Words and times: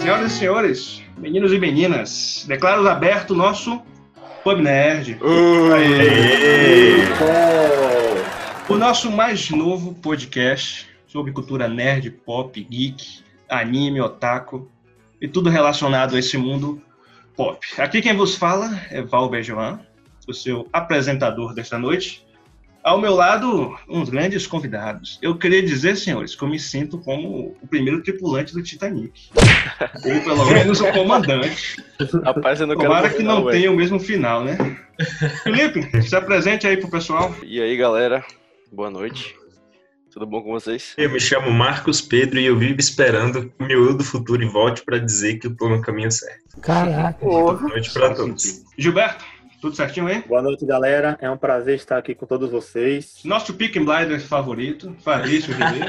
Senhoras 0.00 0.32
e 0.32 0.38
senhores, 0.38 1.02
meninos 1.18 1.52
e 1.52 1.58
meninas, 1.58 2.44
declaro 2.48 2.88
aberto 2.88 3.32
o 3.32 3.36
nosso 3.36 3.82
Pub 4.42 4.60
Nerd. 4.60 5.18
O 8.68 8.76
nosso 8.76 9.10
mais 9.10 9.50
novo 9.50 9.94
podcast 9.94 10.88
sobre 11.06 11.32
cultura 11.32 11.68
nerd, 11.68 12.10
pop, 12.10 12.62
geek, 12.70 13.22
anime, 13.48 14.00
otaku 14.00 14.70
e 15.20 15.28
tudo 15.28 15.50
relacionado 15.50 16.16
a 16.16 16.18
esse 16.18 16.36
mundo 16.36 16.82
pop. 17.36 17.58
Aqui 17.78 18.02
quem 18.02 18.16
vos 18.16 18.36
fala 18.36 18.80
é 18.90 19.02
Val 19.02 19.28
Bejoan, 19.28 19.80
o 20.26 20.32
seu 20.32 20.68
apresentador 20.72 21.54
desta 21.54 21.78
noite. 21.78 22.25
Ao 22.86 23.00
meu 23.00 23.16
lado, 23.16 23.76
uns 23.88 24.08
grandes 24.08 24.46
convidados. 24.46 25.18
Eu 25.20 25.36
queria 25.36 25.60
dizer, 25.60 25.96
senhores, 25.96 26.36
que 26.36 26.42
eu 26.44 26.48
me 26.48 26.56
sinto 26.56 26.98
como 26.98 27.56
o 27.60 27.66
primeiro 27.66 28.00
tripulante 28.00 28.54
do 28.54 28.62
Titanic. 28.62 29.28
Ou 30.06 30.20
pelo 30.20 30.46
menos 30.46 30.80
o 30.80 30.92
comandante. 30.92 31.82
Rapaz, 32.22 32.60
eu 32.60 32.66
não 32.68 32.76
Tomara 32.76 33.08
quero 33.08 33.16
que 33.16 33.22
não 33.24 33.42
ué. 33.42 33.54
tenha 33.54 33.72
o 33.72 33.74
mesmo 33.74 33.98
final, 33.98 34.44
né? 34.44 34.56
Felipe, 35.42 36.00
se 36.00 36.14
apresente 36.14 36.64
aí 36.64 36.76
pro 36.76 36.88
pessoal. 36.88 37.34
E 37.42 37.60
aí, 37.60 37.76
galera? 37.76 38.24
Boa 38.70 38.88
noite. 38.88 39.34
Tudo 40.12 40.24
bom 40.24 40.40
com 40.40 40.52
vocês? 40.52 40.94
Eu 40.96 41.10
me 41.10 41.18
chamo 41.18 41.50
Marcos 41.50 42.00
Pedro 42.00 42.38
e 42.38 42.46
eu 42.46 42.56
vivo 42.56 42.78
esperando 42.78 43.50
que 43.50 43.64
o 43.64 43.66
meu 43.66 43.84
eu 43.84 43.96
do 43.96 44.04
futuro 44.04 44.48
volte 44.48 44.84
para 44.84 44.98
dizer 44.98 45.40
que 45.40 45.48
eu 45.48 45.56
tô 45.56 45.68
no 45.68 45.82
caminho 45.82 46.12
certo. 46.12 46.60
Caraca. 46.62 47.18
Boa 47.22 47.60
noite 47.60 47.92
para 47.92 48.14
todos. 48.14 48.62
Gilberto, 48.78 49.24
tudo 49.60 49.74
certinho 49.74 50.06
aí? 50.06 50.22
Boa 50.26 50.42
noite, 50.42 50.64
galera. 50.66 51.16
É 51.20 51.30
um 51.30 51.36
prazer 51.36 51.76
estar 51.76 51.98
aqui 51.98 52.14
com 52.14 52.26
todos 52.26 52.50
vocês. 52.50 53.20
Nosso 53.24 53.54
Pick 53.54 53.74
Blinder 53.74 54.20
favorito, 54.20 54.94
Fabrício 55.02 55.52
Ribeiro. 55.54 55.86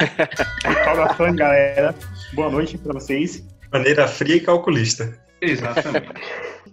Saudações, 0.84 1.36
galera. 1.36 1.96
Boa 2.34 2.50
noite 2.50 2.78
pra 2.78 2.94
vocês. 2.94 3.46
Maneira 3.72 4.08
fria 4.08 4.36
e 4.36 4.40
calculista. 4.40 5.18
Exatamente. 5.42 6.08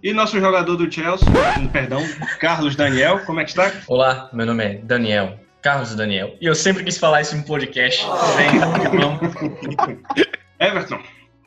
E 0.01 0.13
nosso 0.13 0.39
jogador 0.39 0.75
do 0.75 0.91
Chelsea, 0.91 1.27
perdão, 1.71 2.01
Carlos 2.39 2.75
Daniel, 2.75 3.19
como 3.25 3.39
é 3.39 3.43
que 3.43 3.51
está? 3.51 3.71
Olá, 3.87 4.29
meu 4.33 4.45
nome 4.45 4.63
é 4.63 4.73
Daniel, 4.77 5.39
Carlos 5.61 5.95
Daniel. 5.95 6.35
E 6.39 6.45
eu 6.45 6.55
sempre 6.55 6.83
quis 6.83 6.97
falar 6.97 7.21
isso 7.21 7.35
em 7.35 7.41
podcast. 7.41 8.05
Vem, 8.35 8.59
vamos. 8.99 9.35
Everton, 10.59 10.99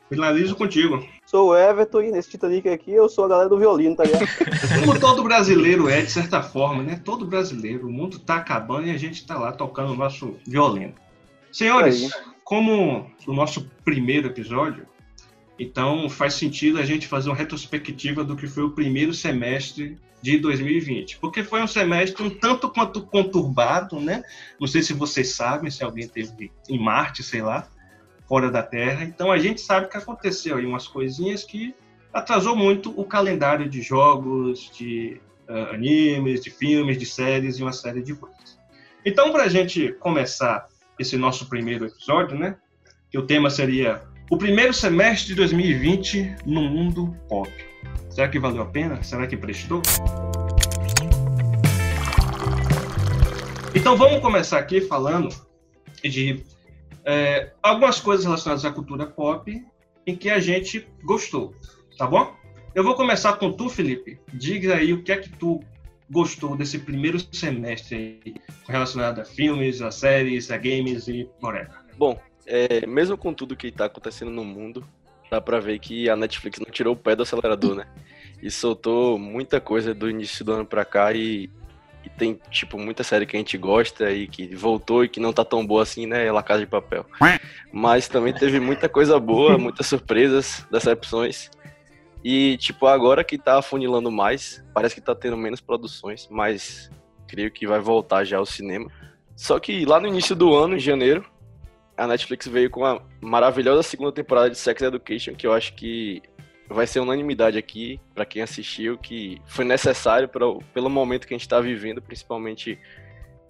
finalizo 0.09 0.55
contigo. 0.55 1.07
Sou 1.25 1.49
o 1.49 1.55
Everton 1.55 2.01
e 2.01 2.11
nesse 2.11 2.31
Titanic 2.31 2.67
aqui 2.67 2.91
eu 2.91 3.07
sou 3.07 3.25
a 3.25 3.27
galera 3.29 3.47
do 3.47 3.57
violino, 3.57 3.95
tá 3.95 4.03
ligado? 4.03 4.25
Como 4.83 4.99
todo 4.99 5.23
brasileiro 5.23 5.87
é, 5.87 6.01
de 6.01 6.11
certa 6.11 6.41
forma, 6.41 6.81
né? 6.81 6.99
Todo 7.05 7.25
brasileiro, 7.25 7.87
o 7.87 7.91
mundo 7.91 8.17
tá 8.17 8.37
acabando 8.37 8.87
e 8.87 8.91
a 8.91 8.97
gente 8.97 9.25
tá 9.25 9.37
lá 9.37 9.51
tocando 9.51 9.93
o 9.93 9.95
nosso 9.95 10.35
violino. 10.45 10.95
Senhores, 11.51 12.03
Aí. 12.03 12.21
como 12.43 13.09
o 13.27 13.33
nosso 13.33 13.69
primeiro 13.85 14.27
episódio, 14.27 14.87
então 15.57 16.09
faz 16.09 16.33
sentido 16.33 16.79
a 16.79 16.85
gente 16.85 17.07
fazer 17.07 17.29
uma 17.29 17.35
retrospectiva 17.35 18.23
do 18.23 18.35
que 18.35 18.47
foi 18.47 18.63
o 18.63 18.71
primeiro 18.71 19.13
semestre 19.13 19.97
de 20.21 20.37
2020. 20.37 21.19
Porque 21.19 21.43
foi 21.43 21.61
um 21.61 21.67
semestre 21.67 22.23
um 22.23 22.29
tanto 22.29 22.69
quanto 22.69 23.01
conturbado, 23.01 23.99
né? 23.99 24.23
Não 24.59 24.67
sei 24.67 24.81
se 24.81 24.93
vocês 24.93 25.35
sabem, 25.35 25.69
se 25.69 25.83
alguém 25.83 26.07
teve 26.07 26.51
em 26.67 26.79
Marte, 26.79 27.23
sei 27.23 27.41
lá, 27.41 27.69
fora 28.29 28.51
da 28.51 28.61
Terra. 28.61 29.03
Então 29.03 29.31
a 29.31 29.39
gente 29.39 29.59
sabe 29.59 29.89
que 29.89 29.97
aconteceu 29.97 30.57
aí 30.57 30.65
umas 30.65 30.87
coisinhas 30.87 31.43
que 31.43 31.75
atrasou 32.13 32.55
muito 32.55 32.93
o 32.95 33.03
calendário 33.03 33.67
de 33.67 33.81
jogos, 33.81 34.71
de 34.71 35.19
ah, 35.47 35.73
animes, 35.73 36.41
de 36.41 36.51
filmes, 36.51 36.97
de 36.97 37.07
séries 37.07 37.57
e 37.57 37.63
uma 37.63 37.73
série 37.73 38.03
de 38.03 38.13
coisas. 38.13 38.59
Então, 39.03 39.31
para 39.31 39.43
a 39.43 39.47
gente 39.47 39.93
começar 39.93 40.67
esse 40.99 41.17
nosso 41.17 41.47
primeiro 41.47 41.85
episódio, 41.85 42.37
né? 42.37 42.55
Que 43.09 43.17
o 43.17 43.25
tema 43.25 43.49
seria 43.49 44.01
o 44.29 44.37
primeiro 44.37 44.73
semestre 44.73 45.29
de 45.29 45.35
2020 45.35 46.35
no 46.45 46.61
mundo 46.61 47.17
pop. 47.27 47.49
Será 48.11 48.27
que 48.27 48.37
valeu 48.37 48.61
a 48.61 48.65
pena? 48.65 49.01
Será 49.01 49.25
que 49.25 49.35
prestou? 49.35 49.81
Então 53.73 53.97
vamos 53.97 54.21
começar 54.21 54.59
aqui 54.59 54.81
falando 54.81 55.29
de 56.03 56.43
é, 57.05 57.51
algumas 57.61 57.99
coisas 57.99 58.25
relacionadas 58.25 58.65
à 58.65 58.71
cultura 58.71 59.05
pop 59.05 59.65
em 60.05 60.15
que 60.15 60.29
a 60.29 60.39
gente 60.39 60.87
gostou, 61.03 61.53
tá 61.97 62.07
bom? 62.07 62.33
Eu 62.73 62.83
vou 62.83 62.95
começar 62.95 63.33
com 63.33 63.51
tu, 63.51 63.69
Felipe. 63.69 64.19
Diga 64.33 64.75
aí 64.75 64.93
o 64.93 65.03
que 65.03 65.11
é 65.11 65.17
que 65.17 65.29
tu 65.29 65.59
gostou 66.09 66.55
desse 66.55 66.79
primeiro 66.79 67.19
semestre 67.33 68.21
aí, 68.25 68.35
relacionado 68.67 69.19
a 69.19 69.25
filmes, 69.25 69.81
a 69.81 69.91
séries, 69.91 70.49
a 70.49 70.57
games 70.57 71.07
e 71.07 71.29
whatever. 71.41 71.71
Bom, 71.97 72.19
é, 72.45 72.85
mesmo 72.87 73.17
com 73.17 73.33
tudo 73.33 73.55
que 73.55 73.71
tá 73.71 73.85
acontecendo 73.85 74.31
no 74.31 74.43
mundo, 74.43 74.83
dá 75.29 75.39
pra 75.39 75.59
ver 75.59 75.79
que 75.79 76.09
a 76.09 76.15
Netflix 76.15 76.59
não 76.59 76.71
tirou 76.71 76.93
o 76.93 76.97
pé 76.97 77.15
do 77.15 77.23
acelerador, 77.23 77.75
né? 77.75 77.87
E 78.41 78.49
soltou 78.49 79.19
muita 79.19 79.59
coisa 79.59 79.93
do 79.93 80.09
início 80.09 80.43
do 80.43 80.53
ano 80.53 80.65
pra 80.65 80.85
cá 80.85 81.13
e, 81.13 81.49
e 82.03 82.09
tem, 82.09 82.39
tipo, 82.49 82.77
muita 82.77 83.03
série 83.03 83.25
que 83.25 83.35
a 83.35 83.39
gente 83.39 83.57
gosta 83.57 84.11
e 84.11 84.27
que 84.27 84.55
voltou 84.55 85.03
e 85.03 85.09
que 85.09 85.19
não 85.19 85.33
tá 85.33 85.43
tão 85.43 85.65
boa 85.65 85.83
assim, 85.83 86.05
né? 86.05 86.31
La 86.31 86.43
Casa 86.43 86.61
de 86.61 86.67
Papel. 86.67 87.05
Mas 87.71 88.07
também 88.07 88.33
teve 88.33 88.59
muita 88.59 88.87
coisa 88.87 89.19
boa, 89.19 89.57
muitas 89.59 89.87
surpresas, 89.87 90.65
decepções. 90.71 91.49
E, 92.23 92.57
tipo, 92.57 92.87
agora 92.87 93.23
que 93.23 93.37
tá 93.37 93.59
afunilando 93.59 94.11
mais, 94.11 94.63
parece 94.73 94.95
que 94.95 95.01
tá 95.01 95.15
tendo 95.15 95.37
menos 95.37 95.61
produções, 95.61 96.27
mas 96.29 96.89
creio 97.27 97.51
que 97.51 97.67
vai 97.67 97.79
voltar 97.79 98.23
já 98.23 98.37
ao 98.37 98.45
cinema. 98.45 98.89
Só 99.35 99.59
que 99.59 99.85
lá 99.85 99.99
no 99.99 100.07
início 100.07 100.35
do 100.35 100.53
ano, 100.53 100.75
em 100.75 100.79
janeiro, 100.79 101.25
a 101.95 102.07
Netflix 102.07 102.47
veio 102.47 102.69
com 102.69 102.85
a 102.85 103.01
maravilhosa 103.21 103.83
segunda 103.83 104.11
temporada 104.11 104.49
de 104.49 104.57
Sex 104.57 104.81
Education, 104.81 105.35
que 105.35 105.45
eu 105.45 105.53
acho 105.53 105.73
que 105.75 106.21
vai 106.69 106.85
ser 106.85 106.99
unanimidade 106.99 107.57
aqui 107.57 107.99
pra 108.13 108.25
quem 108.25 108.41
assistiu, 108.41 108.97
que 108.97 109.41
foi 109.47 109.65
necessário 109.65 110.27
pra, 110.29 110.45
pelo 110.73 110.89
momento 110.89 111.27
que 111.27 111.33
a 111.33 111.37
gente 111.37 111.49
tá 111.49 111.59
vivendo, 111.59 112.01
principalmente 112.01 112.77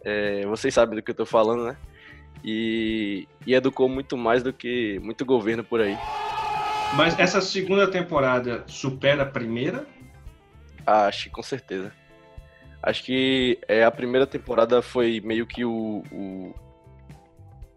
é, 0.06 0.46
vocês 0.46 0.74
sabem 0.74 0.96
do 0.96 1.04
que 1.04 1.12
eu 1.12 1.16
tô 1.16 1.26
falando, 1.26 1.66
né? 1.66 1.78
E, 2.44 3.28
e 3.46 3.54
educou 3.54 3.90
muito 3.90 4.16
mais 4.18 4.42
do 4.42 4.54
que 4.54 4.98
muito 5.04 5.26
governo 5.26 5.64
por 5.64 5.82
aí. 5.82 5.98
Mas 6.96 7.20
essa 7.20 7.42
segunda 7.42 7.86
temporada 7.92 8.64
supera 8.66 9.24
a 9.24 9.26
primeira? 9.26 9.86
Ah, 10.88 11.06
Acho 11.08 11.26
que 11.26 11.30
com 11.30 11.44
certeza. 11.44 11.92
Acho 12.82 13.04
que 13.04 13.60
é, 13.68 13.84
a 13.84 13.92
primeira 13.92 14.26
temporada 14.26 14.82
foi 14.82 15.20
meio 15.20 15.46
que 15.46 15.66
o, 15.66 16.02
o- 16.12 16.56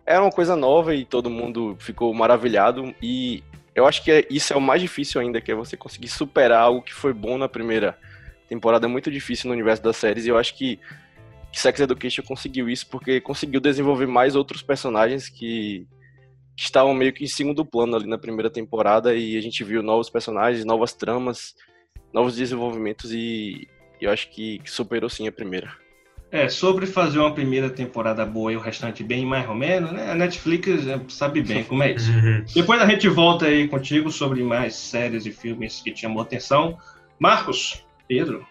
Era 0.06 0.22
uma 0.22 0.30
coisa 0.30 0.54
nova 0.54 0.94
e 0.94 1.04
todo 1.04 1.28
mundo 1.28 1.76
ficou 1.80 2.14
maravilhado. 2.14 2.94
E 3.02 3.42
eu 3.74 3.86
acho 3.86 4.02
que 4.02 4.10
é- 4.10 4.26
isso 4.30 4.52
é 4.52 4.56
o 4.56 4.60
mais 4.60 4.80
difícil 4.80 5.20
ainda, 5.20 5.40
que 5.40 5.50
é 5.50 5.54
você 5.54 5.76
conseguir 5.76 6.08
superar 6.08 6.60
algo 6.62 6.82
que 6.82 6.92
foi 6.92 7.12
bom 7.12 7.38
na 7.38 7.48
primeira 7.48 7.98
temporada. 8.48 8.86
É 8.86 8.88
muito 8.88 9.10
difícil 9.10 9.48
no 9.48 9.54
universo 9.54 9.82
das 9.82 9.96
séries. 9.96 10.26
E 10.26 10.28
eu 10.28 10.38
acho 10.38 10.56
que, 10.56 10.78
Sex 11.52 11.80
Education 11.80 12.22
conseguiu 12.22 12.68
isso 12.70 12.86
porque 12.88 13.20
conseguiu 13.20 13.60
desenvolver 13.60 14.06
mais 14.06 14.34
outros 14.34 14.62
personagens 14.62 15.28
que, 15.28 15.86
que 16.56 16.64
estavam 16.64 16.94
meio 16.94 17.12
que 17.12 17.24
em 17.24 17.28
segundo 17.28 17.64
plano 17.64 17.94
ali 17.94 18.06
na 18.06 18.16
primeira 18.16 18.48
temporada. 18.50 19.14
E 19.14 19.36
a 19.36 19.40
gente 19.40 19.62
viu 19.62 19.82
novos 19.82 20.08
personagens, 20.08 20.64
novas 20.64 20.94
tramas 20.94 21.54
novos 22.12 22.36
desenvolvimentos 22.36 23.12
e 23.12 23.66
eu 24.00 24.10
acho 24.10 24.28
que, 24.30 24.58
que 24.58 24.70
superou 24.70 25.08
sim 25.08 25.26
a 25.26 25.32
primeira. 25.32 25.81
É, 26.32 26.48
sobre 26.48 26.86
fazer 26.86 27.18
uma 27.18 27.34
primeira 27.34 27.68
temporada 27.68 28.24
boa 28.24 28.50
e 28.50 28.56
o 28.56 28.60
restante 28.60 29.04
bem 29.04 29.26
mais 29.26 29.46
ou 29.46 29.54
menos, 29.54 29.92
né? 29.92 30.10
A 30.10 30.14
Netflix 30.14 30.86
é, 30.86 30.98
sabe 31.08 31.42
bem 31.42 31.62
como 31.68 31.82
é 31.82 31.92
isso. 31.92 32.10
Depois 32.54 32.80
a 32.80 32.86
gente 32.86 33.06
volta 33.06 33.44
aí 33.44 33.68
contigo 33.68 34.10
sobre 34.10 34.42
mais 34.42 34.74
séries 34.74 35.26
e 35.26 35.30
filmes 35.30 35.82
que 35.82 35.92
te 35.92 36.00
chamou 36.00 36.20
a 36.20 36.24
atenção. 36.24 36.78
Marcos, 37.18 37.84
Pedro, 38.08 38.46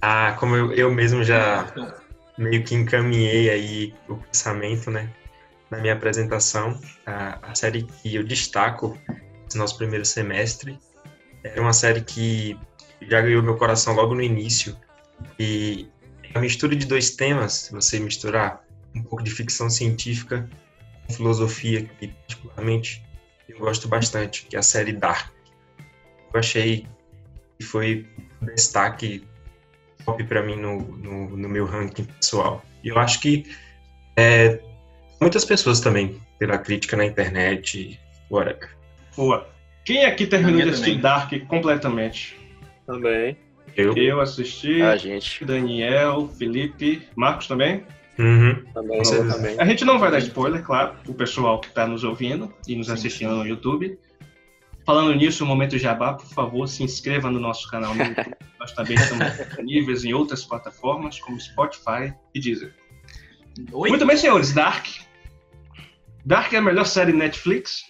Ah, 0.00 0.36
como 0.38 0.54
eu, 0.54 0.72
eu 0.72 0.94
mesmo 0.94 1.24
já 1.24 1.66
meio 2.38 2.62
que 2.62 2.76
encaminhei 2.76 3.50
aí 3.50 3.94
o 4.08 4.14
pensamento, 4.16 4.88
né, 4.88 5.10
na 5.68 5.78
minha 5.78 5.94
apresentação, 5.94 6.80
a, 7.04 7.38
a 7.42 7.54
série 7.56 7.82
que 7.82 8.14
eu 8.14 8.22
destaco 8.22 8.96
nesse 9.44 9.58
nosso 9.58 9.76
primeiro 9.76 10.04
semestre 10.04 10.78
é 11.42 11.60
uma 11.60 11.72
série 11.72 12.02
que 12.02 12.56
já 13.02 13.20
ganhou 13.20 13.42
meu 13.42 13.56
coração 13.56 13.94
logo 13.94 14.14
no 14.14 14.22
início 14.22 14.76
e 15.38 15.88
a 16.36 16.40
mistura 16.40 16.76
de 16.76 16.86
dois 16.86 17.10
temas, 17.10 17.52
se 17.54 17.72
você 17.72 17.98
misturar 17.98 18.62
um 18.94 19.02
pouco 19.02 19.24
de 19.24 19.30
ficção 19.30 19.70
científica 19.70 20.48
com 21.06 21.14
filosofia, 21.14 21.88
que 21.98 22.08
particularmente 22.08 23.02
eu 23.48 23.58
gosto 23.58 23.88
bastante, 23.88 24.46
que 24.46 24.54
é 24.54 24.58
a 24.58 24.62
série 24.62 24.92
Dark. 24.92 25.32
Eu 26.32 26.40
achei 26.40 26.86
que 27.58 27.64
foi 27.64 28.06
um 28.42 28.46
destaque 28.46 29.26
top 30.04 30.22
para 30.24 30.42
mim 30.42 30.56
no, 30.56 30.80
no, 30.98 31.36
no 31.36 31.48
meu 31.48 31.64
ranking 31.64 32.04
pessoal. 32.04 32.62
E 32.84 32.88
eu 32.88 32.98
acho 32.98 33.20
que 33.20 33.46
é, 34.16 34.60
muitas 35.18 35.44
pessoas 35.44 35.80
também, 35.80 36.20
pela 36.38 36.58
crítica 36.58 36.96
na 36.96 37.06
internet, 37.06 37.98
whatever. 38.30 38.76
boa. 39.16 39.48
Quem 39.86 40.04
aqui 40.04 40.26
terminou 40.26 40.60
de 40.60 40.70
assistir. 40.70 41.00
Dark 41.00 41.32
completamente? 41.46 42.36
Também. 42.86 43.38
Eu, 43.74 43.96
Eu 43.96 44.20
assisti, 44.20 44.82
A 44.82 44.96
gente. 44.96 45.44
Daniel, 45.44 46.28
Felipe, 46.28 47.02
Marcos 47.14 47.46
também? 47.46 47.84
Uhum. 48.18 48.62
Também, 48.72 49.02
também. 49.02 49.60
A 49.60 49.64
gente 49.64 49.84
não 49.84 49.98
vai 49.98 50.10
dar 50.10 50.18
spoiler, 50.18 50.62
claro, 50.62 50.96
o 51.06 51.12
pessoal 51.12 51.60
que 51.60 51.68
está 51.68 51.86
nos 51.86 52.02
ouvindo 52.02 52.52
e 52.66 52.74
nos 52.74 52.88
assistindo 52.88 53.34
no 53.36 53.46
YouTube. 53.46 53.98
Falando 54.86 55.14
nisso, 55.14 55.44
o 55.44 55.46
momento 55.46 55.76
jabá, 55.76 56.14
por 56.14 56.26
favor, 56.28 56.66
se 56.68 56.82
inscreva 56.82 57.30
no 57.30 57.40
nosso 57.40 57.68
canal 57.68 57.94
no 57.94 58.02
YouTube. 58.02 58.36
Nós 58.58 58.72
também 58.72 58.94
estamos 58.96 59.36
disponíveis 59.36 60.04
em 60.04 60.14
outras 60.14 60.44
plataformas, 60.44 61.18
como 61.20 61.38
Spotify 61.40 62.14
e 62.34 62.40
Deezer. 62.40 62.72
Oi? 63.72 63.88
Muito 63.90 64.06
bem, 64.06 64.16
senhores, 64.16 64.52
Dark. 64.52 64.86
Dark 66.24 66.52
é 66.52 66.56
a 66.58 66.62
melhor 66.62 66.86
série 66.86 67.12
Netflix? 67.12 67.82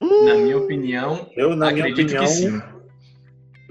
Na 0.00 0.34
minha 0.34 0.58
opinião, 0.58 1.30
Eu, 1.36 1.54
na 1.54 1.70
minha 1.70 1.84
acredito 1.84 2.16
opinião, 2.16 2.24
que 2.24 2.30
sim. 2.30 2.62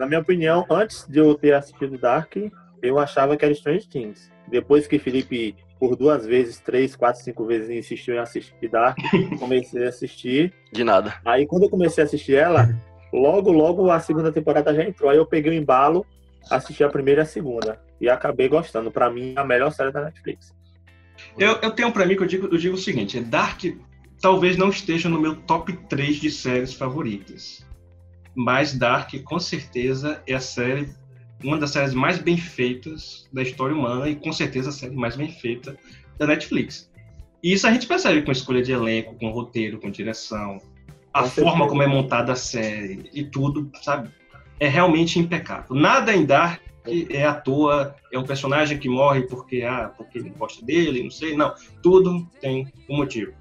Na 0.02 0.08
minha 0.08 0.20
opinião, 0.20 0.66
antes 0.68 1.06
de 1.08 1.20
eu 1.20 1.36
ter 1.36 1.54
assistido 1.54 1.96
Dark, 1.96 2.36
eu 2.82 2.98
achava 2.98 3.38
que 3.38 3.46
era 3.46 3.54
Strange 3.54 3.88
Things. 3.88 4.32
Depois 4.48 4.88
que 4.88 4.98
Felipe, 4.98 5.56
por 5.80 5.96
duas 5.96 6.26
vezes, 6.26 6.60
três, 6.60 6.96
quatro, 6.96 7.22
cinco 7.22 7.46
vezes, 7.46 7.70
insistiu 7.70 8.16
em 8.16 8.18
assistir 8.18 8.68
Dark, 8.68 8.98
comecei 9.38 9.86
a 9.86 9.90
assistir. 9.90 10.52
De 10.74 10.84
nada. 10.84 11.14
Aí 11.24 11.46
quando 11.46 11.66
eu 11.66 11.70
comecei 11.70 12.04
a 12.04 12.08
assistir 12.08 12.34
ela, 12.34 12.76
logo, 13.14 13.52
logo 13.52 13.92
a 13.92 14.00
segunda 14.00 14.32
temporada 14.32 14.74
já 14.74 14.84
entrou. 14.84 15.12
Aí 15.12 15.18
eu 15.18 15.26
peguei 15.28 15.52
o 15.52 15.56
embalo, 15.56 16.04
assisti 16.50 16.84
a 16.84 16.90
primeira 16.90 17.22
e 17.22 17.24
a 17.24 17.26
segunda. 17.26 17.80
E 18.02 18.10
acabei 18.10 18.50
gostando. 18.50 18.92
Pra 18.92 19.08
mim, 19.08 19.36
a 19.36 19.44
melhor 19.44 19.72
série 19.72 19.92
da 19.92 20.06
Netflix. 20.06 20.52
Eu, 21.38 21.60
eu 21.62 21.70
tenho 21.70 21.92
pra 21.92 22.08
mim 22.08 22.16
que 22.16 22.24
eu 22.24 22.28
digo, 22.28 22.48
eu 22.48 22.58
digo 22.58 22.74
o 22.74 22.80
seguinte: 22.80 23.20
Dark 23.20 23.66
talvez 24.20 24.58
não 24.58 24.70
esteja 24.70 25.08
no 25.08 25.22
meu 25.22 25.36
top 25.36 25.74
3 25.88 26.16
de 26.16 26.32
séries 26.32 26.74
favoritas. 26.74 27.64
Mas 28.36 28.74
Dark, 28.74 29.14
com 29.24 29.40
certeza, 29.40 30.22
é 30.28 30.34
a 30.34 30.40
série, 30.40 30.90
uma 31.44 31.58
das 31.58 31.72
séries 31.72 31.94
mais 31.94 32.18
bem 32.18 32.38
feitas 32.38 33.28
da 33.34 33.42
história 33.42 33.76
humana 33.76 34.08
e 34.10 34.16
com 34.16 34.32
certeza 34.32 34.70
a 34.70 34.74
série 34.74 34.96
mais 34.96 35.16
bem 35.16 35.30
feita 35.32 35.78
da 36.18 36.28
Netflix. 36.28 36.90
E 37.44 37.52
isso 37.54 37.68
a 37.68 37.72
gente 37.74 37.88
percebe 37.88 38.22
com 38.22 38.32
escolha 38.32 38.62
de 38.62 38.72
elenco, 38.72 39.16
com 39.16 39.30
roteiro, 39.32 39.80
com 39.80 39.90
direção, 39.90 40.60
a 41.14 41.24
Com 41.24 41.30
forma 41.30 41.68
como 41.68 41.82
é 41.84 41.88
montada 41.88 42.32
a 42.32 42.36
série 42.36 43.10
e 43.14 43.24
tudo, 43.24 43.70
sabe? 43.82 44.10
É 44.60 44.68
realmente 44.68 45.18
impecável. 45.20 45.76
Nada 45.76 46.16
em 46.16 46.24
Dark 46.26 46.62
é 47.10 47.26
à 47.26 47.34
toa, 47.34 47.96
é 48.14 48.18
um 48.18 48.24
personagem 48.24 48.78
que 48.78 48.88
morre 48.88 49.24
porque, 49.24 49.64
ah, 49.64 49.92
porque 49.98 50.20
ele 50.20 50.30
gosta 50.30 50.64
dele, 50.66 51.04
não 51.04 51.12
sei. 51.12 51.36
Não, 51.36 51.54
tudo 51.82 52.26
tem 52.40 52.68
um 52.90 52.98
motivo. 52.98 53.34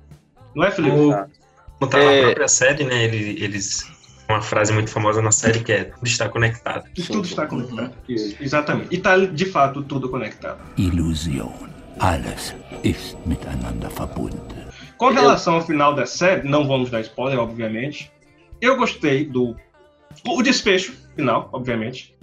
Não 0.54 0.64
é, 0.64 0.70
Felipe? 0.70 0.96
O- 0.96 1.86
tá 1.86 1.98
É. 1.98 2.16
na 2.16 2.22
própria 2.26 2.48
série, 2.48 2.84
né? 2.84 3.04
ele- 3.04 3.42
Eles. 3.44 3.99
Uma 4.30 4.40
frase 4.40 4.72
muito 4.72 4.90
famosa 4.90 5.20
na 5.20 5.32
série 5.32 5.58
que 5.58 5.72
é 5.72 5.84
tudo 5.86 6.06
está 6.06 6.28
conectado. 6.28 6.88
E 6.96 7.02
tudo 7.02 7.26
está 7.26 7.48
conectado. 7.48 7.92
Isso, 8.08 8.36
exatamente. 8.40 8.94
E 8.94 8.96
está, 8.96 9.16
de 9.16 9.44
fato, 9.44 9.82
tudo 9.82 10.08
conectado. 10.08 10.60
Illusion. 10.76 11.50
Alles 11.98 12.54
ist 12.84 13.16
miteinander 13.26 13.90
verbunden. 13.90 14.38
Com 14.96 15.08
relação 15.08 15.56
ao 15.56 15.66
final 15.66 15.96
da 15.96 16.06
série, 16.06 16.48
não 16.48 16.64
vamos 16.64 16.90
dar 16.90 17.00
spoiler, 17.00 17.40
obviamente. 17.40 18.12
Eu 18.60 18.76
gostei 18.76 19.24
do. 19.24 19.56
O 20.24 20.42
desfecho 20.42 20.94
final, 21.16 21.50
obviamente. 21.52 22.16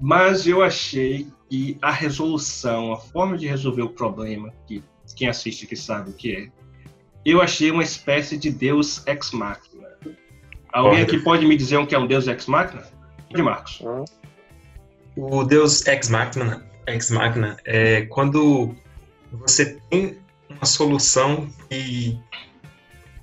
Mas 0.00 0.46
eu 0.46 0.62
achei 0.62 1.26
que 1.50 1.76
a 1.82 1.90
resolução, 1.90 2.92
a 2.92 2.96
forma 2.96 3.36
de 3.36 3.48
resolver 3.48 3.82
o 3.82 3.88
problema, 3.88 4.52
que 4.64 4.80
quem 5.16 5.28
assiste 5.28 5.66
que 5.66 5.74
sabe 5.74 6.10
o 6.10 6.12
que 6.12 6.36
é, 6.36 6.48
eu 7.24 7.42
achei 7.42 7.72
uma 7.72 7.82
espécie 7.82 8.38
de 8.38 8.48
Deus 8.48 9.04
ex 9.08 9.32
machina. 9.32 9.67
Alguém 10.72 11.02
aqui 11.02 11.18
pode 11.18 11.46
me 11.46 11.56
dizer 11.56 11.76
o 11.78 11.86
que 11.86 11.94
é 11.94 11.98
um 11.98 12.06
Deus 12.06 12.26
ex 12.26 12.46
machina? 12.46 12.84
De 13.30 13.42
Marcos. 13.42 13.82
O 15.20 15.42
Deus 15.42 15.84
Ex 15.84 16.08
Machina, 16.08 16.64
Ex 16.86 17.10
Machina 17.10 17.56
é 17.64 18.02
quando 18.02 18.76
você 19.32 19.80
tem 19.90 20.16
uma 20.48 20.64
solução 20.64 21.52
e, 21.68 22.16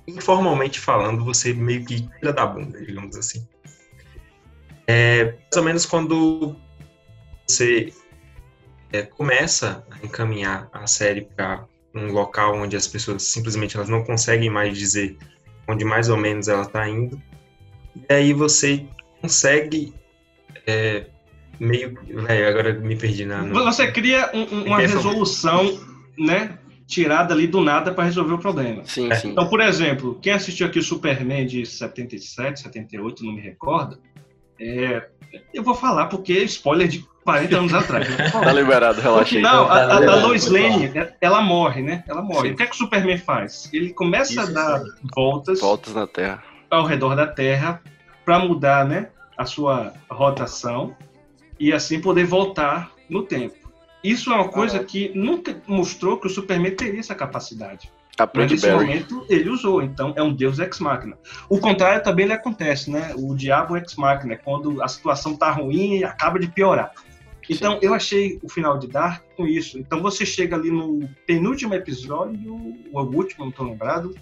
informalmente 0.06 0.78
falando, 0.78 1.24
você 1.24 1.54
meio 1.54 1.86
que 1.86 2.06
tira 2.18 2.34
da 2.34 2.44
bunda, 2.44 2.78
digamos 2.84 3.16
assim. 3.16 3.48
É 4.86 5.24
mais 5.24 5.56
ou 5.56 5.62
menos 5.64 5.86
quando 5.86 6.54
você 7.48 7.94
é, 8.92 9.00
começa 9.00 9.82
a 9.90 10.04
encaminhar 10.04 10.68
a 10.74 10.86
série 10.86 11.22
para 11.22 11.64
um 11.94 12.12
local 12.12 12.56
onde 12.56 12.76
as 12.76 12.86
pessoas 12.86 13.22
simplesmente 13.22 13.74
elas 13.74 13.88
não 13.88 14.04
conseguem 14.04 14.50
mais 14.50 14.76
dizer 14.76 15.16
onde 15.66 15.82
mais 15.82 16.10
ou 16.10 16.18
menos 16.18 16.46
ela 16.46 16.62
está 16.62 16.86
indo. 16.86 17.20
E 18.08 18.12
aí 18.12 18.32
você 18.32 18.84
consegue 19.20 19.92
é, 20.66 21.06
meio. 21.60 21.96
Velho, 22.06 22.48
agora 22.48 22.72
me 22.74 22.96
perdi 22.96 23.24
na. 23.24 23.42
no- 23.42 23.64
Você 23.64 23.90
cria 23.90 24.30
um- 24.34 24.56
um- 24.56 24.64
uma 24.66 24.78
resolução, 24.78 25.78
né? 26.18 26.58
Tirada 26.86 27.34
ali 27.34 27.46
do 27.48 27.60
nada 27.60 27.92
para 27.92 28.04
resolver 28.04 28.34
o 28.34 28.38
problema. 28.38 28.84
Sim, 28.84 29.10
É. 29.10 29.14
sim. 29.16 29.30
Então, 29.30 29.48
por 29.48 29.60
exemplo, 29.60 30.18
quem 30.22 30.32
assistiu 30.32 30.66
aqui 30.66 30.78
o 30.78 30.82
Superman 30.82 31.44
de 31.46 31.66
77, 31.66 32.60
78, 32.60 33.24
não 33.24 33.32
me 33.32 33.40
recordo, 33.40 33.98
é, 34.60 35.08
eu 35.52 35.62
vou 35.64 35.74
falar 35.74 36.06
porque 36.06 36.32
é 36.34 36.42
spoiler 36.44 36.86
de 36.86 37.04
40 37.24 37.56
anos 37.58 37.74
atrás. 37.74 38.08
né? 38.08 38.16
Tá 38.30 38.52
liberado, 38.52 38.98
No 38.98 39.02
relaxa 39.02 39.30
aí. 39.34 39.36
final, 39.38 39.68
a, 39.68 39.74
a, 39.84 39.96
a 39.96 40.14
Lois 40.26 40.46
Lane, 40.46 40.92
ela 41.20 41.42
morre, 41.42 41.82
né? 41.82 42.04
Ela 42.08 42.22
morre. 42.22 42.48
Sim. 42.50 42.54
O 42.54 42.56
que 42.56 42.62
é 42.62 42.66
que 42.66 42.74
o 42.74 42.78
Superman 42.78 43.18
faz? 43.18 43.68
Ele 43.72 43.92
começa 43.92 44.30
Isso 44.32 44.40
a 44.40 44.46
dar 44.46 44.78
sim. 44.80 44.90
voltas 45.14 45.60
Voltas 45.60 45.92
na 45.92 46.06
Terra. 46.06 46.42
Ao 46.76 46.86
redor 46.86 47.14
da 47.14 47.26
Terra 47.26 47.80
para 48.24 48.38
mudar, 48.38 48.84
né, 48.84 49.08
a 49.36 49.44
sua 49.44 49.92
rotação 50.10 50.96
e 51.58 51.72
assim 51.72 52.00
poder 52.00 52.24
voltar 52.24 52.90
no 53.08 53.22
tempo. 53.22 53.54
Isso 54.02 54.32
é 54.32 54.36
uma 54.36 54.48
coisa 54.48 54.82
que 54.84 55.10
nunca 55.14 55.60
mostrou 55.66 56.18
que 56.18 56.26
o 56.26 56.30
Superman 56.30 56.74
teria 56.74 57.00
essa 57.00 57.14
capacidade. 57.14 57.90
Mas 58.18 58.28
Aprende 58.28 58.54
nesse 58.54 58.66
Barry. 58.66 58.86
momento 58.86 59.26
ele 59.28 59.50
usou, 59.50 59.82
então 59.82 60.14
é 60.16 60.22
um 60.22 60.32
deus 60.32 60.58
ex 60.58 60.78
machina. 60.78 61.18
O 61.48 61.58
contrário 61.58 62.02
também 62.02 62.26
lhe 62.26 62.32
acontece, 62.32 62.90
né? 62.90 63.14
O 63.16 63.34
diabo 63.34 63.76
ex 63.76 63.94
machina, 63.96 64.36
quando 64.36 64.82
a 64.82 64.88
situação 64.88 65.36
tá 65.36 65.50
ruim 65.50 65.98
e 65.98 66.04
acaba 66.04 66.38
de 66.38 66.48
piorar. 66.48 66.92
Então 67.48 67.78
eu 67.82 67.94
achei 67.94 68.38
o 68.42 68.48
final 68.48 68.78
de 68.78 68.88
Dark 68.88 69.22
com 69.36 69.46
isso. 69.46 69.78
Então 69.78 70.00
você 70.00 70.24
chega 70.24 70.56
ali 70.56 70.70
no 70.70 71.08
penúltimo 71.26 71.74
episódio, 71.74 72.76
ou 72.92 73.04
o 73.04 73.16
último, 73.16 73.44
não 73.44 73.52
tô 73.52 73.64
lembrado, 73.64 74.14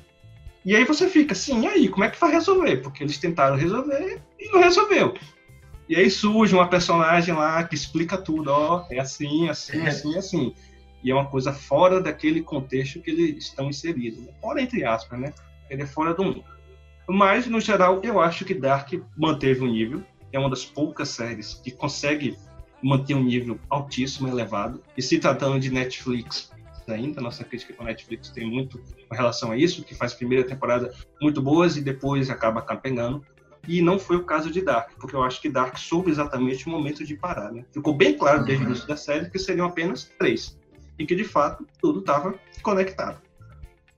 e 0.64 0.74
aí 0.74 0.84
você 0.84 1.08
fica 1.08 1.32
assim, 1.32 1.62
e 1.62 1.66
aí, 1.66 1.88
como 1.88 2.04
é 2.04 2.10
que 2.10 2.18
vai 2.18 2.32
resolver? 2.32 2.78
Porque 2.78 3.02
eles 3.02 3.18
tentaram 3.18 3.56
resolver 3.56 4.20
e 4.40 4.48
não 4.50 4.60
resolveu. 4.60 5.14
E 5.86 5.94
aí 5.96 6.10
surge 6.10 6.54
uma 6.54 6.66
personagem 6.68 7.34
lá 7.34 7.62
que 7.64 7.74
explica 7.74 8.16
tudo, 8.16 8.50
ó, 8.50 8.86
é 8.90 8.98
assim, 8.98 9.48
assim, 9.48 9.86
assim, 9.86 10.16
assim. 10.16 10.54
E 11.02 11.10
é 11.10 11.14
uma 11.14 11.26
coisa 11.26 11.52
fora 11.52 12.00
daquele 12.00 12.40
contexto 12.40 13.00
que 13.00 13.10
eles 13.10 13.44
estão 13.44 13.68
inseridos. 13.68 14.20
né? 14.20 14.32
Fora, 14.40 14.62
entre 14.62 14.84
aspas, 14.84 15.20
né? 15.20 15.34
Ele 15.68 15.82
é 15.82 15.86
fora 15.86 16.14
do 16.14 16.24
mundo. 16.24 16.44
Mas, 17.06 17.46
no 17.46 17.60
geral, 17.60 18.00
eu 18.02 18.18
acho 18.18 18.46
que 18.46 18.54
Dark 18.54 18.90
manteve 19.14 19.60
o 19.60 19.66
nível. 19.66 20.02
É 20.32 20.38
uma 20.38 20.48
das 20.48 20.64
poucas 20.64 21.10
séries 21.10 21.60
que 21.62 21.70
consegue 21.70 22.38
manter 22.82 23.14
um 23.14 23.22
nível 23.22 23.58
altíssimo, 23.68 24.28
elevado. 24.28 24.82
E 24.96 25.02
se 25.02 25.18
tratando 25.18 25.60
de 25.60 25.70
Netflix 25.70 26.50
ainda, 26.92 27.20
nossa 27.20 27.44
crítica 27.44 27.72
com 27.72 27.82
a 27.82 27.86
Netflix 27.86 28.30
tem 28.30 28.48
muito 28.48 28.78
com 29.08 29.14
relação 29.14 29.52
a 29.52 29.56
isso, 29.56 29.84
que 29.84 29.94
faz 29.94 30.14
primeira 30.14 30.44
temporada 30.44 30.92
muito 31.20 31.40
boas 31.40 31.76
e 31.76 31.80
depois 31.80 32.30
acaba 32.30 32.62
capengando. 32.62 33.24
E 33.66 33.80
não 33.80 33.98
foi 33.98 34.16
o 34.16 34.24
caso 34.24 34.50
de 34.50 34.60
Dark, 34.60 34.90
porque 34.98 35.16
eu 35.16 35.22
acho 35.22 35.40
que 35.40 35.48
Dark 35.48 35.76
soube 35.78 36.10
exatamente 36.10 36.66
o 36.66 36.70
momento 36.70 37.04
de 37.04 37.16
parar. 37.16 37.50
Né? 37.50 37.64
Ficou 37.72 37.94
bem 37.94 38.16
claro 38.16 38.44
desde 38.44 38.64
o 38.64 38.66
início 38.66 38.86
da 38.86 38.96
série 38.96 39.30
que 39.30 39.38
seriam 39.38 39.66
apenas 39.66 40.04
três. 40.18 40.58
E 40.98 41.06
que, 41.06 41.14
de 41.14 41.24
fato, 41.24 41.66
tudo 41.80 42.00
estava 42.00 42.34
conectado. 42.62 43.20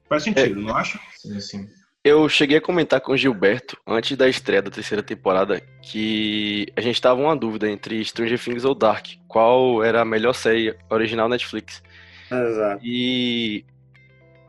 Faz 0.08 0.22
sentido, 0.22 0.60
não 0.60 0.74
acha? 0.74 1.00
Sim, 1.16 1.40
sim. 1.40 1.68
Eu 2.06 2.28
cheguei 2.28 2.58
a 2.58 2.60
comentar 2.60 3.00
com 3.00 3.10
o 3.10 3.16
Gilberto, 3.16 3.76
antes 3.84 4.16
da 4.16 4.28
estreia 4.28 4.62
da 4.62 4.70
terceira 4.70 5.02
temporada, 5.02 5.60
que 5.82 6.66
a 6.76 6.80
gente 6.80 7.02
tava 7.02 7.20
uma 7.20 7.34
dúvida 7.34 7.68
entre 7.68 8.04
Stranger 8.04 8.38
Things 8.38 8.64
ou 8.64 8.76
Dark. 8.76 9.08
Qual 9.26 9.82
era 9.82 10.02
a 10.02 10.04
melhor 10.04 10.32
série 10.32 10.72
original 10.88 11.28
Netflix? 11.28 11.82
Exato. 12.30 12.80
E 12.84 13.64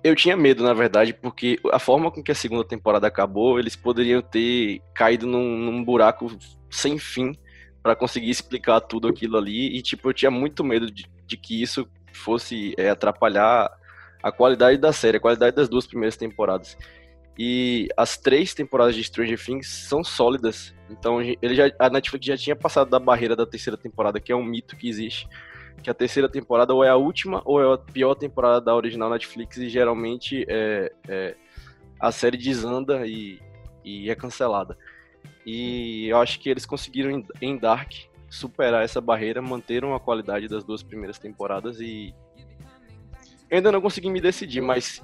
eu 0.03 0.15
tinha 0.15 0.38
medo, 0.38 0.63
na 0.63 0.74
verdade, 0.74 1.13
porque 1.13 1.60
a 1.72 1.79
forma 1.79 2.12
com 2.12 2.24
que 2.24 2.31
a 2.31 2.36
segunda 2.36 2.63
temporada 2.63 3.07
acabou, 3.07 3.60
eles 3.60 3.75
poderiam 3.75 4.22
ter 4.22 4.81
caído 4.93 5.27
num, 5.27 5.57
num 5.57 5.84
buraco 5.84 6.31
sem 6.69 6.98
fim 6.98 7.36
para 7.84 7.96
conseguir 7.96 8.29
explicar 8.29 8.81
tudo 8.81 9.07
aquilo 9.07 9.38
ali. 9.38 9.75
E, 9.75 9.81
tipo, 9.81 10.10
eu 10.10 10.13
tinha 10.13 10.31
muito 10.31 10.63
medo 10.63 10.89
de, 10.89 11.05
de 11.25 11.38
que 11.38 11.62
isso 11.62 11.88
fosse 12.13 12.74
é, 12.77 12.89
atrapalhar 12.89 13.69
a 14.22 14.31
qualidade 14.31 14.77
da 14.77 14.91
série, 14.91 15.17
a 15.17 15.22
qualidade 15.22 15.55
das 15.55 15.69
duas 15.69 15.86
primeiras 15.86 16.17
temporadas. 16.17 16.77
E 17.38 17.88
as 17.96 18.17
três 18.17 18.53
temporadas 18.53 18.96
de 18.96 19.03
Stranger 19.03 19.39
Things 19.39 19.67
são 19.67 20.03
sólidas. 20.03 20.74
Então 20.89 21.22
ele 21.22 21.55
já, 21.55 21.72
a 21.77 21.89
Netflix 21.89 22.25
já 22.25 22.38
tinha 22.38 22.55
passado 22.55 22.89
da 22.89 23.00
barreira 23.00 23.36
da 23.36 23.46
terceira 23.46 23.77
temporada, 23.77 24.19
que 24.19 24.31
é 24.31 24.36
um 24.36 24.43
mito 24.43 24.75
que 24.75 24.89
existe. 24.89 25.27
Que 25.81 25.89
a 25.89 25.93
terceira 25.93 26.27
temporada 26.27 26.74
ou 26.74 26.84
é 26.84 26.89
a 26.89 26.96
última 26.96 27.41
ou 27.46 27.62
é 27.62 27.74
a 27.74 27.77
pior 27.77 28.15
temporada 28.15 28.60
da 28.60 28.75
original 28.75 29.10
Netflix 29.10 29.57
e 29.57 29.69
geralmente 29.69 30.46
é, 30.48 30.91
é, 31.07 31.36
a 32.00 32.12
série 32.12 32.38
desanda 32.38 33.05
e, 33.05 33.39
e 33.84 34.10
é 34.10 34.15
cancelada. 34.15 34.77
E 35.46 36.07
eu 36.10 36.17
acho 36.17 36.39
que 36.39 36.50
eles 36.50 36.65
conseguiram 36.65 37.24
em, 37.41 37.57
Dark 37.57 37.91
superar 38.29 38.84
essa 38.84 39.00
barreira, 39.00 39.41
manteram 39.41 39.96
a 39.96 40.00
qualidade 40.00 40.48
das 40.48 40.63
duas 40.63 40.84
primeiras 40.84 41.17
temporadas 41.17 41.79
e 41.79 42.13
Eu 43.50 43.57
ainda 43.57 43.72
não 43.72 43.79
consegui 43.79 44.10
me 44.10 44.19
decidir, 44.19 44.60
mas 44.60 45.01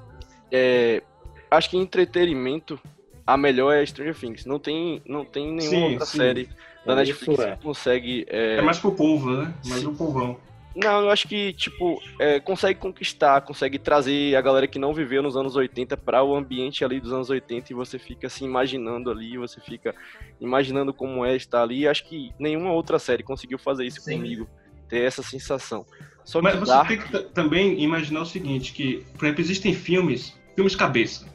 é, 0.52 1.02
acho 1.50 1.70
que 1.70 1.78
em 1.78 1.82
entretenimento 1.82 2.78
a 3.26 3.38
melhor 3.38 3.72
é 3.74 3.86
Stranger 3.86 4.16
Things. 4.16 4.46
Não 4.46 4.60
tem, 4.60 5.02
não 5.06 5.24
tem 5.24 5.48
nenhuma 5.54 5.78
Sim, 5.78 5.92
outra 5.92 6.06
sim. 6.06 6.18
série 6.18 6.50
da 6.86 7.02
Isso 7.02 7.14
Netflix 7.14 7.40
é. 7.40 7.56
que 7.56 7.64
consegue. 7.64 8.26
é, 8.30 8.58
É 8.58 8.62
mais 8.62 8.80
pro 8.80 8.92
povo, 8.92 9.32
né? 9.32 9.54
Mais 9.66 9.86
o 9.86 9.94
povão. 9.94 10.38
Não, 10.76 11.02
eu 11.02 11.10
acho 11.12 11.28
que, 11.28 11.54
tipo, 11.54 12.02
é, 12.20 12.40
consegue 12.40 12.80
conquistar, 12.80 13.42
consegue 13.42 13.78
trazer 13.78 14.36
a 14.36 14.42
galera 14.42 14.68
que 14.68 14.80
não 14.80 14.94
viveu 14.94 15.22
nos 15.22 15.38
anos 15.38 15.56
80 15.56 15.96
para 15.98 16.24
o 16.24 16.36
ambiente 16.36 16.84
ali 16.84 17.00
dos 17.00 17.14
anos 17.14 17.30
80 17.30 17.72
e 17.72 17.76
você 17.76 18.00
fica 18.00 18.28
se 18.28 18.44
imaginando 18.44 19.12
ali, 19.12 19.38
você 19.38 19.62
fica 19.62 19.94
imaginando 20.42 20.92
como 20.92 21.24
é 21.24 21.36
estar 21.36 21.62
ali. 21.62 21.88
Acho 21.88 22.06
que 22.06 22.32
nenhuma 22.40 22.72
outra 22.72 22.98
série 22.98 23.22
conseguiu 23.22 23.60
fazer 23.60 23.86
isso 23.86 24.02
Sim. 24.02 24.18
comigo, 24.18 24.48
ter 24.90 25.02
essa 25.02 25.22
sensação. 25.22 25.86
Só 26.26 26.42
Mas 26.42 26.56
você 26.56 26.72
Dark, 26.72 26.88
tem 26.88 26.98
que 26.98 27.20
também 27.34 27.80
imaginar 27.82 28.22
o 28.22 28.26
seguinte, 28.26 28.74
que, 28.74 29.06
por 29.18 29.26
exemplo, 29.26 29.42
existem 29.42 29.74
filmes, 29.76 30.34
filmes 30.56 30.76
cabeça, 30.76 31.28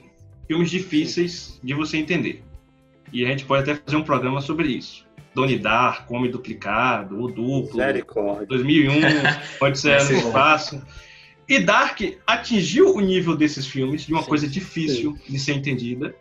filmes 0.49 0.71
difíceis 0.71 1.61
de 1.63 1.75
você 1.75 1.99
entender. 1.99 2.43
E 3.13 3.25
a 3.25 3.29
gente 3.29 3.45
pode 3.45 3.63
até 3.71 3.81
fazer 3.81 3.97
um 3.97 4.03
programa 4.03 4.41
sobre 4.41 4.69
isso. 4.69 5.08
Donnie 5.39 5.59
Dark, 5.59 6.11
Homem 6.11 6.31
Duplicado, 6.33 7.23
O 7.23 7.29
Duplo, 7.29 7.79
Misericórdia. 7.79 8.47
2001, 8.49 8.93
pode 9.61 9.79
ser 9.79 10.03
no 10.03 10.21
bom. 10.21 10.27
espaço. 10.27 10.83
E 11.49 11.61
Dark 11.61 12.01
atingiu 12.27 12.93
o 12.95 13.01
nível 13.01 13.37
desses 13.37 13.65
filmes 13.67 14.03
de 14.05 14.13
uma 14.13 14.23
Sim, 14.23 14.29
coisa 14.29 14.49
difícil 14.49 15.17
de 15.29 15.39
ser 15.39 15.53
entendida 15.55 16.13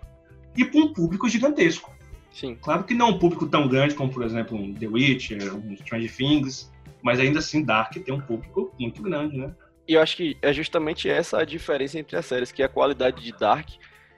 e 0.56 0.64
para 0.64 0.80
um 0.80 0.94
público 0.94 1.28
gigantesco. 1.28 1.92
sim, 2.32 2.56
Claro 2.62 2.84
que 2.84 2.94
não 2.94 3.10
um 3.10 3.18
público 3.20 3.48
tão 3.48 3.68
grande 3.68 3.96
como, 3.96 4.12
por 4.14 4.24
exemplo, 4.24 4.56
um 4.56 4.72
The 4.74 4.88
Witcher, 4.88 5.56
um 5.56 5.76
Stranger 5.78 6.16
Things, 6.16 6.72
mas 7.02 7.20
ainda 7.20 7.40
assim 7.40 7.64
Dark 7.64 7.94
tem 7.94 8.14
um 8.14 8.22
público 8.22 8.72
muito 8.80 9.02
grande, 9.02 9.36
né? 9.36 9.52
E 9.88 9.94
eu 9.94 10.02
acho 10.02 10.16
que 10.16 10.38
é 10.42 10.54
justamente 10.54 11.10
essa 11.10 11.40
a 11.40 11.46
diferença 11.46 11.98
entre 11.98 12.16
as 12.18 12.26
séries, 12.26 12.52
que 12.52 12.62
a 12.62 12.70
qualidade 12.70 13.24
de 13.24 13.32
Dark 13.32 13.68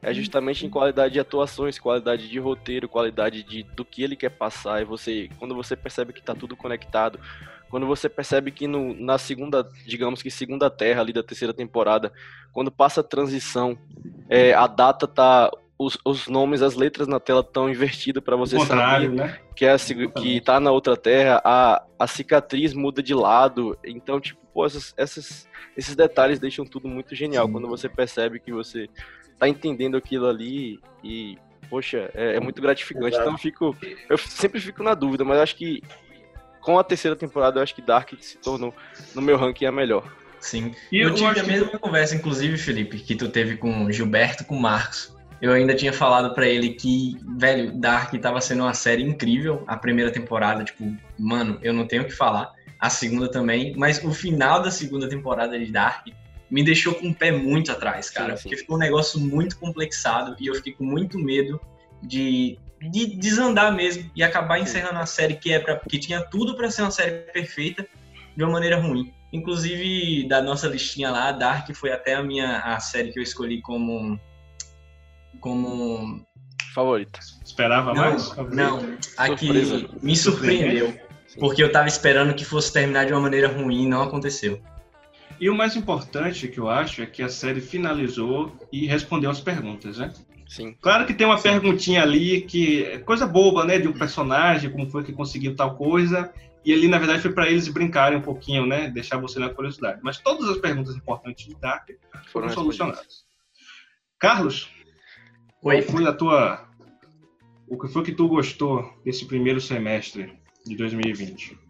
é 0.02 0.14
justamente 0.14 0.66
em 0.66 0.70
qualidade 0.70 1.14
de 1.14 1.20
atuações, 1.20 1.78
qualidade 1.80 2.30
de 2.30 2.40
roteiro, 2.40 2.88
qualidade 2.88 3.44
de, 3.44 3.64
do 3.64 3.84
que 3.84 4.04
ele 4.04 4.16
quer 4.16 4.30
passar. 4.30 4.82
E 4.82 4.86
você, 4.86 5.30
quando 5.38 5.54
você 5.56 5.76
percebe 5.76 6.14
que 6.14 6.22
tá 6.22 6.34
tudo 6.34 6.56
conectado, 6.56 7.20
quando 7.70 7.86
você 7.86 8.10
percebe 8.10 8.52
que 8.52 8.68
no, 8.68 8.94
na 8.94 9.18
segunda, 9.18 9.68
digamos 9.86 10.22
que 10.22 10.32
segunda 10.32 10.70
terra 10.70 11.02
ali 11.02 11.14
da 11.14 11.22
terceira 11.22 11.54
temporada, 11.54 12.12
quando 12.52 12.72
passa 12.72 13.02
a 13.02 13.04
transição, 13.04 13.78
é, 14.30 14.54
a 14.54 14.68
data 14.68 15.08
tá. 15.08 15.52
Os, 15.82 15.98
os 16.04 16.28
nomes, 16.28 16.62
as 16.62 16.76
letras 16.76 17.08
na 17.08 17.22
tela 17.22 17.40
estão 17.40 17.70
invertidas 17.70 18.22
para 18.22 18.36
você 18.36 18.58
saber 18.68 18.82
né? 19.16 19.40
que, 19.56 19.64
é 19.64 19.72
a, 19.72 19.78
que 20.22 20.42
tá 20.42 20.60
na 20.60 20.72
outra 20.72 20.98
terra, 20.98 21.42
a, 21.42 21.82
a 21.98 22.06
cicatriz 22.06 22.74
muda 22.74 23.02
de 23.02 23.14
lado. 23.14 23.78
Então, 23.86 24.20
tipo, 24.20 24.42
pô, 24.54 24.66
essas, 24.66 24.94
essas- 24.98 25.48
esses 25.78 25.96
detalhes 25.96 26.38
deixam 26.38 26.66
tudo 26.66 26.90
muito 26.90 27.16
genial. 27.16 27.48
Quando 27.48 27.66
você 27.70 27.88
percebe 27.88 28.42
que 28.42 28.52
você 28.52 28.90
tá 29.40 29.48
entendendo 29.48 29.96
aquilo 29.98 30.28
ali 30.28 30.80
e, 31.04 31.38
poxa, 31.70 32.12
é, 32.14 32.36
é 32.36 32.40
muito 32.40 32.62
gratificante. 32.62 33.08
Exato. 33.16 33.22
Então 33.24 33.34
eu 33.34 33.38
fico. 33.38 33.78
Eu 34.10 34.18
sempre 34.18 34.60
fico 34.60 34.84
na 34.84 34.94
dúvida, 34.94 35.24
mas 35.24 35.40
acho 35.40 35.56
que 35.56 35.82
com 36.62 36.78
a 36.78 36.84
terceira 36.84 37.16
temporada, 37.16 37.60
eu 37.60 37.64
acho 37.64 37.74
que 37.74 37.82
Dark 37.82 38.12
se 38.20 38.38
tornou, 38.38 38.74
no 39.16 39.22
meu 39.22 39.38
ranking, 39.38 39.66
a 39.66 39.72
melhor. 39.72 40.04
Sim. 40.42 40.74
E 40.92 41.00
eu 41.00 41.10
eu 41.10 41.16
tive 41.16 41.30
a 41.30 41.34
que- 41.36 41.44
mesma 41.44 41.80
conversa, 41.80 42.16
inclusive, 42.16 42.58
Felipe, 42.58 43.00
que 43.00 43.16
tu 43.16 43.30
teve 43.30 43.58
com 43.58 43.86
o 43.86 43.92
Gilberto, 43.92 44.44
com 44.46 44.56
o 44.56 44.62
Marcos. 44.62 45.18
Eu 45.42 45.54
ainda 45.54 45.74
tinha 45.74 45.94
falado 45.94 46.34
pra 46.36 46.46
ele 46.48 46.72
que, 46.74 47.18
velho, 47.38 47.72
Dark 47.72 48.14
tava 48.22 48.42
sendo 48.42 48.64
uma 48.64 48.74
série 48.74 49.04
incrível. 49.04 49.64
A 49.68 49.78
primeira 49.78 50.12
temporada, 50.12 50.66
tipo, 50.66 50.94
mano, 51.18 51.58
eu 51.62 51.74
não 51.74 51.88
tenho 51.88 52.02
o 52.04 52.06
que 52.06 52.12
falar. 52.12 52.52
A 52.78 52.90
segunda 52.90 53.32
também. 53.32 53.74
Mas 53.78 54.04
o 54.04 54.12
final 54.14 54.62
da 54.62 54.70
segunda 54.70 55.08
temporada 55.08 55.58
de 55.58 55.72
Dark 55.72 56.08
me 56.50 56.64
deixou 56.64 56.96
com 56.96 57.10
o 57.10 57.14
pé 57.14 57.32
muito 57.32 57.72
atrás, 57.72 58.10
cara. 58.10 58.36
Sim, 58.36 58.38
sim. 58.38 58.44
Porque 58.44 58.58
ficou 58.58 58.76
um 58.76 58.80
negócio 58.80 59.20
muito 59.20 59.58
complexado 59.58 60.36
e 60.40 60.48
eu 60.48 60.56
fiquei 60.56 60.74
com 60.74 60.84
muito 60.84 61.20
medo 61.20 61.60
de, 62.02 62.58
de 62.82 63.16
desandar 63.18 63.74
mesmo 63.74 64.10
e 64.16 64.24
acabar 64.24 64.60
encerrando 64.60 65.00
a 65.00 65.06
série 65.06 65.36
que 65.36 65.54
é 65.54 65.60
para 65.60 65.78
que 65.78 66.00
tinha 66.00 66.22
tudo 66.22 66.56
pra 66.56 66.72
ser 66.72 66.82
uma 66.82 66.92
série 66.92 67.32
perfeita 67.32 67.86
de 68.36 68.44
uma 68.44 68.54
maneira 68.54 68.80
ruim. 68.80 69.14
Inclusive, 69.32 70.28
da 70.28 70.42
nossa 70.42 70.68
listinha 70.68 71.12
lá, 71.12 71.32
Dark 71.32 71.72
foi 71.76 71.92
até 71.92 72.16
a 72.16 72.24
minha 72.24 72.60
a 72.60 72.80
série 72.80 73.12
que 73.12 73.20
eu 73.20 73.24
escolhi 73.24 73.62
como 73.62 74.20
como 75.40 76.26
Favorita. 76.74 77.20
Esperava 77.44 77.94
mais? 77.94 78.36
não, 78.36 78.82
não, 78.82 78.98
a 79.18 79.36
que 79.36 79.46
Surpresa. 79.46 79.90
me 80.02 80.16
surpreendeu, 80.16 81.00
porque 81.40 81.64
eu 81.64 81.72
tava 81.72 81.88
esperando 81.88 82.34
que 82.34 82.46
fosse 82.46 82.72
terminar 82.72 83.06
de 83.06 83.14
uma 83.14 83.22
maneira 83.22 83.48
ruim 83.48 83.84
e 83.84 83.88
não 83.88 84.02
aconteceu. 84.02 84.62
E 85.40 85.50
o 85.50 85.56
mais 85.56 85.76
importante 85.76 86.48
que 86.48 86.60
eu 86.60 86.70
acho 86.70 87.02
é 87.02 87.06
que 87.06 87.24
a 87.24 87.30
série 87.30 87.62
finalizou 87.62 88.52
e 88.72 88.86
respondeu 88.86 89.32
as 89.32 89.40
perguntas, 89.40 89.98
né? 89.98 90.14
Sim. 90.48 90.76
Claro 90.82 91.06
que 91.06 91.14
tem 91.14 91.26
uma 91.26 91.40
perguntinha 91.40 92.02
ali 92.02 92.42
que 92.42 92.84
é 92.84 92.98
coisa 92.98 93.26
boba, 93.26 93.64
né? 93.64 93.80
De 93.80 93.88
um 93.88 93.94
personagem, 93.94 94.70
como 94.70 94.90
foi 94.90 95.04
que 95.04 95.14
conseguiu 95.14 95.56
tal 95.56 95.78
coisa. 95.78 96.34
E 96.66 96.74
ali, 96.74 96.88
na 96.88 96.98
verdade, 96.98 97.22
foi 97.22 97.32
para 97.32 97.50
eles 97.50 97.68
brincarem 97.70 98.18
um 98.18 98.22
pouquinho, 98.22 98.66
né? 98.66 98.90
Deixar 98.90 99.18
você 99.18 99.40
na 99.40 99.50
curiosidade. 99.50 100.02
Mas 100.04 100.18
todas 100.18 100.50
as 100.50 100.58
perguntas 100.58 100.96
importantes 100.96 101.48
de 101.48 101.56
Dark 101.56 101.88
Foram 101.88 102.26
foram 102.28 102.50
solucionadas. 102.50 103.24
Carlos, 104.20 104.70
Oi. 105.64 105.82
qual 105.82 105.96
foi 105.96 106.08
a 106.08 106.14
tua. 106.14 106.68
O 107.68 107.78
que 107.78 107.88
foi 107.88 108.04
que 108.04 108.12
tu 108.12 108.28
gostou 108.28 108.92
desse 109.06 109.26
primeiro 109.26 109.62
semestre 109.62 110.34
de 110.66 110.76
2020? 110.76 111.69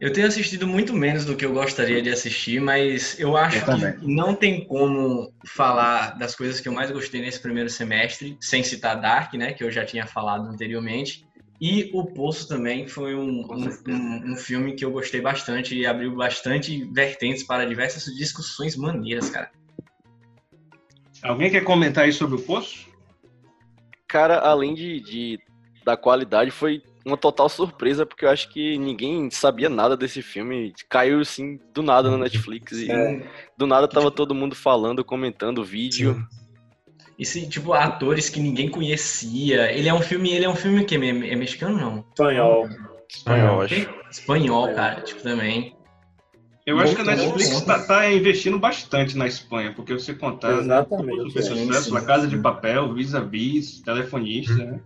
Eu 0.00 0.12
tenho 0.12 0.26
assistido 0.26 0.66
muito 0.66 0.92
menos 0.92 1.24
do 1.24 1.36
que 1.36 1.44
eu 1.44 1.52
gostaria 1.52 2.02
de 2.02 2.10
assistir, 2.10 2.60
mas 2.60 3.18
eu 3.18 3.36
acho 3.36 3.58
Eu 3.58 3.98
que 3.98 4.06
não 4.06 4.34
tem 4.34 4.64
como 4.66 5.32
falar 5.46 6.18
das 6.18 6.34
coisas 6.34 6.60
que 6.60 6.68
eu 6.68 6.72
mais 6.72 6.90
gostei 6.90 7.20
nesse 7.20 7.40
primeiro 7.40 7.70
semestre, 7.70 8.36
sem 8.40 8.62
citar 8.62 9.00
Dark, 9.00 9.32
né, 9.34 9.52
que 9.52 9.62
eu 9.62 9.70
já 9.70 9.84
tinha 9.84 10.06
falado 10.06 10.48
anteriormente. 10.48 11.24
E 11.60 11.90
O 11.94 12.04
Poço 12.06 12.48
também 12.48 12.88
foi 12.88 13.14
um, 13.14 13.46
um, 13.48 13.68
um- 13.88 14.32
um 14.32 14.36
filme 14.36 14.74
que 14.74 14.84
eu 14.84 14.90
gostei 14.90 15.20
bastante 15.20 15.76
e 15.78 15.86
abriu 15.86 16.14
bastante 16.14 16.84
vertentes 16.92 17.44
para 17.44 17.64
diversas 17.64 18.04
discussões 18.16 18.76
maneiras, 18.76 19.30
cara. 19.30 19.50
Alguém 21.22 21.50
quer 21.50 21.62
comentar 21.62 22.04
aí 22.04 22.12
sobre 22.12 22.36
o 22.36 22.42
Poço? 22.42 22.86
Cara, 24.08 24.38
além 24.40 24.74
de, 24.74 25.00
de- 25.00 25.38
da 25.84 25.96
qualidade, 25.96 26.50
foi 26.50 26.82
uma 27.04 27.16
total 27.16 27.48
surpresa, 27.48 28.06
porque 28.06 28.24
eu 28.24 28.30
acho 28.30 28.48
que 28.48 28.78
ninguém 28.78 29.30
sabia 29.30 29.68
nada 29.68 29.96
desse 29.96 30.22
filme. 30.22 30.72
Caiu 30.88 31.20
assim 31.20 31.60
do 31.72 31.82
nada 31.82 32.10
na 32.10 32.16
Netflix 32.16 32.72
e 32.72 32.88
do 33.56 33.66
nada 33.66 33.86
tava 33.86 34.10
todo 34.10 34.34
mundo 34.34 34.54
falando, 34.54 35.04
comentando 35.04 35.58
o 35.58 35.64
vídeo. 35.64 36.26
E 37.18 37.24
se, 37.24 37.48
tipo, 37.48 37.72
atores 37.72 38.28
que 38.28 38.40
ninguém 38.40 38.68
conhecia. 38.68 39.70
Ele 39.70 39.88
é 39.88 39.94
um 39.94 40.02
filme, 40.02 40.32
ele 40.32 40.44
é 40.44 40.48
um 40.48 40.56
filme 40.56 40.84
que 40.84 40.96
é, 40.96 41.08
é 41.08 41.36
mexicano, 41.36 41.78
não? 41.78 42.04
Espanhol. 42.08 42.68
Espanhol, 43.08 43.60
acho. 43.60 43.90
Espanhol, 44.10 44.74
cara, 44.74 45.00
tipo, 45.02 45.22
também. 45.22 45.76
Eu 46.66 46.78
acho 46.80 46.96
que 46.96 47.02
a 47.02 47.04
Netflix 47.04 47.50
está 47.52 48.10
investindo 48.10 48.58
bastante 48.58 49.16
na 49.18 49.26
Espanha, 49.26 49.74
porque 49.76 49.92
você 49.92 50.14
contar 50.14 50.60
Exatamente, 50.60 51.16
todos 51.18 51.34
os 51.34 51.36
é. 51.36 51.42
sucessos, 51.42 51.84
Sim, 51.84 51.92
La 51.92 52.00
Casa 52.00 52.26
de 52.26 52.36
sim. 52.36 52.42
Papel, 52.42 52.94
Vis 52.94 53.14
a 53.14 53.20
Vis, 53.20 53.82
Telefonista, 53.82 54.54
né? 54.54 54.80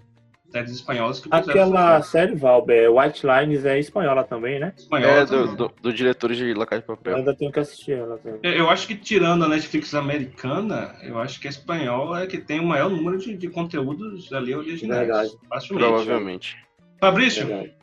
Séries 0.51 0.73
espanholas 0.73 1.21
que 1.21 1.29
Aquela 1.31 2.01
série, 2.03 2.35
Valber, 2.35 2.91
White 2.93 3.23
Lines 3.27 3.65
é 3.65 3.79
espanhola 3.79 4.25
também, 4.25 4.59
né? 4.59 4.73
espanhola 4.77 5.13
É, 5.13 5.27
também. 5.27 5.47
do, 5.57 5.69
do, 5.69 5.75
do 5.83 5.93
diretor 5.93 6.33
de 6.33 6.55
La 6.55 6.65
Casa 6.67 6.83
de 6.83 6.89
Eu 6.91 6.97
Papel. 6.97 7.17
ainda 7.17 7.35
tenho 7.35 7.53
que 7.53 7.59
assistir 7.61 7.93
ela. 7.93 8.17
também. 8.19 8.41
Eu 8.43 8.53
eu 8.53 8.71
acho 8.71 8.87
que 8.87 8.95
tirando 8.95 9.45
a 9.45 9.49
Netflix 9.49 9.95
americana, 9.95 10.95
eu 11.03 11.19
acho 11.19 11.41
que 11.41 11.47
a 11.47 11.51
espanhola 11.51 12.23
é 12.23 12.27
que 12.27 12.39
tem 12.39 12.61
o 12.61 12.65
maior 12.67 12.89
número 12.91 13.19
de, 13.19 13.37
de 13.37 13.49
conteúdos 13.49 14.33
ali 14.33 14.55
originais. 14.55 15.07
Verdade. 15.07 15.31
Facilmente. 15.49 15.87
Provavelmente. 15.89 16.57
Fabrício, 17.01 17.47
Verdade. 17.47 17.75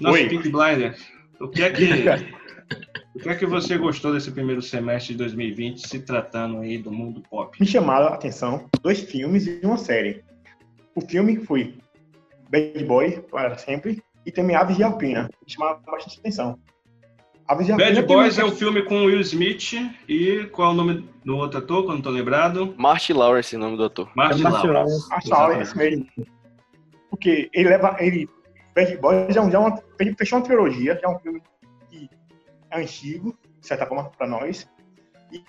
nosso 0.00 0.14
Oi. 0.22 0.28
Pink 0.28 0.48
Blinder, 0.48 0.96
o 1.40 1.48
que 1.48 1.62
é 1.62 1.70
que 1.70 1.84
o 3.14 3.18
que 3.18 3.28
é 3.28 3.34
que 3.34 3.46
você 3.46 3.76
gostou 3.78 4.12
desse 4.12 4.30
primeiro 4.30 4.60
semestre 4.62 5.12
de 5.14 5.18
2020 5.18 5.86
se 5.86 6.00
tratando 6.00 6.58
aí 6.58 6.78
do 6.78 6.90
mundo 6.92 7.22
pop? 7.28 7.56
Me 7.60 7.66
chamaram 7.66 8.06
a 8.06 8.14
atenção 8.14 8.68
dois 8.82 9.00
filmes 9.00 9.46
e 9.46 9.60
uma 9.64 9.76
série. 9.76 10.22
O 10.94 11.00
filme 11.00 11.36
foi 11.44 11.76
Bad 12.50 12.84
Boy, 12.84 13.20
para 13.30 13.56
sempre, 13.58 14.02
e 14.24 14.30
também 14.30 14.56
Aves 14.56 14.76
de 14.76 14.82
Alpina. 14.82 15.28
Me 15.44 15.52
chamaram 15.52 15.80
bastante 15.86 16.20
atenção. 16.20 16.58
Aves 17.46 17.66
de 17.66 17.72
Alpina 17.72 17.90
Bad 17.92 18.06
Boys 18.06 18.38
é 18.38 18.44
um 18.44 18.52
filme 18.52 18.82
com 18.84 19.04
Will 19.04 19.20
Smith 19.20 19.72
e 20.08 20.46
qual 20.52 20.70
é 20.70 20.72
o 20.72 20.76
nome 20.76 21.08
do 21.24 21.36
outro 21.36 21.58
ator, 21.58 21.82
que 21.82 21.88
não 21.88 22.00
tô 22.00 22.10
lembrado? 22.10 22.74
Marty 22.78 23.12
Lawrence, 23.12 23.56
o 23.56 23.58
nome 23.58 23.76
do 23.76 23.84
ator. 23.84 24.08
É 24.08 24.12
Martin 24.14 24.42
Martin 24.42 24.66
Lawrence. 24.68 25.08
Lawrence. 25.28 25.58
É 25.58 25.62
esse 25.62 25.76
mesmo. 25.76 26.06
Porque 27.10 27.50
ele 27.52 27.68
leva. 27.68 27.96
Ele, 28.00 28.28
Bad 28.74 28.96
Boys 28.98 29.34
já, 29.34 29.40
é 29.40 29.44
um- 29.44 29.50
já 29.50 29.58
é 29.58 29.60
uma, 29.60 29.82
ele 30.00 30.14
fechou 30.16 30.38
uma 30.38 30.44
trilogia, 30.44 30.98
já 31.00 31.08
é 31.08 31.10
um 31.10 31.18
filme 31.18 31.42
que 31.90 32.08
é 32.70 32.80
antigo, 32.80 33.36
de 33.60 33.66
certa 33.66 33.86
forma, 33.86 34.10
para 34.10 34.26
nós, 34.26 34.68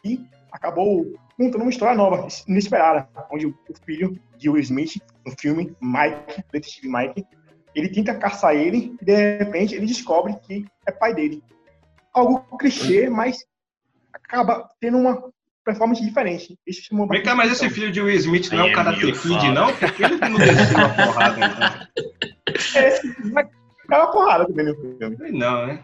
e 0.04 0.22
acabou 0.52 1.06
contando 1.38 1.62
uma 1.62 1.70
história 1.72 1.96
nova, 1.96 2.28
inesperada, 2.48 3.08
onde 3.32 3.48
o 3.48 3.50
o 3.70 3.86
filho 3.86 4.18
de 4.38 4.50
Will 4.50 4.62
Smith, 4.62 5.02
no 5.25 5.34
filme 5.39 5.75
Mike, 5.82 6.44
detetive 6.51 6.88
Mike, 6.88 7.25
ele 7.74 7.89
tenta 7.89 8.15
caçar 8.15 8.55
ele 8.55 8.96
e 9.01 9.05
de 9.05 9.38
repente 9.38 9.75
ele 9.75 9.86
descobre 9.86 10.36
que 10.46 10.65
é 10.86 10.91
pai 10.91 11.13
dele. 11.13 11.44
Algo 12.13 12.39
clichê, 12.58 13.10
mas 13.10 13.46
acaba 14.13 14.70
tendo 14.79 14.98
uma 14.98 15.22
performance 15.65 16.01
diferente. 16.01 16.58
Isso 16.65 16.84
chamou 16.84 17.08
Vem 17.08 17.24
cá, 17.24 17.36
mas 17.36 17.51
esse 17.51 17.70
filho 17.70 17.91
de 17.91 18.01
Will 18.01 18.15
Smith 18.15 18.51
não 18.51 18.67
é 18.67 18.72
o 18.72 18.74
Karate 18.74 19.12
Kid, 19.12 19.51
não? 19.51 19.70
Ele 19.70 20.20
que 20.20 20.29
não 20.29 20.38
desceu 20.38 20.77
a 20.79 20.89
porrada, 20.89 21.38
então. 21.46 22.82
É, 22.82 23.01
mas 23.34 23.48
dá 23.89 23.98
uma 24.03 24.12
porrada 24.12 24.46
também 24.48 24.65
no 24.65 24.75
filme. 24.75 25.17
Não, 25.32 25.67
né? 25.67 25.84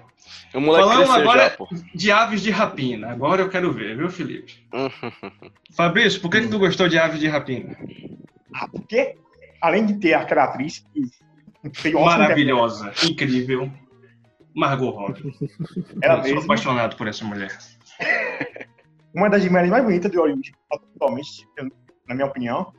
O 0.54 0.62
moleque 0.62 0.88
Falando 0.88 1.12
agora- 1.12 1.58
já. 1.60 1.78
De 1.96 2.12
aves 2.12 2.42
de 2.42 2.52
rapina. 2.52 3.10
Agora 3.12 3.42
eu 3.42 3.50
quero 3.50 3.74
ver, 3.74 3.98
viu, 3.98 4.10
Felipe? 4.10 4.64
Fabrício, 5.76 6.22
por 6.22 6.30
que, 6.30 6.42
que 6.42 6.48
tu 6.48 6.60
gostou 6.60 6.88
de 6.88 6.98
aves 6.98 7.20
de 7.20 7.28
rapina? 7.28 7.76
Ah, 8.54 8.68
porque, 8.68 9.16
além 9.62 9.86
de 9.86 9.94
ter 10.00 10.14
aquela 10.14 10.46
atriz 10.46 10.84
ótimo 11.64 12.02
Maravilhosa, 12.04 12.92
incrível. 13.04 13.72
Margot 14.56 14.90
Robbie. 14.90 15.34
Ela 16.02 16.28
Eu 16.28 16.36
sou 16.36 16.44
apaixonado 16.44 16.98
por 16.98 17.08
essa 17.08 17.24
mulher. 17.24 17.56
uma 19.14 19.30
das 19.30 19.46
mulheres 19.46 19.70
mais 19.70 19.84
bonitas 19.84 20.12
de 20.12 20.18
Hollywood 20.18 20.54
atualmente, 20.72 21.48
na 22.08 22.16
minha 22.16 22.28
opinião. 22.28 22.74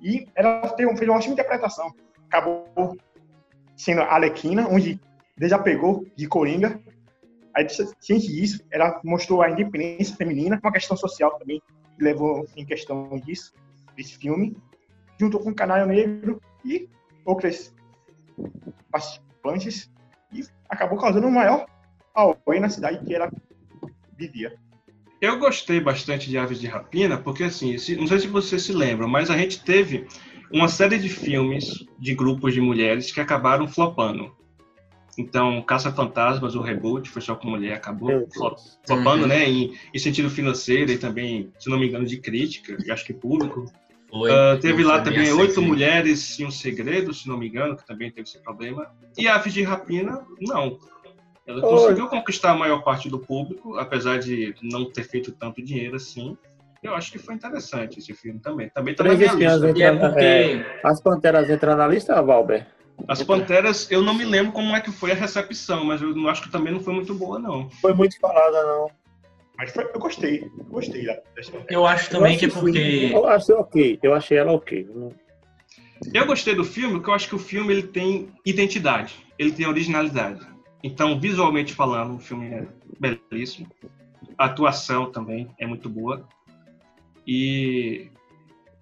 E 0.00 0.26
ela 0.34 0.68
fez 0.76 0.88
uma 0.88 1.16
ótima 1.16 1.32
interpretação. 1.32 1.92
Acabou 2.28 2.96
sendo 3.76 4.02
a 4.02 4.14
Alequina, 4.14 4.68
onde 4.68 5.00
desapegou 5.36 6.04
de 6.16 6.26
Coringa. 6.26 6.80
Aí, 7.54 7.66
ciente 7.68 8.26
disso, 8.26 8.64
ela 8.70 9.00
mostrou 9.04 9.42
a 9.42 9.50
independência 9.50 10.16
feminina, 10.16 10.58
uma 10.62 10.72
questão 10.72 10.96
social 10.96 11.38
também, 11.38 11.60
que 11.96 12.04
levou 12.04 12.46
em 12.56 12.64
questão 12.64 13.20
disso, 13.24 13.52
desse 13.96 14.16
filme. 14.16 14.56
Juntou 15.22 15.38
com 15.38 15.50
o 15.50 15.54
Canário 15.54 15.86
Negro 15.86 16.42
e 16.64 16.88
outras 17.24 17.72
participantes. 18.90 19.88
E 20.32 20.44
acabou 20.68 20.98
causando 20.98 21.28
o 21.28 21.30
maior 21.30 21.64
auê 22.12 22.58
na 22.58 22.68
cidade 22.68 23.04
que 23.06 23.14
ela 23.14 23.30
vivia. 24.18 24.52
Eu 25.20 25.38
gostei 25.38 25.78
bastante 25.78 26.28
de 26.28 26.36
Aves 26.36 26.60
de 26.60 26.66
Rapina, 26.66 27.16
porque 27.16 27.44
assim, 27.44 27.76
não 27.96 28.08
sei 28.08 28.18
se 28.18 28.26
vocês 28.26 28.64
se 28.64 28.72
lembram, 28.72 29.06
mas 29.06 29.30
a 29.30 29.38
gente 29.38 29.62
teve 29.62 30.08
uma 30.50 30.66
série 30.66 30.98
de 30.98 31.08
filmes 31.08 31.86
de 32.00 32.16
grupos 32.16 32.52
de 32.52 32.60
mulheres 32.60 33.12
que 33.12 33.20
acabaram 33.20 33.68
flopando. 33.68 34.34
Então, 35.16 35.62
Caça 35.62 35.92
Fantasmas, 35.92 36.56
o 36.56 36.60
reboot, 36.62 37.08
foi 37.10 37.22
só 37.22 37.36
com 37.36 37.48
mulher, 37.48 37.74
acabou 37.74 38.26
flopando, 38.84 39.22
Uhum. 39.22 39.28
né? 39.28 39.48
Em, 39.48 39.78
em 39.94 39.98
sentido 39.98 40.28
financeiro 40.28 40.90
e 40.90 40.98
também, 40.98 41.52
se 41.60 41.70
não 41.70 41.78
me 41.78 41.86
engano, 41.86 42.06
de 42.06 42.16
crítica, 42.16 42.76
eu 42.84 42.92
acho 42.92 43.04
que 43.04 43.12
público. 43.12 43.70
Foi, 44.12 44.30
Ah, 44.30 44.58
teve 44.60 44.84
lá 44.84 45.00
também 45.00 45.32
Oito. 45.32 45.62
Mulheres 45.62 46.38
e 46.38 46.44
um 46.44 46.50
Segredo, 46.50 47.14
se 47.14 47.26
não 47.26 47.38
me 47.38 47.48
engano, 47.48 47.74
que 47.74 47.86
também 47.86 48.10
teve 48.10 48.28
esse 48.28 48.38
problema. 48.42 48.86
E 49.16 49.26
Aves 49.26 49.54
de 49.54 49.62
Rapina, 49.62 50.26
não. 50.38 50.78
Ela 51.46 51.64
Oi. 51.64 51.70
conseguiu 51.70 52.08
conquistar 52.08 52.50
a 52.50 52.54
maior 52.54 52.82
parte 52.82 53.08
do 53.08 53.18
público, 53.18 53.78
apesar 53.78 54.18
de 54.18 54.54
não 54.62 54.84
ter 54.84 55.04
feito 55.04 55.32
tanto 55.32 55.64
dinheiro 55.64 55.96
assim. 55.96 56.36
Eu 56.82 56.94
acho 56.94 57.10
que 57.10 57.18
foi 57.18 57.34
interessante 57.34 58.00
esse 58.00 58.12
filme 58.12 58.38
também. 58.38 58.68
Também 58.68 58.94
tá 58.94 59.02
na 59.02 59.14
minha 59.14 59.32
lista. 59.32 59.72
E 59.74 59.82
é 59.82 59.96
porque. 59.96 60.24
é, 60.24 60.80
as 60.84 61.00
panteras 61.00 61.48
entram 61.48 61.74
na 61.74 61.86
lista, 61.88 62.20
Valber? 62.20 62.66
As 63.08 63.22
Panteras, 63.22 63.90
eu 63.90 64.02
não 64.02 64.14
me 64.14 64.24
lembro 64.24 64.52
como 64.52 64.76
é 64.76 64.80
que 64.80 64.90
foi 64.90 65.12
a 65.12 65.14
recepção, 65.14 65.84
mas 65.84 66.02
eu 66.02 66.14
não 66.14 66.28
acho 66.28 66.42
que 66.42 66.50
também 66.50 66.72
não 66.72 66.80
foi 66.80 66.92
muito 66.92 67.14
boa, 67.14 67.38
não. 67.38 67.68
Foi 67.70 67.94
muito 67.94 68.18
falada, 68.20 68.62
não. 68.62 68.90
Mas 69.62 69.70
foi- 69.70 69.84
eu 69.94 70.00
gostei, 70.00 70.42
eu 70.58 70.64
gostei 70.64 71.04
da 71.06 71.20
dessa 71.36 71.52
Eu 71.70 71.86
acho 71.86 72.10
também 72.10 72.32
Eu 72.34 72.38
que 72.40 72.44
é 72.46 72.48
porque. 72.48 73.10
Eu 73.14 73.28
achei 73.28 73.54
ok. 73.54 73.98
Eu 74.02 74.12
achei 74.14 74.36
ela 74.36 74.50
ok. 74.52 74.88
Eu 76.12 76.26
gostei 76.26 76.56
do 76.56 76.64
filme, 76.64 76.94
porque 76.94 77.10
eu 77.10 77.14
acho 77.14 77.28
que 77.28 77.36
o 77.36 77.38
filme 77.38 77.72
ele 77.72 77.84
tem 77.84 78.28
identidade, 78.44 79.14
ele 79.38 79.52
tem 79.52 79.64
originalidade. 79.68 80.44
Então, 80.82 81.20
visualmente 81.20 81.72
falando, 81.74 82.16
o 82.16 82.18
filme 82.18 82.46
é 82.52 82.66
belíssimo. 82.98 83.68
A 84.36 84.46
atuação 84.46 85.12
também 85.12 85.48
é 85.60 85.64
muito 85.64 85.88
boa. 85.88 86.26
E, 87.24 88.10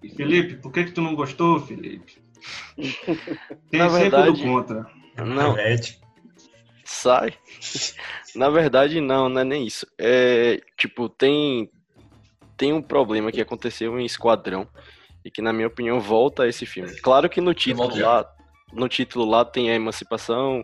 e, 0.01 0.09
Felipe, 0.09 0.55
por 0.55 0.71
que 0.71 0.85
que 0.85 0.91
tu 0.93 1.01
não 1.03 1.13
gostou, 1.13 1.59
Felipe? 1.59 2.13
Tem 3.69 3.79
Na 3.81 3.87
sempre 3.91 4.09
verdade- 4.09 4.31
do 4.31 4.43
contra. 4.43 4.87
Não. 5.15 5.25
Marvete. 5.49 6.00
Sai. 6.91 7.33
Na 8.35 8.49
verdade, 8.49 8.99
não, 8.99 9.29
não 9.29 9.41
é 9.41 9.43
nem 9.43 9.65
isso. 9.65 9.87
É, 9.97 10.61
tipo, 10.77 11.07
tem 11.09 11.69
tem 12.57 12.73
um 12.73 12.81
problema 12.81 13.31
que 13.31 13.41
aconteceu 13.41 13.99
em 13.99 14.05
Esquadrão 14.05 14.67
e 15.25 15.31
que, 15.31 15.41
na 15.41 15.51
minha 15.51 15.67
opinião, 15.67 15.99
volta 15.99 16.43
a 16.43 16.47
esse 16.47 16.65
filme. 16.65 16.93
Claro 17.01 17.27
que 17.29 17.41
no 17.41 17.53
título 17.55 17.97
lá, 17.97 18.29
no 18.73 18.87
título 18.87 19.25
lá 19.25 19.43
tem 19.43 19.71
a 19.71 19.75
emancipação 19.75 20.63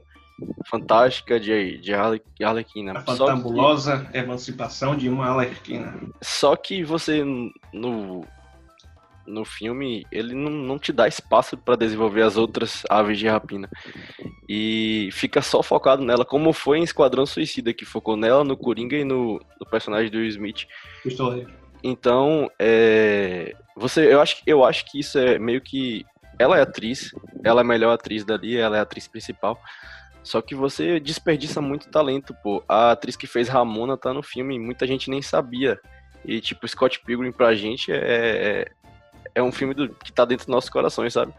fantástica 0.69 1.39
de, 1.39 1.79
de 1.79 1.93
Arle- 1.95 2.21
Arlequina. 2.43 2.91
A 2.91 3.01
Só 3.03 3.11
que- 3.13 3.17
fantabulosa 3.31 4.07
emancipação 4.13 4.95
de 4.95 5.09
uma 5.09 5.27
alerquina. 5.27 5.97
Só 6.21 6.55
que 6.55 6.83
você, 6.83 7.23
no, 7.73 8.23
no 9.27 9.43
filme, 9.43 10.05
ele 10.11 10.33
não, 10.33 10.49
não 10.49 10.79
te 10.79 10.91
dá 10.91 11.07
espaço 11.07 11.57
para 11.57 11.75
desenvolver 11.75 12.21
as 12.21 12.37
outras 12.37 12.83
aves 12.89 13.19
de 13.19 13.27
rapina. 13.27 13.69
E 14.47 15.09
fica 15.11 15.41
só 15.41 15.61
focado 15.61 16.03
nela, 16.03 16.23
como 16.23 16.53
foi 16.53 16.79
em 16.79 16.83
Esquadrão 16.83 17.25
Suicida, 17.25 17.73
que 17.73 17.85
focou 17.85 18.15
nela, 18.15 18.43
no 18.43 18.55
Coringa 18.55 18.95
e 18.95 19.03
no, 19.03 19.39
no 19.59 19.69
personagem 19.69 20.09
do 20.09 20.17
Will 20.17 20.29
Smith. 20.29 20.65
Então, 21.83 22.49
é, 22.57 23.53
você, 23.75 24.11
eu, 24.11 24.21
acho, 24.21 24.41
eu 24.45 24.63
acho 24.63 24.85
que 24.85 24.99
isso 24.99 25.19
é 25.19 25.37
meio 25.37 25.61
que. 25.61 26.05
Ela 26.39 26.57
é 26.59 26.61
atriz, 26.61 27.11
ela 27.43 27.61
é 27.61 27.63
a 27.63 27.67
melhor 27.67 27.91
atriz 27.91 28.23
dali, 28.23 28.57
ela 28.57 28.77
é 28.77 28.79
a 28.79 28.83
atriz 28.83 29.07
principal. 29.07 29.59
Só 30.23 30.41
que 30.41 30.53
você 30.53 30.99
desperdiça 30.99 31.61
muito 31.61 31.89
talento, 31.89 32.35
pô. 32.43 32.63
A 32.67 32.91
atriz 32.91 33.15
que 33.15 33.25
fez 33.25 33.47
Ramona 33.47 33.97
tá 33.97 34.13
no 34.13 34.21
filme 34.21 34.55
e 34.55 34.59
muita 34.59 34.85
gente 34.85 35.09
nem 35.09 35.21
sabia. 35.21 35.79
E, 36.25 36.41
tipo, 36.41 36.67
Scott 36.67 36.99
Pilgrim 36.99 37.31
pra 37.31 37.55
gente 37.55 37.91
é, 37.91 38.69
é, 39.37 39.43
um 39.43 39.51
filme 39.51 39.73
do- 39.73 39.89
que 39.89 40.11
tá 40.11 40.25
dentro 40.25 40.45
dos 40.45 40.53
nossos 40.53 40.69
corações, 40.69 41.13
sabe? 41.13 41.33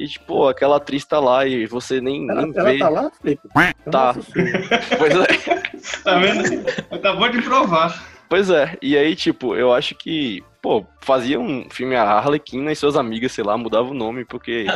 E, 0.00 0.08
tipo, 0.08 0.48
aquela 0.48 0.76
atriz 0.78 1.04
tá 1.04 1.20
lá 1.20 1.46
e 1.46 1.66
você 1.66 2.00
nem, 2.00 2.28
Ela, 2.28 2.42
nem 2.42 2.52
ela 2.56 2.70
vê. 2.72 2.78
tá 2.78 2.88
lá, 2.88 3.10
Felipe? 3.22 3.48
Tá. 3.90 4.14
Pois 4.98 5.14
é. 5.14 6.02
Tá 6.02 6.18
vendo? 6.18 6.42
Acabou 6.90 7.28
de 7.28 7.42
provar. 7.42 8.04
Pois 8.28 8.50
é, 8.50 8.76
e 8.82 8.96
aí, 8.96 9.14
tipo, 9.14 9.54
eu 9.54 9.72
acho 9.72 9.94
que, 9.94 10.42
pô, 10.60 10.84
fazia 11.00 11.38
um 11.38 11.68
filme 11.70 11.94
a 11.94 12.02
Arlequina 12.02 12.72
e 12.72 12.76
suas 12.76 12.96
amigas, 12.96 13.30
sei 13.32 13.44
lá, 13.44 13.56
mudava 13.56 13.88
o 13.88 13.94
nome, 13.94 14.24
porque. 14.24 14.64
E 14.64 14.68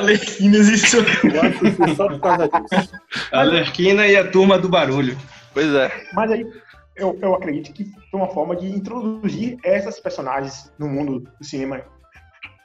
seu. 0.78 1.00
Eu 1.02 1.42
assisti 1.42 1.96
só 1.96 2.08
por 2.08 2.20
causa 2.20 2.48
disso. 2.48 2.92
A 3.32 3.40
Alerquina 3.40 4.06
e 4.06 4.16
a 4.16 4.30
turma 4.30 4.58
do 4.58 4.68
barulho. 4.68 5.16
Pois 5.52 5.74
é, 5.74 5.90
Mas 6.12 6.30
aí 6.30 6.46
eu, 6.94 7.18
eu 7.20 7.34
acredito 7.34 7.72
que 7.72 7.86
foi 8.10 8.20
uma 8.20 8.28
forma 8.28 8.54
de 8.54 8.66
introduzir 8.68 9.56
essas 9.64 9.98
personagens 9.98 10.70
no 10.78 10.86
mundo 10.88 11.24
do 11.40 11.44
cinema. 11.44 11.80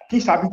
Quem 0.10 0.20
sabe 0.20 0.48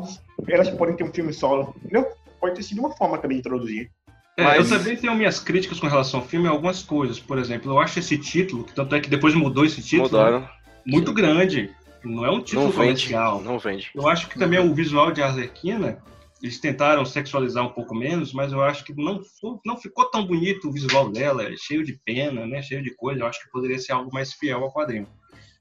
elas 0.48 0.70
podem 0.70 0.96
ter 0.96 1.04
um 1.04 1.12
filme 1.12 1.32
solo, 1.32 1.74
entendeu? 1.78 2.06
Pode 2.40 2.54
ter 2.56 2.62
sido 2.62 2.80
uma 2.80 2.90
forma 2.96 3.18
também 3.18 3.36
de 3.36 3.40
introduzir. 3.46 3.90
É, 4.36 4.44
Mas- 4.44 4.70
Eu 4.70 4.78
também 4.78 4.96
tenho 4.96 5.14
minhas 5.14 5.38
críticas 5.40 5.78
com 5.78 5.86
relação 5.86 6.20
ao 6.20 6.26
filme 6.26 6.46
em 6.46 6.50
algumas 6.50 6.82
coisas. 6.82 7.20
Por 7.20 7.38
exemplo, 7.38 7.70
eu 7.72 7.78
acho 7.78 7.98
esse 7.98 8.16
título, 8.16 8.64
que 8.64 8.72
tanto 8.74 8.94
é 8.94 9.00
que 9.00 9.10
depois 9.10 9.34
mudou 9.34 9.64
esse 9.64 9.82
título, 9.82 10.08
né, 10.10 10.18
mudaram. 10.30 10.48
muito 10.86 11.12
grande. 11.12 11.70
Não 12.02 12.24
é 12.24 12.30
um 12.30 12.40
título 12.40 12.64
Não 12.66 12.70
vende, 12.72 13.02
comercial. 13.04 13.42
não 13.42 13.58
vende. 13.58 13.90
Eu 13.94 14.08
acho 14.08 14.28
que 14.28 14.38
também 14.38 14.58
o 14.58 14.74
visual 14.74 15.12
de 15.12 15.22
Arlequina, 15.22 15.98
eles 16.42 16.58
tentaram 16.58 17.04
sexualizar 17.04 17.62
um 17.62 17.68
pouco 17.72 17.94
menos, 17.94 18.32
mas 18.32 18.50
eu 18.52 18.62
acho 18.62 18.82
que 18.84 18.94
não, 18.96 19.20
não 19.66 19.76
ficou 19.76 20.06
tão 20.10 20.24
bonito 20.26 20.68
o 20.68 20.72
visual 20.72 21.10
dela, 21.10 21.42
é 21.42 21.54
cheio 21.58 21.84
de 21.84 22.00
pena, 22.02 22.46
né, 22.46 22.62
cheio 22.62 22.82
de 22.82 22.94
coisa. 22.96 23.20
Eu 23.20 23.26
acho 23.26 23.42
que 23.44 23.50
poderia 23.50 23.78
ser 23.78 23.92
algo 23.92 24.10
mais 24.10 24.32
fiel 24.32 24.62
ao 24.64 24.72
quadrinho. 24.72 25.06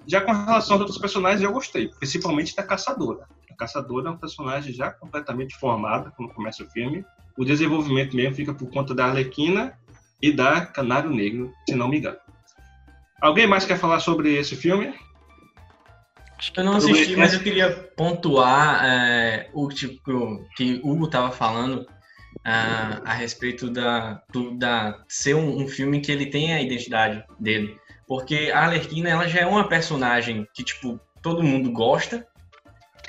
Já 0.08 0.21
com 0.21 0.32
relação 0.32 0.75
aos 0.75 0.82
outros 0.82 0.97
personagens, 0.97 1.41
eu 1.43 1.52
gostei, 1.52 1.89
principalmente 1.89 2.56
da 2.56 2.63
Caçadora. 2.63 3.28
A 3.59 3.65
Caçadora 3.65 4.07
é 4.07 4.11
um 4.11 4.17
personagem 4.17 4.73
já 4.73 4.89
completamente 4.89 5.53
formado 5.57 6.13
quando 6.15 6.33
começa 6.33 6.63
o 6.63 6.69
filme. 6.69 7.03
O 7.37 7.43
desenvolvimento 7.43 8.15
mesmo 8.15 8.33
fica 8.33 8.53
por 8.53 8.69
conta 8.71 8.95
da 8.95 9.07
Arlequina 9.07 9.77
e 10.21 10.31
da 10.31 10.65
Canário 10.65 11.09
Negro, 11.09 11.53
se 11.67 11.75
não 11.75 11.89
me 11.89 11.97
engano. 11.97 12.17
Alguém 13.19 13.45
mais 13.45 13.65
quer 13.65 13.77
falar 13.77 13.99
sobre 13.99 14.33
esse 14.33 14.55
filme? 14.55 14.93
Acho 16.37 16.53
que 16.53 16.59
Eu 16.61 16.63
não 16.63 16.77
assisti, 16.77 17.17
mas 17.17 17.33
eu 17.33 17.41
queria 17.41 17.69
pontuar 17.97 18.85
é, 18.85 19.49
o 19.53 19.67
tipo 19.67 20.45
que 20.55 20.79
o 20.81 20.91
Hugo 20.91 21.09
tava 21.09 21.31
falando 21.31 21.85
ah, 22.45 23.01
a 23.03 23.13
respeito 23.13 23.69
da, 23.69 24.23
do, 24.31 24.57
da 24.57 25.03
ser 25.09 25.35
um, 25.35 25.61
um 25.61 25.67
filme 25.67 25.99
que 25.99 26.13
ele 26.13 26.27
tem 26.27 26.53
a 26.53 26.61
identidade 26.61 27.25
dele. 27.37 27.77
Porque 28.07 28.51
a 28.53 28.61
Arlequina, 28.61 29.09
ela 29.09 29.27
já 29.27 29.41
é 29.41 29.45
uma 29.45 29.67
personagem 29.67 30.47
que, 30.53 30.63
tipo, 30.63 30.97
todo 31.21 31.43
mundo 31.43 31.71
gosta. 31.71 32.25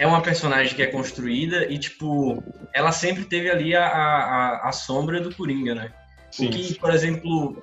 É 0.01 0.07
uma 0.07 0.23
personagem 0.23 0.75
que 0.75 0.83
é 0.83 0.87
construída 0.87 1.67
e, 1.71 1.79
tipo, 1.79 2.43
ela 2.75 2.91
sempre 2.91 3.25
teve 3.25 3.51
ali 3.51 3.77
a, 3.77 3.87
a, 3.87 4.69
a 4.71 4.73
sombra 4.73 5.21
do 5.21 5.35
Coringa, 5.35 5.75
né? 5.75 5.93
O 6.39 6.49
que, 6.49 6.75
por 6.79 6.91
exemplo, 6.91 7.63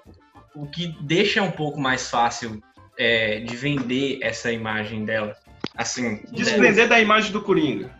o 0.53 0.67
que 0.67 0.95
deixa 1.01 1.41
um 1.41 1.49
pouco 1.49 1.79
mais 1.79 2.09
fácil 2.09 2.61
é, 2.97 3.39
de 3.39 3.55
vender 3.55 4.19
essa 4.21 4.51
imagem 4.51 5.03
dela. 5.03 5.35
Assim, 5.75 6.21
Desprender 6.31 6.87
da 6.87 6.99
imagem 6.99 7.31
do 7.31 7.41
Coringa. 7.41 7.91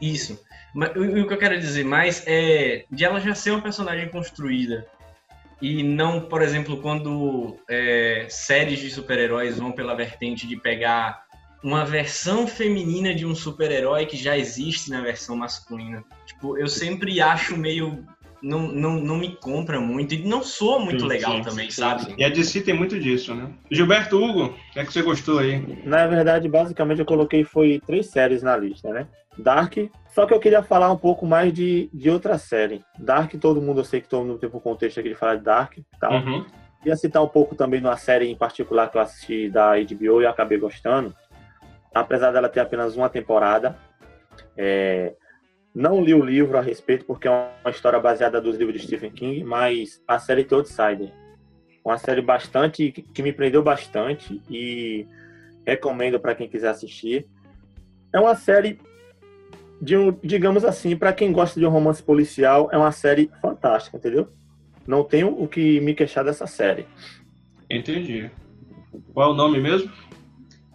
isso. 0.00 0.42
Mas 0.74 0.94
o, 0.96 1.02
o 1.02 1.26
que 1.26 1.34
eu 1.34 1.38
quero 1.38 1.58
dizer 1.58 1.84
mais 1.84 2.22
é 2.26 2.84
de 2.90 3.04
ela 3.04 3.20
já 3.20 3.34
ser 3.34 3.52
uma 3.52 3.62
personagem 3.62 4.08
construída 4.08 4.86
E 5.62 5.82
não, 5.82 6.22
por 6.22 6.42
exemplo, 6.42 6.80
quando 6.80 7.56
é, 7.68 8.26
séries 8.28 8.80
de 8.80 8.90
super-heróis 8.90 9.58
vão 9.58 9.72
pela 9.72 9.94
vertente 9.94 10.46
de 10.46 10.56
pegar 10.56 11.23
uma 11.64 11.82
versão 11.82 12.46
feminina 12.46 13.14
de 13.14 13.24
um 13.24 13.34
super-herói 13.34 14.04
que 14.04 14.18
já 14.18 14.36
existe 14.36 14.90
na 14.90 15.00
versão 15.00 15.34
masculina. 15.34 16.04
Tipo, 16.26 16.58
eu 16.58 16.68
sempre 16.68 17.22
acho 17.22 17.56
meio 17.56 18.04
não, 18.42 18.68
não, 18.68 18.92
não 19.00 19.16
me 19.16 19.34
compra 19.36 19.80
muito 19.80 20.14
e 20.14 20.22
não 20.22 20.42
sou 20.42 20.78
muito 20.78 21.00
Sim, 21.00 21.08
legal 21.08 21.36
sim, 21.36 21.42
também, 21.42 21.70
sim, 21.70 21.80
sabe? 21.80 22.04
sim. 22.04 22.14
E 22.18 22.22
a 22.22 22.28
DC 22.28 22.60
tem 22.60 22.74
muito 22.74 23.00
disso, 23.00 23.34
né? 23.34 23.50
Gilberto 23.70 24.22
Hugo, 24.22 24.44
o 24.44 24.72
que 24.72 24.80
é 24.80 24.84
que 24.84 24.92
você 24.92 25.00
gostou 25.00 25.38
aí? 25.38 25.82
Na 25.86 26.06
verdade, 26.06 26.46
basicamente 26.46 26.98
eu 26.98 27.06
coloquei 27.06 27.42
foi 27.42 27.80
três 27.86 28.10
séries 28.10 28.42
na 28.42 28.54
lista, 28.54 28.92
né? 28.92 29.06
Dark, 29.38 29.72
só 30.14 30.26
que 30.26 30.34
eu 30.34 30.38
queria 30.38 30.62
falar 30.62 30.92
um 30.92 30.98
pouco 30.98 31.26
mais 31.26 31.52
de, 31.52 31.88
de 31.92 32.10
outra 32.10 32.36
série. 32.36 32.84
Dark, 32.98 33.32
todo 33.40 33.62
mundo, 33.62 33.80
eu 33.80 33.84
sei 33.84 34.02
que 34.02 34.08
todo 34.08 34.26
mundo 34.26 34.38
tem 34.38 34.50
um 34.52 34.60
contexto 34.60 35.00
aqui 35.00 35.08
de 35.08 35.14
falar 35.14 35.36
de 35.36 35.44
Dark 35.44 35.78
e 35.78 35.84
tal. 35.98 36.12
Uhum. 36.12 36.44
Queria 36.84 36.96
citar 36.96 37.22
um 37.22 37.28
pouco 37.28 37.54
também 37.54 37.80
de 37.80 37.86
uma 37.86 37.96
série 37.96 38.28
em 38.28 38.36
particular 38.36 38.90
que 38.90 38.98
eu 38.98 39.00
assisti 39.00 39.48
da 39.48 39.70
HBO 39.70 40.20
e 40.20 40.26
acabei 40.26 40.58
gostando. 40.58 41.14
Apesar 41.94 42.32
dela 42.32 42.48
ter 42.48 42.60
apenas 42.60 42.96
uma 42.96 43.08
temporada. 43.08 43.78
É, 44.56 45.14
Não 45.74 46.02
li 46.02 46.14
o 46.14 46.24
livro 46.24 46.58
a 46.58 46.60
respeito, 46.60 47.04
porque 47.04 47.28
é 47.28 47.30
uma 47.30 47.70
história 47.70 47.98
baseada 47.98 48.40
dos 48.40 48.56
livros 48.56 48.80
de 48.80 48.86
Stephen 48.86 49.10
King, 49.10 49.44
mas 49.44 50.02
a 50.06 50.18
série 50.18 50.44
The 50.44 50.54
Outsider. 50.56 51.12
Uma 51.84 51.98
série 51.98 52.22
bastante 52.22 52.90
que 52.90 53.22
me 53.22 53.32
prendeu 53.32 53.62
bastante 53.62 54.40
e 54.48 55.06
recomendo 55.66 56.18
para 56.18 56.34
quem 56.34 56.48
quiser 56.48 56.68
assistir. 56.68 57.26
É 58.12 58.18
uma 58.18 58.34
série 58.34 58.78
de 59.80 59.96
um, 59.96 60.12
digamos 60.22 60.64
assim, 60.64 60.96
para 60.96 61.12
quem 61.12 61.32
gosta 61.32 61.58
de 61.58 61.66
um 61.66 61.70
romance 61.70 62.02
policial, 62.02 62.68
é 62.72 62.78
uma 62.78 62.92
série 62.92 63.30
fantástica, 63.42 63.96
entendeu? 63.96 64.28
Não 64.86 65.04
tenho 65.04 65.28
o 65.28 65.48
que 65.48 65.80
me 65.80 65.94
queixar 65.94 66.24
dessa 66.24 66.46
série. 66.46 66.86
Entendi. 67.68 68.30
Qual 69.12 69.30
é 69.30 69.32
o 69.32 69.36
nome 69.36 69.60
mesmo? 69.60 69.92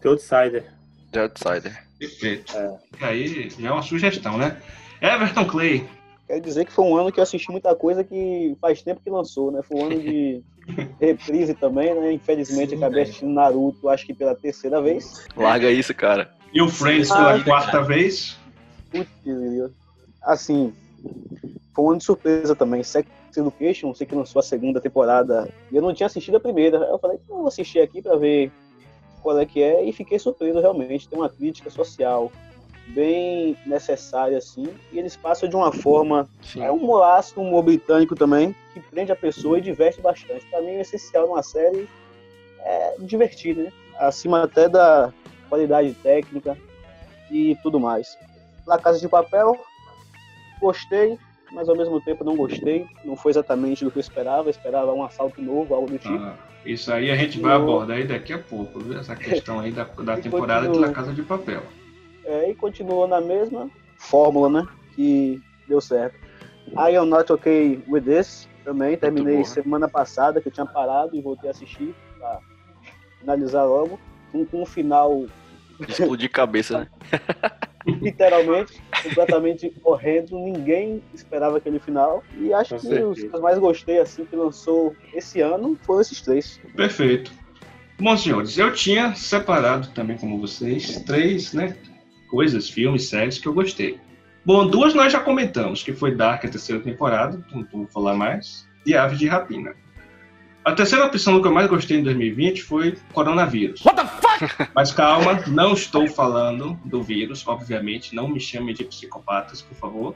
The 0.02 0.10
Outsider. 0.10 0.79
The 1.12 1.22
Outsider. 1.22 1.84
Perfeito. 1.98 2.54
Aí 3.02 3.50
já 3.50 3.70
é 3.70 3.72
uma 3.72 3.82
sugestão, 3.82 4.38
né? 4.38 4.58
Everton 5.02 5.46
Clay. 5.46 5.88
Quero 6.28 6.42
dizer 6.42 6.66
que 6.66 6.72
foi 6.72 6.86
um 6.86 6.96
ano 6.96 7.12
que 7.12 7.20
eu 7.20 7.24
assisti 7.24 7.50
muita 7.52 7.76
coisa 7.76 8.04
que 8.04 8.56
faz 8.62 8.82
tempo 8.82 9.02
que 9.04 9.10
lançou, 9.10 9.52
né? 9.52 9.62
Foi 9.64 9.78
um 9.78 9.86
ano 9.86 10.00
de 10.00 10.44
reprise 11.02 11.54
também, 11.56 11.94
né? 11.96 12.14
Infelizmente 12.14 12.72
Sim, 12.72 12.76
acabei 12.78 13.04
assistindo 13.04 13.34
Naruto, 13.34 13.90
acho 13.90 14.06
que 14.06 14.14
pela 14.14 14.36
terceira 14.36 14.82
vez. 14.82 15.26
Larga 15.36 15.72
isso, 15.72 15.94
cara. 15.94 16.32
E 16.54 16.62
o 16.62 16.70
Friends 16.70 17.10
Ah, 17.12 17.16
pela 17.16 17.28
verdade. 17.34 17.50
quarta 17.50 17.82
vez. 17.82 18.38
Putz, 18.92 19.10
assim, 20.24 20.74
foi 21.74 21.86
um 21.86 21.90
ano 21.90 21.98
de 22.00 22.06
surpresa 22.06 22.56
também. 22.56 22.84
Sex 22.84 23.08
Education, 23.36 23.94
sei 23.94 24.06
que 24.06 24.16
lançou 24.16 24.40
a 24.40 24.44
segunda 24.44 24.82
temporada 24.82 25.48
e 25.72 25.76
eu 25.76 25.82
não 25.82 25.94
tinha 25.94 26.08
assistido 26.08 26.38
a 26.38 26.40
primeira. 26.40 26.84
Aí 26.84 26.90
Eu 26.92 27.00
falei, 27.00 27.20
não, 27.30 27.38
vou 27.38 27.48
assistir 27.48 27.80
aqui 27.80 28.02
pra 28.02 28.16
ver 28.18 28.52
qual 29.22 29.40
é 29.40 29.46
que 29.46 29.62
é 29.62 29.84
e 29.84 29.92
fiquei 29.92 30.20
surpreso 30.20 30.60
realmente. 30.60 31.08
Tem 31.08 31.18
uma 31.18 31.30
crítica 31.30 31.70
social 31.70 32.32
bem 32.88 33.56
necessária 33.66 34.38
assim 34.38 34.68
e 34.92 34.98
eles 34.98 35.16
passam 35.16 35.48
de 35.48 35.56
uma 35.56 35.72
forma 35.72 36.28
Sim. 36.42 36.64
É 36.64 36.72
um 36.72 36.98
ácido, 37.04 37.42
um 37.42 37.48
humor 37.48 37.64
britânico 37.64 38.16
também, 38.16 38.56
que 38.74 38.80
prende 38.80 39.12
a 39.12 39.16
pessoa 39.16 39.58
e 39.58 39.62
diverte 39.62 40.02
bastante. 40.02 40.46
Para 40.48 40.62
mim, 40.62 40.78
o 40.78 40.82
essencial 40.82 41.28
numa 41.28 41.44
série 41.44 41.88
é 42.62 42.96
divertir, 43.00 43.56
né? 43.56 43.72
Acima 43.98 44.44
até 44.44 44.68
da 44.68 45.14
qualidade 45.48 45.94
técnica 45.96 46.58
e 47.30 47.56
tudo 47.62 47.80
mais. 47.80 48.18
La 48.66 48.78
Casa 48.80 49.00
de 49.00 49.08
Papel, 49.08 49.58
gostei, 50.60 51.18
mas 51.52 51.68
ao 51.70 51.76
mesmo 51.76 52.00
tempo 52.02 52.24
não 52.24 52.36
gostei. 52.36 52.86
Não 53.04 53.16
foi 53.16 53.32
exatamente 53.32 53.84
do 53.84 53.92
que 53.92 53.98
eu 53.98 54.02
esperava. 54.02 54.48
Eu 54.48 54.52
esperava 54.52 54.94
um 54.94 55.04
assalto 55.04 55.42
novo, 55.42 55.74
algo 55.74 55.90
do 55.90 55.98
tipo. 55.98 56.16
Ah, 56.18 56.36
isso 56.66 56.92
aí 56.92 57.10
a 57.12 57.16
gente 57.16 57.40
vai 57.40 57.54
Eu- 57.56 57.62
abordar 57.62 57.98
aí 57.98 58.06
daqui 58.08 58.34
a 58.34 58.40
pouco, 58.40 58.80
viu? 58.80 58.98
Essa 59.00 59.16
questão 59.18 59.60
aí 59.60 59.72
da, 59.72 59.84
da 59.84 60.18
E 60.18 60.22
temporada 60.22 60.62
de 60.62 60.68
continua. 60.68 60.88
La 60.88 60.94
Casa 60.94 61.14
de 61.14 61.22
Papel. 61.24 61.62
É, 62.26 62.50
e 62.50 62.56
continuou 62.56 63.08
na 63.08 63.20
mesma 63.22 63.70
fórmula, 63.98 64.50
né? 64.62 64.68
Que 64.96 65.42
deu 65.68 65.82
certo. 65.82 66.16
I 66.78 66.96
am 66.96 67.06
not 67.08 67.32
okay 67.32 67.82
with 67.88 68.02
this 68.04 68.48
também. 68.64 68.96
Terminei 68.98 69.36
boa. 69.36 69.46
semana 69.46 69.88
passada, 69.88 70.40
que 70.40 70.48
eu 70.50 70.52
tinha 70.52 70.66
parado 70.66 71.16
e 71.16 71.22
voltei 71.22 71.50
a 71.50 71.52
assistir 71.52 71.96
pra 72.20 72.40
finalizar 73.20 73.66
logo. 73.68 74.00
Com, 74.32 74.46
com 74.46 74.62
um 74.62 74.66
final, 74.66 75.26
Explodir 75.88 76.30
cabeça, 76.30 76.80
né? 76.82 76.88
literalmente, 77.86 78.82
completamente 79.04 79.74
horrendo. 79.84 80.38
Ninguém 80.38 81.02
esperava 81.14 81.58
aquele 81.58 81.80
final. 81.80 82.24
E 82.38 82.54
acho 82.54 82.76
Com 82.76 82.82
que 82.82 82.88
certeza. 82.88 83.08
os 83.08 83.20
que 83.20 83.36
eu 83.36 83.42
mais 83.42 83.58
gostei, 83.58 84.00
assim, 84.00 84.26
que 84.26 84.36
lançou 84.36 84.96
esse 85.14 85.42
ano, 85.42 85.78
foram 85.84 86.02
esses 86.02 86.22
três. 86.22 86.60
Perfeito. 86.76 87.32
Bom, 88.00 88.16
senhores, 88.16 88.58
eu 88.58 88.74
tinha 88.74 89.14
separado 89.14 89.90
também, 89.90 90.18
como 90.18 90.40
vocês, 90.40 91.02
três 91.04 91.54
né, 91.54 91.76
coisas, 92.30 92.70
filmes, 92.70 93.10
séries 93.10 93.38
que 93.38 93.48
eu 93.48 93.54
gostei. 93.54 94.00
Bom, 94.46 94.66
duas 94.66 94.94
nós 94.94 95.12
já 95.12 95.20
comentamos, 95.20 95.84
que 95.84 95.92
foi 95.92 96.16
Dark, 96.16 96.46
a 96.46 96.50
terceira 96.50 96.82
temporada, 96.82 97.44
não 97.52 97.68
vou 97.72 97.88
falar 97.88 98.16
mais, 98.16 98.66
e 98.86 98.96
Aves 98.96 99.20
de 99.20 99.28
Rapina. 99.28 99.76
A 100.70 100.76
terceira 100.76 101.04
opção 101.04 101.42
que 101.42 101.48
eu 101.48 101.52
mais 101.52 101.68
gostei 101.68 101.98
em 101.98 102.04
2020 102.04 102.62
foi 102.62 102.96
coronavírus. 103.12 103.84
What 103.84 104.00
the 104.00 104.08
fuck? 104.08 104.70
Mas 104.76 104.92
calma, 104.92 105.44
não 105.48 105.74
estou 105.74 106.08
falando 106.08 106.80
do 106.86 107.02
vírus, 107.02 107.44
obviamente, 107.48 108.14
não 108.14 108.28
me 108.28 108.40
chamem 108.40 108.76
de 108.76 108.84
psicopatas, 108.84 109.64
por 109.64 109.76
favor. 109.76 110.14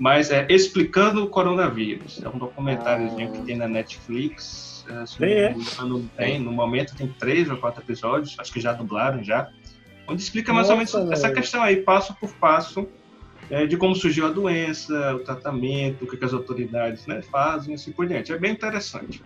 Mas 0.00 0.32
é 0.32 0.44
Explicando 0.50 1.22
o 1.22 1.28
Coronavírus. 1.28 2.20
É 2.20 2.28
um 2.28 2.36
documentáriozinho 2.36 3.30
que 3.30 3.42
tem 3.42 3.56
na 3.56 3.68
Netflix. 3.68 4.84
É, 4.90 5.06
se 5.06 5.24
é? 5.24 5.54
não 5.78 6.04
tem. 6.16 6.40
No 6.40 6.50
momento 6.50 6.96
tem 6.96 7.06
três 7.06 7.48
ou 7.48 7.56
quatro 7.56 7.80
episódios, 7.80 8.34
acho 8.40 8.52
que 8.52 8.60
já 8.60 8.72
dublaram 8.72 9.22
já. 9.22 9.50
Onde 10.08 10.20
explica 10.20 10.52
mais 10.52 10.68
ou 10.68 10.76
Nossa, 10.76 10.98
menos 10.98 11.12
essa 11.12 11.30
questão 11.30 11.62
aí, 11.62 11.76
passo 11.76 12.12
por 12.14 12.32
passo, 12.32 12.88
é, 13.48 13.66
de 13.66 13.76
como 13.76 13.94
surgiu 13.94 14.26
a 14.26 14.30
doença, 14.30 15.14
o 15.14 15.20
tratamento, 15.20 16.04
o 16.04 16.08
que, 16.08 16.16
que 16.16 16.24
as 16.24 16.34
autoridades 16.34 17.06
né, 17.06 17.22
fazem, 17.22 17.74
assim 17.74 17.92
por 17.92 18.04
diante. 18.08 18.32
É 18.32 18.38
bem 18.38 18.50
interessante. 18.50 19.22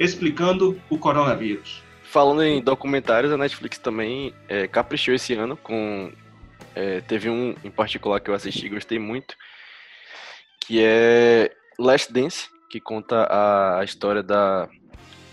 Explicando 0.00 0.80
o 0.88 0.96
coronavírus. 0.98 1.82
Falando 2.02 2.42
em 2.42 2.60
documentários, 2.60 3.30
a 3.32 3.36
Netflix 3.36 3.78
também 3.78 4.34
é, 4.48 4.66
caprichou 4.66 5.14
esse 5.14 5.34
ano 5.34 5.56
com. 5.56 6.10
é, 6.74 7.00
teve 7.02 7.28
um 7.28 7.54
em 7.62 7.70
particular 7.70 8.18
que 8.18 8.30
eu 8.30 8.34
assisti 8.34 8.66
e 8.66 8.70
gostei 8.70 8.98
muito, 8.98 9.36
que 10.66 10.80
é 10.82 11.52
Last 11.78 12.12
Dance, 12.12 12.48
que 12.70 12.80
conta 12.80 13.24
a, 13.24 13.80
a 13.80 13.84
história 13.84 14.22
da. 14.22 14.68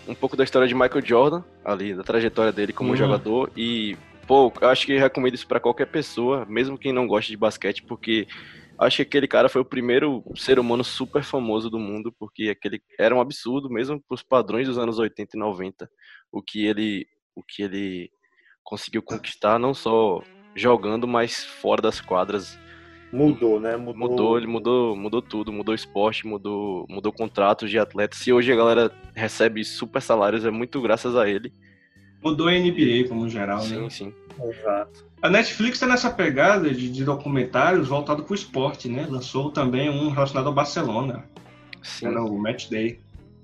um 0.08 0.14
pouco 0.14 0.36
da 0.36 0.44
história 0.44 0.68
de 0.68 0.76
Michael 0.76 1.04
Jordan, 1.04 1.44
ali, 1.64 1.94
da 1.96 2.04
trajetória 2.04 2.52
dele 2.52 2.74
como 2.74 2.92
Hum. 2.94 2.96
jogador. 2.98 3.50
E, 3.56 3.98
pô, 4.28 4.52
eu 4.62 4.70
acho 4.70 4.86
que 4.86 4.98
recomendo 4.98 5.34
isso 5.36 5.48
pra 5.48 5.60
qualquer 5.62 5.88
pessoa, 5.88 6.46
mesmo 6.48 6.78
quem 6.78 6.92
não 6.92 7.08
gosta 7.08 7.32
de 7.32 7.38
basquete, 7.38 7.84
porque 7.84 8.28
acho 8.80 8.98
que 8.98 9.02
aquele 9.04 9.28
cara 9.28 9.50
foi 9.50 9.62
o 9.62 9.66
primeiro 9.66 10.24
ser 10.36 10.60
humano 10.60 10.84
super 10.84 11.24
famoso 11.24 11.70
do 11.70 11.80
mundo, 11.80 12.14
porque 12.18 12.50
aquele 12.50 12.82
era 13.00 13.16
um 13.16 13.22
absurdo, 13.22 13.70
mesmo 13.70 14.02
pros 14.08 14.24
padrões 14.24 14.68
dos 14.68 14.78
anos 14.78 15.00
80 15.00 15.36
e 15.36 15.40
90 15.40 15.90
o 16.32 16.42
que 16.42 16.66
ele 16.66 17.08
o 17.36 17.44
que 17.44 17.64
ele 17.64 18.10
conseguiu 18.64 19.02
conquistar 19.02 19.58
não 19.60 19.74
só 19.74 20.22
jogando 20.56 21.08
mas 21.08 21.44
fora 21.44 21.82
das 21.82 22.02
quadras 22.02 22.58
Mudou, 23.12 23.58
né? 23.58 23.78
Mudou. 23.78 23.96
mudou 23.96 24.38
ele 24.38 24.48
mudou 24.48 24.96
mudou 24.96 25.22
tudo 25.22 25.54
mudou 25.54 25.72
o 25.72 25.76
esporte 25.76 26.28
mudou 26.28 26.86
mudou 26.90 27.14
contratos 27.14 27.70
de 27.70 27.80
atletas 27.80 28.20
se 28.20 28.34
hoje 28.34 28.52
a 28.52 28.56
galera 28.56 28.92
recebe 29.16 29.64
super 29.64 30.02
salários 30.02 30.44
é 30.44 30.52
muito 30.52 30.82
graças 30.82 31.16
a 31.16 31.30
ele 31.30 31.54
Mudou 32.24 32.48
a 32.48 32.52
NBA 32.52 33.08
como 33.08 33.30
geral, 33.30 33.60
né? 33.60 33.90
sim 33.90 33.90
sim 33.90 34.14
Exato. 34.44 35.06
A 35.22 35.30
Netflix 35.30 35.74
está 35.74 35.88
nessa 35.88 36.12
pegada 36.12 36.70
de, 36.70 36.92
de 36.92 37.04
documentários 37.04 37.88
voltado 37.88 38.24
para 38.24 38.32
o 38.32 38.36
esporte, 38.36 38.88
né? 38.88 39.08
Lançou 39.10 39.50
também 39.52 39.90
um 39.90 40.10
relacionado 40.10 40.46
ao 40.48 40.54
Barcelona, 40.54 41.26
sim 41.82 42.06
era 42.06 42.22
o 42.22 42.38
Match 42.38 42.70
Day. 42.70 43.00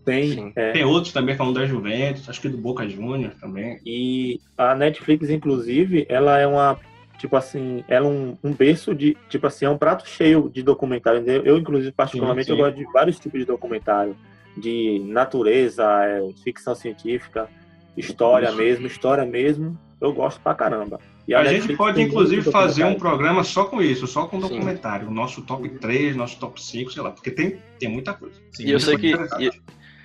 Tem, 0.05 0.31
Sim. 0.31 0.51
é, 0.55 0.71
Tem 0.73 0.83
outros 0.83 1.13
também 1.13 1.35
falando 1.35 1.55
da 1.55 1.65
Juventus, 1.65 2.27
acho 2.27 2.41
que 2.41 2.49
do 2.49 2.57
Boca 2.57 2.87
Juniors 2.87 3.35
também. 3.39 3.79
E 3.85 4.39
a 4.57 4.75
Netflix, 4.75 5.29
inclusive, 5.29 6.05
ela 6.09 6.37
é 6.37 6.45
uma, 6.45 6.77
tipo 7.17 7.37
assim, 7.37 7.85
ela 7.87 8.05
é 8.05 8.09
um, 8.09 8.37
um 8.43 8.51
berço 8.51 8.93
de, 8.93 9.15
tipo 9.29 9.47
assim, 9.47 9.63
é 9.65 9.69
um 9.69 9.77
prato 9.77 10.05
cheio 10.07 10.49
de 10.49 10.61
documentário. 10.61 11.21
entendeu? 11.21 11.45
Eu, 11.45 11.57
inclusive, 11.57 11.91
particularmente, 11.93 12.47
Sim, 12.47 12.53
sim. 12.53 12.59
eu 12.59 12.65
gosto 12.65 12.77
de 12.77 12.91
vários 12.91 13.17
tipos 13.17 13.39
de 13.39 13.45
documentário. 13.45 14.15
De 14.57 15.01
natureza, 15.07 15.83
é, 16.05 16.21
ficção 16.43 16.75
científica, 16.75 17.49
história 17.97 18.47
Isso. 18.49 18.57
mesmo, 18.57 18.87
história 18.87 19.25
mesmo. 19.25 19.77
Eu 20.01 20.11
gosto 20.13 20.39
pra 20.41 20.53
caramba. 20.53 20.99
E 21.27 21.33
A, 21.33 21.43
gente 21.43 21.53
Netflix 21.53 21.77
pode, 21.77 22.01
inclusive, 22.01 22.51
fazer 22.51 22.83
um 22.83 22.95
programa 22.95 23.43
só 23.45 23.63
com 23.65 23.81
isso, 23.81 24.05
só 24.07 24.25
com 24.25 24.41
Sim. 24.41 24.47
documentário. 24.49 25.07
O 25.07 25.11
nosso 25.11 25.41
top 25.43 25.69
3, 25.69 26.15
nosso 26.15 26.37
top 26.37 26.61
5, 26.61 26.91
sei 26.91 27.01
lá, 27.01 27.11
porque 27.11 27.31
tem, 27.31 27.57
tem 27.79 27.87
muita 27.89 28.13
coisa. 28.13 28.35
Sim, 28.51 28.65
e 28.65 28.71
eu 28.71 28.79
sei 28.79 28.97
que 28.97 29.13
e- 29.39 29.51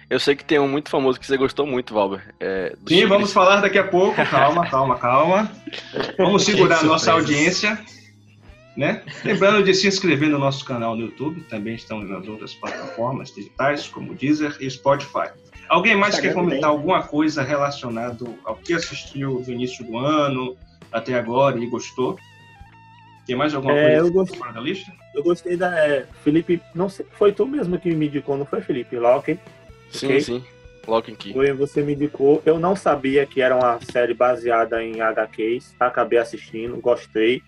eu 0.08 0.20
sei 0.20 0.36
que 0.36 0.44
tem 0.44 0.58
um 0.60 0.68
muito 0.68 0.88
famoso 0.88 1.18
que 1.18 1.26
você 1.26 1.36
gostou 1.36 1.66
muito 1.66 1.92
Valber 1.92 2.34
é, 2.40 2.70
Sim, 2.78 2.84
Tigres. 2.84 3.08
vamos 3.08 3.32
falar 3.32 3.60
daqui 3.60 3.76
a 3.78 3.84
pouco. 3.88 4.14
Calma, 4.30 4.68
calma, 4.70 4.96
calma. 4.96 5.50
Vamos 6.16 6.44
segurar 6.46 6.78
a 6.78 6.82
nossa 6.84 7.12
audiência. 7.12 7.78
Né? 8.76 9.02
Lembrando 9.24 9.64
de 9.64 9.74
se 9.74 9.88
inscrever 9.88 10.28
no 10.28 10.38
nosso 10.38 10.64
canal 10.64 10.94
no 10.94 11.02
YouTube, 11.02 11.40
também 11.50 11.74
estamos 11.74 12.08
nas 12.08 12.28
outras 12.28 12.54
plataformas 12.54 13.34
digitais, 13.34 13.88
como 13.88 14.14
Deezer 14.14 14.56
e 14.60 14.70
Spotify. 14.70 15.30
Alguém 15.68 15.94
mais 15.96 16.14
quer 16.14 16.28
Instagram 16.28 16.42
comentar 16.44 16.70
tem. 16.70 16.78
alguma 16.78 17.02
coisa 17.02 17.42
relacionada 17.42 18.24
ao 18.44 18.56
que 18.56 18.72
assistiu 18.72 19.40
do 19.42 19.52
início 19.52 19.84
do 19.84 19.98
ano 19.98 20.56
até 20.90 21.14
agora 21.14 21.58
e 21.58 21.66
gostou? 21.66 22.18
Tem 23.26 23.36
mais 23.36 23.54
alguma 23.54 23.74
É, 23.74 23.82
coisa 23.96 24.06
eu 24.08 24.12
gostei. 24.12 24.38
fora 24.38 24.52
da 24.52 24.60
lista? 24.60 24.90
Eu 25.14 25.22
gostei 25.22 25.56
da. 25.56 25.78
é, 25.86 26.06
Felipe, 26.24 26.62
não 26.74 26.88
sei, 26.88 27.04
foi 27.12 27.32
tu 27.32 27.44
mesmo 27.46 27.78
que 27.78 27.94
me 27.94 28.06
indicou, 28.06 28.36
não 28.38 28.46
foi, 28.46 28.62
Felipe? 28.62 28.96
Loki? 28.98 29.38
Sim, 29.90 30.06
Ok. 30.06 30.20
sim. 30.20 30.44
And 30.90 31.02
Key. 31.16 31.34
Foi, 31.34 31.52
você 31.52 31.82
me 31.82 31.92
indicou. 31.92 32.42
Eu 32.46 32.58
não 32.58 32.74
sabia 32.74 33.26
que 33.26 33.42
era 33.42 33.54
uma 33.54 33.78
série 33.92 34.14
baseada 34.14 34.82
em 34.82 35.02
HQs. 35.02 35.74
Acabei 35.78 36.18
assistindo, 36.18 36.78
gostei. 36.80 37.42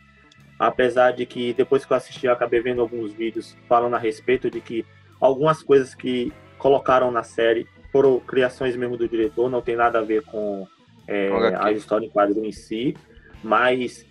Apesar 0.59 1.13
de 1.13 1.25
que 1.25 1.55
depois 1.55 1.87
que 1.87 1.91
eu 1.95 1.97
assisti, 1.97 2.27
eu 2.27 2.33
acabei 2.35 2.61
vendo 2.61 2.83
alguns 2.83 3.15
vídeos 3.15 3.57
falando 3.67 3.97
a 3.97 3.99
respeito 3.99 4.51
de 4.51 4.61
que 4.61 4.85
algumas 5.19 5.63
coisas 5.63 5.95
que 5.95 6.31
colocaram 6.59 7.11
na 7.11 7.23
série 7.23 7.67
foram 7.93 8.21
criações 8.21 8.77
mesmo 8.77 8.97
do 8.97 9.09
diretor, 9.09 9.51
não 9.51 9.63
tem 9.63 9.77
nada 9.77 9.99
a 9.99 10.03
ver 10.03 10.23
com 10.23 10.67
é, 11.07 11.31
a 11.59 11.73
história 11.73 12.07
em 12.07 12.11
quadrinho 12.11 12.47
em 12.47 12.53
si, 12.53 12.97
mas 13.43 14.07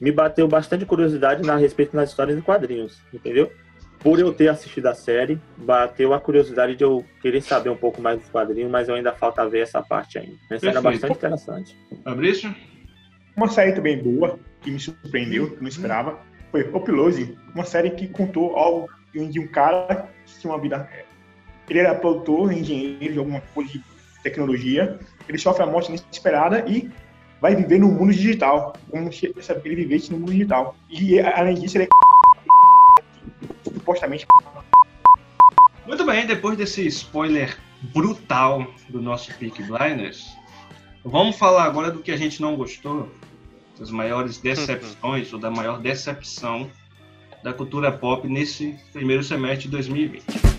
me 0.00 0.10
bateu 0.10 0.48
bastante 0.48 0.84
curiosidade 0.86 1.46
na 1.46 1.56
respeito 1.56 1.94
das 1.94 2.10
histórias 2.10 2.36
em 2.36 2.40
quadrinhos, 2.40 3.00
entendeu? 3.12 3.52
Por 3.98 4.18
eu 4.18 4.32
ter 4.32 4.48
assistido 4.48 4.86
a 4.86 4.94
série, 4.94 5.38
bateu 5.58 6.14
a 6.14 6.20
curiosidade 6.20 6.74
de 6.74 6.82
eu 6.82 7.04
querer 7.20 7.42
saber 7.42 7.68
um 7.68 7.76
pouco 7.76 8.00
mais 8.00 8.18
dos 8.18 8.30
quadrinhos, 8.30 8.70
mas 8.70 8.88
eu 8.88 8.94
ainda 8.94 9.12
falta 9.12 9.46
ver 9.46 9.60
essa 9.60 9.82
parte 9.82 10.18
ainda. 10.18 10.36
Essa 10.50 10.70
era 10.70 10.80
bastante 10.80 11.12
interessante. 11.12 11.76
Fabrício? 12.02 12.54
Uma 13.36 13.48
série 13.48 13.72
também 13.72 14.02
boa, 14.02 14.38
que 14.62 14.70
me 14.70 14.80
surpreendeu, 14.80 15.50
que 15.50 15.60
não 15.60 15.68
esperava, 15.68 16.18
foi 16.50 16.68
Opilose, 16.72 17.36
uma 17.54 17.64
série 17.64 17.90
que 17.90 18.08
contou 18.08 18.56
algo 18.56 18.88
de 19.12 19.38
um 19.38 19.46
cara 19.46 20.08
que 20.24 20.40
tinha 20.40 20.52
uma 20.52 20.60
vida. 20.60 20.88
Ele 21.70 21.78
era 21.78 21.94
produtor, 21.94 22.52
engenheiro 22.52 23.12
de 23.12 23.18
alguma 23.20 23.40
coisa 23.54 23.70
de 23.70 23.82
tecnologia, 24.24 24.98
ele 25.28 25.38
sofre 25.38 25.62
a 25.62 25.66
morte 25.66 25.88
inesperada 25.88 26.64
e 26.68 26.90
vai 27.40 27.54
viver 27.54 27.78
no 27.78 27.86
mundo 27.88 28.12
digital, 28.12 28.74
como 28.90 29.10
se 29.12 29.32
ele 29.64 29.76
vivesse 29.76 30.10
no 30.10 30.18
mundo 30.18 30.32
digital. 30.32 30.74
E 30.90 31.20
além 31.20 31.54
disso, 31.54 31.78
ele 31.78 31.84
é 31.84 31.88
supostamente 33.72 34.26
Muito 35.86 36.04
bem, 36.04 36.26
depois 36.26 36.58
desse 36.58 36.86
spoiler 36.88 37.56
brutal 37.94 38.66
do 38.88 39.00
nosso 39.00 39.32
Peak 39.34 39.62
Blinders, 39.62 40.36
vamos 41.04 41.36
falar 41.36 41.64
agora 41.64 41.90
do 41.92 42.00
que 42.00 42.10
a 42.10 42.16
gente 42.16 42.42
não 42.42 42.56
gostou, 42.56 43.08
das 43.78 43.90
maiores 43.90 44.38
decepções 44.38 45.32
ou 45.32 45.38
da 45.38 45.50
maior 45.50 45.80
decepção 45.80 46.68
da 47.42 47.52
cultura 47.52 47.90
pop 47.90 48.28
nesse 48.28 48.76
primeiro 48.92 49.22
semestre 49.22 49.62
de 49.62 49.70
2020. 49.70 50.49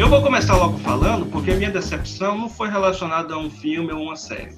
Eu 0.00 0.08
vou 0.08 0.22
começar 0.22 0.56
logo 0.56 0.78
falando, 0.78 1.26
porque 1.26 1.50
a 1.50 1.56
minha 1.56 1.70
decepção 1.70 2.34
não 2.34 2.48
foi 2.48 2.70
relacionada 2.70 3.34
a 3.34 3.38
um 3.38 3.50
filme 3.50 3.92
ou 3.92 4.04
uma 4.04 4.16
série. 4.16 4.56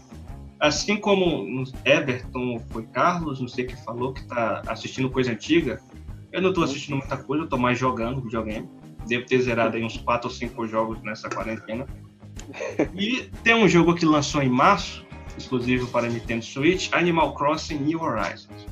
Assim 0.60 0.96
como 0.96 1.64
Everton 1.84 2.62
foi 2.70 2.84
Carlos, 2.84 3.40
não 3.40 3.48
sei 3.48 3.64
que 3.64 3.74
falou, 3.84 4.12
que 4.12 4.20
está 4.20 4.62
assistindo 4.68 5.10
coisa 5.10 5.32
antiga, 5.32 5.80
eu 6.30 6.40
não 6.40 6.50
estou 6.50 6.62
assistindo 6.62 6.96
muita 6.96 7.16
coisa, 7.16 7.42
eu 7.42 7.46
estou 7.46 7.58
mais 7.58 7.76
jogando 7.76 8.22
videogame. 8.22 8.68
Devo 9.08 9.26
ter 9.26 9.40
zerado 9.40 9.76
aí 9.76 9.82
uns 9.82 9.96
4 9.96 10.28
ou 10.28 10.32
5 10.32 10.68
jogos 10.68 11.02
nessa 11.02 11.28
quarentena. 11.28 11.88
E 12.94 13.28
tem 13.42 13.56
um 13.56 13.66
jogo 13.66 13.96
que 13.96 14.06
lançou 14.06 14.44
em 14.44 14.48
março, 14.48 15.04
exclusivo 15.36 15.88
para 15.88 16.08
Nintendo 16.08 16.44
Switch, 16.44 16.88
Animal 16.92 17.34
Crossing 17.34 17.78
New 17.78 18.00
Horizons. 18.00 18.64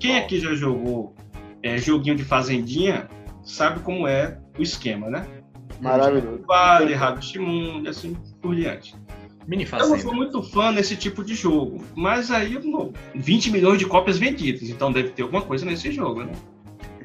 Quem 0.00 0.16
aqui 0.16 0.40
já 0.40 0.54
jogou 0.54 1.14
é, 1.62 1.76
joguinho 1.76 2.16
de 2.16 2.24
fazendinha 2.24 3.06
sabe 3.44 3.80
como 3.80 4.08
é 4.08 4.38
o 4.58 4.62
esquema, 4.62 5.10
né? 5.10 5.26
Maravilhoso. 5.80 6.42
Vale, 6.46 6.94
Harvest 6.94 7.36
e 7.38 7.88
assim 7.88 8.16
por 8.40 8.54
diante. 8.54 8.94
Mini 9.46 9.64
Eu 9.64 9.70
não 9.70 9.78
sou 9.78 9.96
Fazenda. 9.96 10.14
muito 10.14 10.42
fã 10.42 10.72
desse 10.72 10.96
tipo 10.96 11.24
de 11.24 11.34
jogo, 11.34 11.84
mas 11.94 12.30
aí 12.30 12.58
no, 12.58 12.92
20 13.14 13.52
milhões 13.52 13.78
de 13.78 13.86
cópias 13.86 14.18
vendidas, 14.18 14.68
então 14.68 14.90
deve 14.90 15.10
ter 15.10 15.22
alguma 15.22 15.42
coisa 15.42 15.64
nesse 15.64 15.92
jogo, 15.92 16.24
né? 16.24 16.32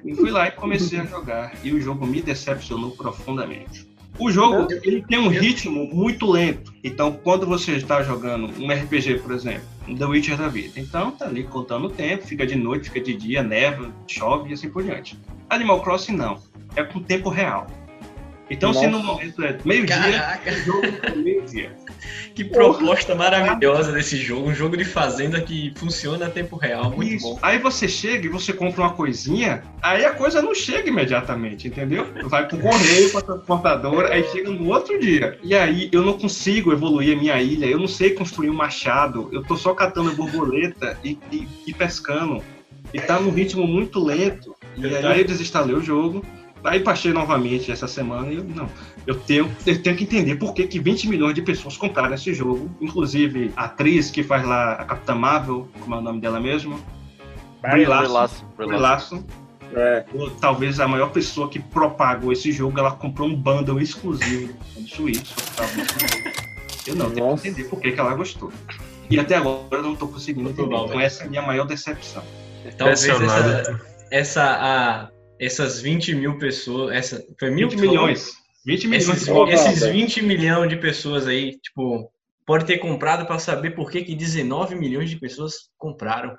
E 0.03 0.15
fui 0.15 0.31
lá 0.31 0.47
e 0.47 0.51
comecei 0.51 0.99
a 0.99 1.05
jogar, 1.05 1.53
e 1.63 1.71
o 1.71 1.79
jogo 1.79 2.07
me 2.07 2.19
decepcionou 2.19 2.91
profundamente. 2.91 3.87
O 4.17 4.31
jogo 4.31 4.67
ele 4.83 5.03
tem 5.03 5.19
um 5.19 5.29
ritmo 5.29 5.87
muito 5.93 6.29
lento, 6.29 6.73
então 6.83 7.11
quando 7.11 7.45
você 7.45 7.73
está 7.73 8.01
jogando 8.01 8.49
um 8.59 8.71
RPG, 8.71 9.19
por 9.19 9.31
exemplo, 9.31 9.63
um 9.87 9.95
The 9.95 10.05
Witcher 10.05 10.37
da 10.37 10.47
vida, 10.47 10.79
então 10.79 11.11
tá 11.11 11.25
ali 11.25 11.43
contando 11.43 11.85
o 11.85 11.89
tempo, 11.89 12.25
fica 12.25 12.45
de 12.45 12.55
noite, 12.55 12.89
fica 12.89 13.01
de 13.01 13.13
dia, 13.13 13.43
neva, 13.43 13.93
chove 14.07 14.49
e 14.49 14.53
assim 14.53 14.69
por 14.69 14.83
diante. 14.83 15.17
Animal 15.49 15.81
Crossing 15.81 16.15
não, 16.15 16.39
é 16.75 16.83
com 16.83 16.99
tempo 16.99 17.29
real. 17.29 17.67
Então 18.51 18.73
se 18.73 18.85
no 18.85 18.99
Nossa. 18.99 19.05
momento 19.05 19.43
é 19.43 19.57
meio-dia, 19.63 20.39
jogo 20.65 20.81
é 21.03 21.15
meio-dia. 21.15 21.71
que 22.35 22.43
proposta 22.43 23.15
maravilhosa 23.15 23.93
desse 23.93 24.17
jogo. 24.17 24.49
Um 24.49 24.53
jogo 24.53 24.75
de 24.75 24.83
fazenda 24.83 25.39
que 25.39 25.73
funciona 25.77 26.27
a 26.27 26.29
tempo 26.29 26.57
real. 26.57 26.91
Muito 26.91 27.13
Isso. 27.13 27.25
bom. 27.25 27.39
Aí 27.41 27.57
você 27.57 27.87
chega 27.87 28.25
e 28.25 28.29
você 28.29 28.51
compra 28.51 28.81
uma 28.81 28.93
coisinha, 28.93 29.63
aí 29.81 30.03
a 30.03 30.11
coisa 30.13 30.41
não 30.41 30.53
chega 30.53 30.89
imediatamente, 30.89 31.67
entendeu? 31.67 32.07
Vai 32.25 32.45
pro 32.45 32.57
correio, 32.57 33.09
pra 33.11 33.21
transportadora, 33.23 34.13
aí 34.13 34.23
chega 34.31 34.49
no 34.49 34.67
outro 34.69 34.99
dia. 34.99 35.37
E 35.41 35.55
aí 35.55 35.89
eu 35.91 36.03
não 36.03 36.17
consigo 36.17 36.73
evoluir 36.73 37.17
a 37.17 37.19
minha 37.19 37.41
ilha, 37.41 37.65
eu 37.65 37.79
não 37.79 37.87
sei 37.87 38.11
construir 38.11 38.49
um 38.49 38.53
machado, 38.53 39.29
eu 39.31 39.43
tô 39.43 39.55
só 39.55 39.73
catando 39.73 40.13
borboleta 40.13 40.97
e, 41.03 41.17
e, 41.31 41.47
e 41.67 41.73
pescando. 41.73 42.43
E 42.93 42.99
tá 42.99 43.19
num 43.19 43.31
ritmo 43.31 43.65
muito 43.65 44.03
lento. 44.03 44.55
E 44.75 44.85
aí 44.85 45.21
eu 45.21 45.25
desinstalei 45.25 45.75
o 45.75 45.81
jogo. 45.81 46.25
Aí 46.63 46.79
baixei 46.79 47.11
novamente 47.11 47.71
essa 47.71 47.87
semana 47.87 48.31
e 48.31 48.37
eu, 48.37 48.43
não, 48.43 48.69
eu 49.07 49.15
tenho, 49.15 49.51
eu 49.65 49.81
tenho 49.81 49.95
que 49.95 50.03
entender 50.03 50.35
por 50.35 50.53
que, 50.53 50.67
que 50.67 50.79
20 50.79 51.09
milhões 51.09 51.33
de 51.33 51.41
pessoas 51.41 51.75
compraram 51.75 52.13
esse 52.13 52.33
jogo. 52.33 52.69
Inclusive 52.79 53.51
a 53.55 53.65
atriz 53.65 54.11
que 54.11 54.21
faz 54.21 54.45
lá 54.45 54.73
a 54.73 54.85
Capitã 54.85 55.15
Marvel, 55.15 55.67
como 55.79 55.95
é 55.95 55.97
o 55.97 56.01
nome 56.01 56.21
dela 56.21 56.39
mesmo, 56.39 56.79
Brie 57.61 57.85
Larson. 57.85 58.45
Brie 58.57 58.77
É, 59.73 60.05
ou 60.13 60.29
talvez 60.31 60.79
a 60.79 60.87
maior 60.87 61.11
pessoa 61.11 61.47
que 61.47 61.59
propagou 61.59 62.31
esse 62.33 62.51
jogo, 62.51 62.77
ela 62.77 62.91
comprou 62.91 63.27
um 63.27 63.35
bundle 63.35 63.79
exclusivo 63.79 64.53
do 64.75 64.87
Switch. 64.87 65.31
Eu 66.85 66.95
não, 66.95 67.11
tenho 67.11 67.37
que 67.37 67.47
entender 67.47 67.69
por 67.69 67.79
que, 67.79 67.91
que 67.91 67.99
ela 67.99 68.13
gostou. 68.13 68.51
E 69.09 69.19
até 69.19 69.35
agora 69.35 69.65
eu 69.71 69.83
não 69.83 69.95
tô 69.95 70.07
conseguindo 70.07 70.49
entender. 70.49 70.75
Então 70.75 70.87
velho. 70.87 71.01
essa 71.01 71.23
é 71.23 71.25
a 71.27 71.29
minha 71.29 71.41
maior 71.41 71.65
decepção. 71.65 72.23
Talvez 72.77 73.05
essa, 73.05 73.79
essa 74.09 74.43
a, 74.43 75.10
essas 75.41 75.81
20 75.81 76.13
mil 76.13 76.37
pessoas. 76.37 76.95
Essa, 76.95 77.25
foi 77.39 77.49
mil 77.49 77.67
20 77.67 77.79
que 77.79 77.85
falou? 77.85 78.01
milhões. 78.03 78.31
20 78.63 78.87
milhões 78.87 79.09
Esses, 79.09 79.27
esses 79.27 79.79
velho. 79.79 79.93
20 79.93 80.21
milhões 80.23 80.69
de 80.69 80.77
pessoas 80.77 81.25
aí, 81.25 81.57
tipo, 81.59 82.11
pode 82.45 82.65
ter 82.65 82.77
comprado 82.77 83.25
para 83.25 83.39
saber 83.39 83.71
por 83.71 83.89
que, 83.89 84.03
que 84.03 84.13
19 84.13 84.75
milhões 84.75 85.09
de 85.09 85.19
pessoas 85.19 85.69
compraram. 85.77 86.37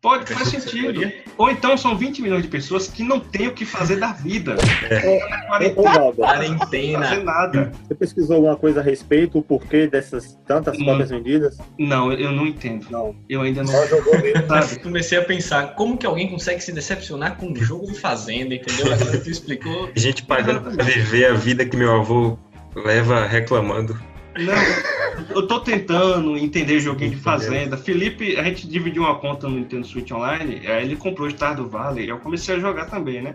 Pode, 0.00 0.32
faz 0.32 0.48
sentido. 0.48 1.10
Ou 1.36 1.50
então 1.50 1.76
são 1.76 1.98
20 1.98 2.22
milhões 2.22 2.42
de 2.42 2.48
pessoas 2.48 2.86
que 2.86 3.02
não 3.02 3.18
têm 3.18 3.48
o 3.48 3.52
que 3.52 3.64
fazer 3.64 3.96
da 3.96 4.12
vida. 4.12 4.54
Ô, 4.54 5.46
quarentena, 5.48 5.90
Valber, 5.92 6.24
não 6.50 6.58
fazer 6.58 6.92
Quarentena. 6.92 7.24
nada. 7.24 7.72
você 7.88 7.94
pesquisou 7.96 8.36
alguma 8.36 8.54
coisa 8.56 8.78
a 8.78 8.82
respeito, 8.82 9.38
o 9.38 9.42
porquê 9.42 9.88
dessas 9.88 10.38
tantas 10.46 10.78
Hum. 10.78 10.84
cópias 10.84 11.10
vendidas? 11.10 11.58
Não, 11.76 12.12
eu 12.12 12.30
não 12.30 12.46
entendo. 12.46 12.86
Não. 12.90 13.16
Eu 13.28 13.40
ainda 13.42 13.62
não. 13.64 13.72
Só 13.72 13.86
jogou 13.88 14.14
mesmo. 14.20 14.44
Comecei 14.84 15.18
a 15.18 15.24
pensar, 15.24 15.74
como 15.74 15.98
que 15.98 16.06
alguém 16.06 16.28
consegue 16.30 16.60
se 16.62 16.70
decepcionar 16.70 17.36
com 17.36 17.46
um 17.46 17.56
jogo 17.56 17.88
de 17.88 17.98
fazenda, 17.98 18.54
entendeu? 18.54 18.92
Agora 18.92 19.18
tu 19.20 19.28
explicou. 19.30 19.90
Gente 19.96 20.22
pagando 20.24 20.60
pra 20.76 20.84
viver 20.84 21.26
a 21.26 21.32
vida 21.34 21.64
que 21.66 21.76
meu 21.76 21.92
avô 22.00 22.38
leva 22.76 23.26
reclamando. 23.26 23.98
Não, 24.44 25.34
eu 25.36 25.46
tô 25.46 25.60
tentando 25.60 26.36
entender 26.36 26.78
joguinho 26.80 27.10
de 27.10 27.16
fazenda. 27.16 27.76
Felipe, 27.76 28.36
a 28.36 28.44
gente 28.44 28.66
dividiu 28.68 29.02
uma 29.02 29.16
conta 29.18 29.48
no 29.48 29.56
Nintendo 29.56 29.86
Switch 29.86 30.10
Online, 30.12 30.66
aí 30.66 30.84
ele 30.84 30.96
comprou 30.96 31.26
o 31.26 31.30
Stardew 31.30 31.68
Valley, 31.68 32.06
e 32.06 32.08
eu 32.08 32.18
comecei 32.18 32.54
a 32.56 32.58
jogar 32.60 32.86
também, 32.86 33.20
né? 33.22 33.34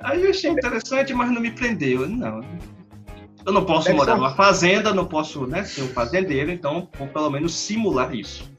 Aí 0.00 0.22
eu 0.24 0.30
achei 0.30 0.50
interessante, 0.50 1.12
mas 1.14 1.30
não 1.30 1.40
me 1.40 1.50
prendeu. 1.50 2.08
Não. 2.08 2.40
Eu 3.44 3.52
não 3.52 3.64
posso 3.64 3.86
Deve 3.86 3.98
morar 3.98 4.12
ser 4.12 4.18
um- 4.18 4.22
numa 4.22 4.34
fazenda, 4.34 4.94
não 4.94 5.04
posso 5.04 5.46
né, 5.46 5.64
ser 5.64 5.82
um 5.82 5.88
fazendeiro, 5.88 6.50
então 6.50 6.88
vou 6.96 7.08
pelo 7.08 7.30
menos 7.30 7.54
simular 7.54 8.14
isso. 8.14 8.50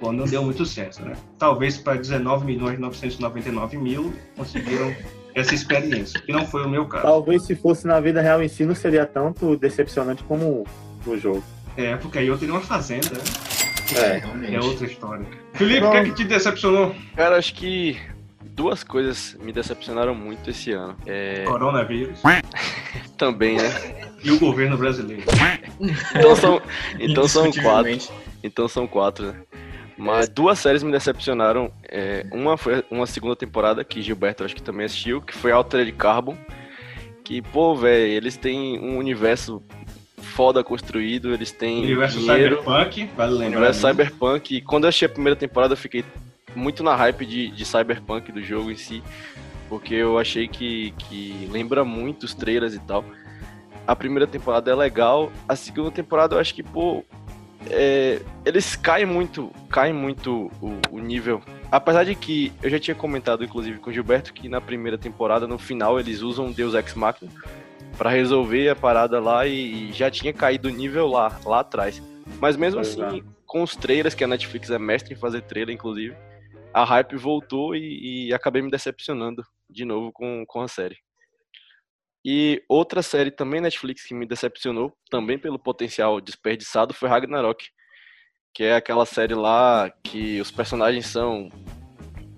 Pô, 0.00 0.10
não 0.12 0.24
deu 0.24 0.42
muito 0.42 0.64
certo, 0.66 1.02
né? 1.04 1.12
Talvez 1.38 1.76
para 1.78 1.94
19 1.98 2.44
milhões 2.44 2.78
999 2.78 3.76
mil 3.76 4.12
conseguiram 4.36 4.94
essa 5.34 5.54
experiência, 5.54 6.20
que 6.20 6.32
não 6.32 6.46
foi 6.46 6.64
o 6.64 6.68
meu 6.68 6.86
caso. 6.86 7.04
Talvez 7.04 7.42
se 7.44 7.54
fosse 7.54 7.86
na 7.86 8.00
vida 8.00 8.20
real 8.20 8.42
em 8.42 8.48
si, 8.48 8.64
não 8.64 8.74
seria 8.74 9.04
tanto 9.06 9.56
decepcionante 9.56 10.22
como 10.24 10.64
no 11.06 11.18
jogo. 11.18 11.44
É, 11.76 11.96
porque 11.96 12.18
aí 12.18 12.26
eu 12.26 12.38
teria 12.38 12.54
uma 12.54 12.60
fazenda, 12.60 13.10
né? 13.10 13.24
É. 13.96 14.54
É 14.54 14.60
outra 14.60 14.86
história. 14.86 15.26
Felipe, 15.52 15.84
o 15.84 15.90
que, 15.90 15.96
é 15.96 16.04
que 16.04 16.12
te 16.12 16.24
decepcionou? 16.24 16.94
Cara, 17.14 17.36
acho 17.36 17.54
que 17.54 17.98
duas 18.42 18.82
coisas 18.82 19.36
me 19.40 19.52
decepcionaram 19.52 20.14
muito 20.14 20.50
esse 20.50 20.72
ano. 20.72 20.96
É, 21.06 21.44
Coronavírus 21.46 22.20
também, 23.18 23.56
né? 23.56 24.04
e 24.22 24.30
o 24.30 24.38
governo 24.38 24.76
brasileiro. 24.76 25.22
Então 26.16 26.34
são, 26.34 26.62
então 26.98 27.28
são 27.28 27.52
quatro. 27.52 27.98
Então 28.42 28.68
são 28.68 28.86
quatro, 28.86 29.26
né? 29.26 29.34
Mas 29.96 30.28
duas 30.28 30.58
séries 30.58 30.82
me 30.82 30.90
decepcionaram. 30.90 31.70
É, 31.88 32.26
uma 32.32 32.56
foi 32.56 32.84
uma 32.90 33.06
segunda 33.06 33.36
temporada 33.36 33.84
que 33.84 34.02
Gilberto 34.02 34.44
acho 34.44 34.54
que 34.54 34.62
também 34.62 34.86
assistiu, 34.86 35.20
que 35.20 35.34
foi 35.34 35.52
Altered 35.52 35.92
Carbon. 35.92 36.36
Que, 37.22 37.40
pô, 37.40 37.74
velho, 37.74 38.12
eles 38.12 38.36
têm 38.36 38.78
um 38.78 38.98
universo 38.98 39.62
foda 40.34 40.64
construído, 40.64 41.32
eles 41.32 41.52
têm 41.52 41.84
Universo 41.84 42.18
dinheiro, 42.18 42.58
Cyberpunk, 42.58 43.10
vale 43.16 43.32
lembrar. 43.32 43.46
universo 43.58 43.86
né? 43.86 43.92
Cyberpunk. 43.92 44.56
E 44.56 44.60
quando 44.60 44.84
eu 44.84 44.88
achei 44.88 45.06
a 45.06 45.08
primeira 45.08 45.36
temporada, 45.36 45.74
eu 45.74 45.76
fiquei 45.76 46.04
muito 46.56 46.82
na 46.82 46.94
hype 46.96 47.24
de, 47.24 47.48
de 47.50 47.64
Cyberpunk 47.64 48.32
do 48.32 48.42
jogo 48.42 48.70
em 48.70 48.76
si, 48.76 49.02
porque 49.68 49.94
eu 49.94 50.18
achei 50.18 50.48
que, 50.48 50.92
que 50.98 51.48
lembra 51.52 51.84
muito 51.84 52.24
os 52.24 52.34
trailers 52.34 52.74
e 52.74 52.80
tal. 52.80 53.04
A 53.86 53.94
primeira 53.94 54.26
temporada 54.26 54.70
é 54.70 54.74
legal, 54.74 55.30
a 55.48 55.54
segunda 55.54 55.90
temporada 55.90 56.34
eu 56.34 56.40
acho 56.40 56.54
que, 56.54 56.62
pô, 56.62 57.04
é, 57.70 58.20
eles 58.44 58.74
caem 58.74 59.06
muito, 59.06 59.52
caem 59.70 59.92
muito 59.92 60.50
o, 60.60 60.78
o 60.90 60.98
nível. 60.98 61.42
Apesar 61.70 62.04
de 62.04 62.14
que 62.14 62.52
eu 62.62 62.70
já 62.70 62.78
tinha 62.78 62.94
comentado, 62.94 63.44
inclusive, 63.44 63.78
com 63.78 63.90
o 63.90 63.92
Gilberto, 63.92 64.32
que 64.32 64.48
na 64.48 64.60
primeira 64.60 64.98
temporada, 64.98 65.46
no 65.46 65.58
final, 65.58 66.00
eles 66.00 66.22
usam 66.22 66.50
Deus 66.50 66.74
Ex 66.74 66.94
Machina 66.94 67.30
pra 67.96 68.10
resolver 68.10 68.68
a 68.68 68.76
parada 68.76 69.20
lá 69.20 69.46
e, 69.46 69.90
e 69.90 69.92
já 69.92 70.10
tinha 70.10 70.32
caído 70.32 70.68
o 70.68 70.70
nível 70.70 71.06
lá, 71.06 71.40
lá 71.44 71.60
atrás. 71.60 72.02
Mas 72.40 72.56
mesmo 72.56 72.80
assim, 72.80 73.00
Exato. 73.00 73.24
com 73.46 73.62
os 73.62 73.76
trailers, 73.76 74.14
que 74.14 74.24
a 74.24 74.28
Netflix 74.28 74.70
é 74.70 74.78
mestre 74.78 75.14
em 75.14 75.16
fazer 75.16 75.42
trailer, 75.42 75.74
inclusive, 75.74 76.16
a 76.72 76.84
hype 76.84 77.16
voltou 77.16 77.76
e, 77.76 78.28
e 78.28 78.34
acabei 78.34 78.62
me 78.62 78.70
decepcionando 78.70 79.42
de 79.70 79.84
novo 79.84 80.10
com, 80.12 80.44
com 80.46 80.60
a 80.60 80.68
série. 80.68 80.96
E 82.24 82.62
outra 82.68 83.02
série 83.02 83.30
também 83.30 83.60
Netflix 83.60 84.06
que 84.06 84.14
me 84.14 84.26
decepcionou, 84.26 84.96
também 85.10 85.38
pelo 85.38 85.58
potencial 85.58 86.20
desperdiçado, 86.20 86.94
foi 86.94 87.08
Ragnarok. 87.08 87.66
Que 88.54 88.64
é 88.64 88.76
aquela 88.76 89.04
série 89.04 89.34
lá 89.34 89.92
que 90.02 90.40
os 90.40 90.50
personagens 90.50 91.06
são, 91.06 91.48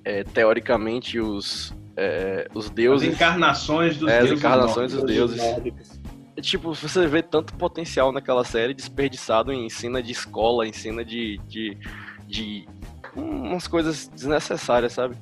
é, 0.05 0.25
teoricamente, 0.25 1.21
os, 1.21 1.73
é, 1.97 2.47
os 2.55 2.67
As 2.67 2.71
deuses. 2.71 3.09
encarnações 3.15 3.97
dos 3.97 4.09
É, 4.11 4.19
as 4.19 4.25
deuses 4.27 4.39
encarnações 4.39 4.93
dos 4.93 5.05
deuses. 5.05 5.37
nórdicos. 5.39 6.01
É, 6.37 6.41
Tipo, 6.43 6.75
você 6.75 7.07
vê 7.07 7.23
tanto 7.23 7.55
potencial 7.55 8.13
naquela 8.13 8.45
série 8.45 8.75
desperdiçado 8.75 9.51
em 9.53 9.71
cena 9.71 10.03
de 10.03 10.13
escola, 10.13 10.67
em 10.69 10.73
cena 10.73 11.03
de. 11.03 11.41
de, 11.49 11.79
de 12.27 12.69
umas 13.15 13.67
coisas 13.67 14.07
desnecessárias, 14.09 14.93
sabe? 14.93 15.17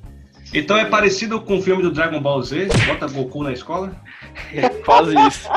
Então 0.53 0.75
é 0.77 0.83
parecido 0.83 1.39
com 1.41 1.57
o 1.57 1.61
filme 1.61 1.81
do 1.81 1.89
Dragon 1.91 2.21
Ball 2.21 2.41
Z, 2.43 2.67
bota 2.85 3.07
Goku 3.07 3.41
na 3.43 3.53
escola, 3.53 3.95
Quase 4.85 5.15
isso. 5.27 5.49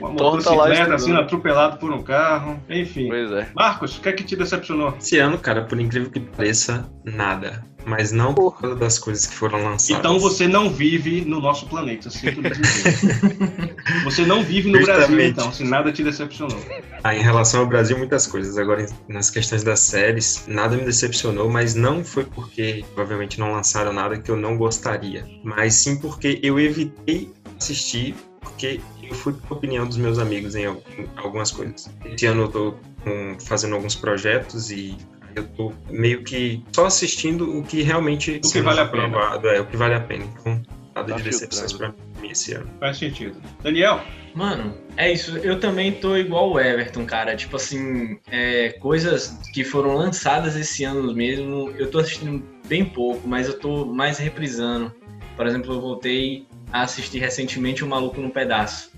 uma 0.00 0.10
motocicleta 0.10 0.82
assim, 0.94 0.94
estudando. 0.94 1.20
atropelado 1.24 1.76
por 1.78 1.92
um 1.92 2.02
carro, 2.02 2.62
enfim. 2.70 3.08
Pois 3.08 3.32
é. 3.32 3.48
Marcos, 3.54 3.98
o 3.98 4.00
que 4.00 4.08
é 4.08 4.12
que 4.12 4.22
te 4.22 4.36
decepcionou? 4.36 4.94
Esse 4.98 5.18
ano, 5.18 5.36
cara, 5.36 5.64
por 5.64 5.78
incrível 5.80 6.10
que 6.10 6.20
pareça, 6.20 6.88
nada. 7.04 7.64
Mas 7.88 8.12
não 8.12 8.34
por 8.34 8.60
causa 8.60 8.76
das 8.76 8.98
coisas 8.98 9.26
que 9.26 9.34
foram 9.34 9.64
lançadas. 9.64 9.98
Então 9.98 10.18
você 10.18 10.46
não 10.46 10.68
vive 10.70 11.22
no 11.24 11.40
nosso 11.40 11.66
planeta, 11.66 12.10
sinto 12.10 12.40
lhe 12.40 12.50
dizer. 12.50 13.74
Você 14.04 14.24
não 14.26 14.42
vive 14.42 14.68
no 14.70 14.78
Brasil, 14.82 15.02
Justamente. 15.02 15.30
então, 15.30 15.52
se 15.52 15.64
nada 15.64 15.90
te 15.92 16.02
decepcionou. 16.04 16.58
Ah, 17.02 17.14
em 17.14 17.22
relação 17.22 17.60
ao 17.60 17.66
Brasil, 17.66 17.96
muitas 17.96 18.26
coisas. 18.26 18.58
Agora, 18.58 18.86
nas 19.08 19.30
questões 19.30 19.62
das 19.62 19.80
séries, 19.80 20.44
nada 20.46 20.76
me 20.76 20.84
decepcionou, 20.84 21.48
mas 21.48 21.74
não 21.74 22.04
foi 22.04 22.24
porque 22.24 22.84
provavelmente 22.94 23.38
não 23.40 23.52
lançaram 23.52 23.92
nada 23.92 24.18
que 24.18 24.30
eu 24.30 24.36
não 24.36 24.56
gostaria, 24.58 25.24
mas 25.42 25.74
sim 25.74 25.96
porque 25.98 26.38
eu 26.42 26.58
evitei 26.60 27.30
assistir, 27.58 28.14
porque 28.40 28.80
eu 29.02 29.14
fui 29.14 29.32
com 29.32 29.54
a 29.54 29.56
opinião 29.56 29.86
dos 29.86 29.96
meus 29.96 30.18
amigos 30.18 30.54
em 30.54 30.66
al- 30.66 30.82
em 30.98 31.08
algumas 31.16 31.50
coisas. 31.50 31.90
Esse 32.04 32.26
ano 32.26 32.42
eu 32.42 32.48
tô 32.48 32.74
com- 33.02 33.36
fazendo 33.40 33.74
alguns 33.74 33.94
projetos 33.94 34.70
e 34.70 34.96
eu 35.34 35.46
tô 35.48 35.72
meio 35.90 36.22
que 36.22 36.62
só 36.72 36.86
assistindo 36.86 37.58
o 37.58 37.62
que 37.62 37.82
realmente 37.82 38.38
que 38.40 38.46
sendo 38.48 38.64
vale 38.64 38.80
a 38.80 38.86
pena. 38.86 39.04
aprovado, 39.06 39.48
é 39.48 39.60
o 39.60 39.66
que 39.66 39.76
vale 39.76 39.94
a 39.94 40.00
pena. 40.00 40.24
Então, 40.24 40.62
nada 40.94 41.08
Tá 41.12 41.16
de 41.16 41.22
decepções 41.22 41.72
pra 41.72 41.88
filtrando. 41.92 42.20
mim 42.20 42.30
esse 42.30 42.52
ano. 42.54 42.68
Faz 42.80 42.96
sentido. 42.98 43.40
Daniel, 43.62 44.00
Mano, 44.34 44.72
é 44.96 45.10
isso. 45.10 45.36
Eu 45.38 45.58
também 45.58 45.90
tô 45.92 46.16
igual 46.16 46.52
o 46.52 46.60
Everton, 46.60 47.04
cara. 47.04 47.34
Tipo 47.34 47.56
assim, 47.56 48.18
é, 48.30 48.70
coisas 48.78 49.36
que 49.52 49.64
foram 49.64 49.94
lançadas 49.96 50.54
esse 50.54 50.84
ano 50.84 51.12
mesmo, 51.12 51.72
eu 51.76 51.90
tô 51.90 51.98
assistindo 51.98 52.44
bem 52.68 52.84
pouco, 52.84 53.26
mas 53.26 53.48
eu 53.48 53.58
tô 53.58 53.86
mais 53.86 54.18
reprisando. 54.18 54.94
Por 55.34 55.44
exemplo, 55.46 55.72
eu 55.74 55.80
voltei 55.80 56.46
a 56.72 56.82
assistir 56.82 57.18
recentemente 57.18 57.82
O 57.82 57.88
Maluco 57.88 58.20
no 58.20 58.30
Pedaço. 58.30 58.92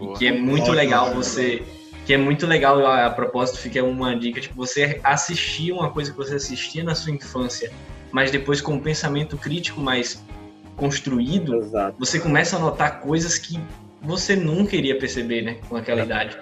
E 0.00 0.18
que 0.18 0.26
é 0.26 0.32
muito 0.32 0.62
Ótimo, 0.62 0.76
legal 0.76 1.12
você. 1.14 1.62
Que 2.06 2.14
é 2.14 2.16
muito 2.16 2.46
legal, 2.46 2.86
a, 2.86 3.06
a 3.06 3.10
propósito, 3.10 3.58
fica 3.58 3.82
uma 3.84 4.16
dica, 4.16 4.40
tipo, 4.40 4.54
você 4.54 5.00
assistir 5.04 5.72
uma 5.72 5.90
coisa 5.90 6.10
que 6.10 6.16
você 6.16 6.36
assistia 6.36 6.82
na 6.82 6.94
sua 6.94 7.12
infância, 7.12 7.70
mas 8.10 8.30
depois 8.30 8.60
com 8.60 8.74
um 8.74 8.80
pensamento 8.80 9.36
crítico 9.36 9.80
mais 9.80 10.24
construído, 10.76 11.56
Exato. 11.56 11.96
você 11.98 12.18
começa 12.18 12.56
a 12.56 12.58
notar 12.58 13.00
coisas 13.00 13.36
que 13.36 13.60
você 14.00 14.36
nunca 14.36 14.76
iria 14.76 14.96
perceber, 14.98 15.42
né, 15.42 15.58
com 15.68 15.76
aquela 15.76 16.02
idade. 16.02 16.38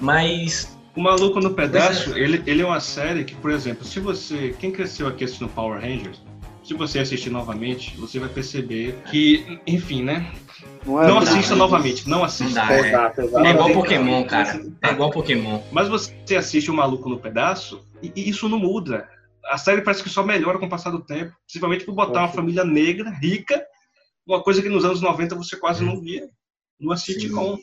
Mas 0.00 0.76
o 0.94 1.00
Maluco 1.00 1.40
no 1.40 1.54
Pedaço, 1.54 2.16
ele, 2.18 2.42
ele 2.46 2.62
é 2.62 2.66
uma 2.66 2.80
série 2.80 3.24
que, 3.24 3.34
por 3.34 3.50
exemplo, 3.50 3.84
se 3.84 3.98
você. 3.98 4.54
Quem 4.58 4.70
cresceu 4.70 5.06
aqui 5.06 5.24
assistindo 5.24 5.48
Power 5.50 5.80
Rangers, 5.80 6.20
se 6.62 6.74
você 6.74 7.00
assistir 7.00 7.30
novamente, 7.30 7.96
você 7.96 8.18
vai 8.18 8.28
perceber 8.28 8.96
que, 9.10 9.58
enfim, 9.66 10.02
né? 10.02 10.32
Não, 10.86 11.02
é 11.02 11.08
Não 11.08 11.18
assista 11.18 11.56
novamente, 11.56 12.08
não 12.08 12.18
não 12.18 12.24
assista. 12.24 12.54
dá, 12.54 12.72
é, 12.72 12.88
Exato, 12.88 13.20
exato. 13.20 13.46
é 13.46 13.50
igual 13.50 13.72
Pokémon, 13.72 14.24
cara. 14.24 14.64
É 14.82 14.90
igual 14.90 15.10
Pokémon. 15.10 15.60
Mas 15.72 15.88
você 15.88 16.36
assiste 16.36 16.70
o 16.70 16.74
Maluco 16.74 17.08
no 17.08 17.18
Pedaço 17.18 17.84
e, 18.02 18.12
e 18.14 18.28
isso 18.28 18.48
não 18.48 18.58
muda. 18.58 19.08
A 19.46 19.58
série 19.58 19.82
parece 19.82 20.02
que 20.02 20.08
só 20.08 20.22
melhora 20.22 20.58
com 20.58 20.66
o 20.66 20.70
passar 20.70 20.90
do 20.90 21.00
tempo, 21.00 21.34
principalmente 21.46 21.84
por 21.84 21.94
botar 21.94 22.20
uma 22.20 22.28
família 22.28 22.64
negra, 22.64 23.10
rica, 23.10 23.64
uma 24.26 24.40
coisa 24.42 24.62
que 24.62 24.68
nos 24.68 24.84
anos 24.84 25.00
90 25.00 25.34
você 25.34 25.56
quase 25.56 25.84
não 25.84 26.00
via 26.00 26.28
numa 26.78 26.96
sitcom. 26.96 27.58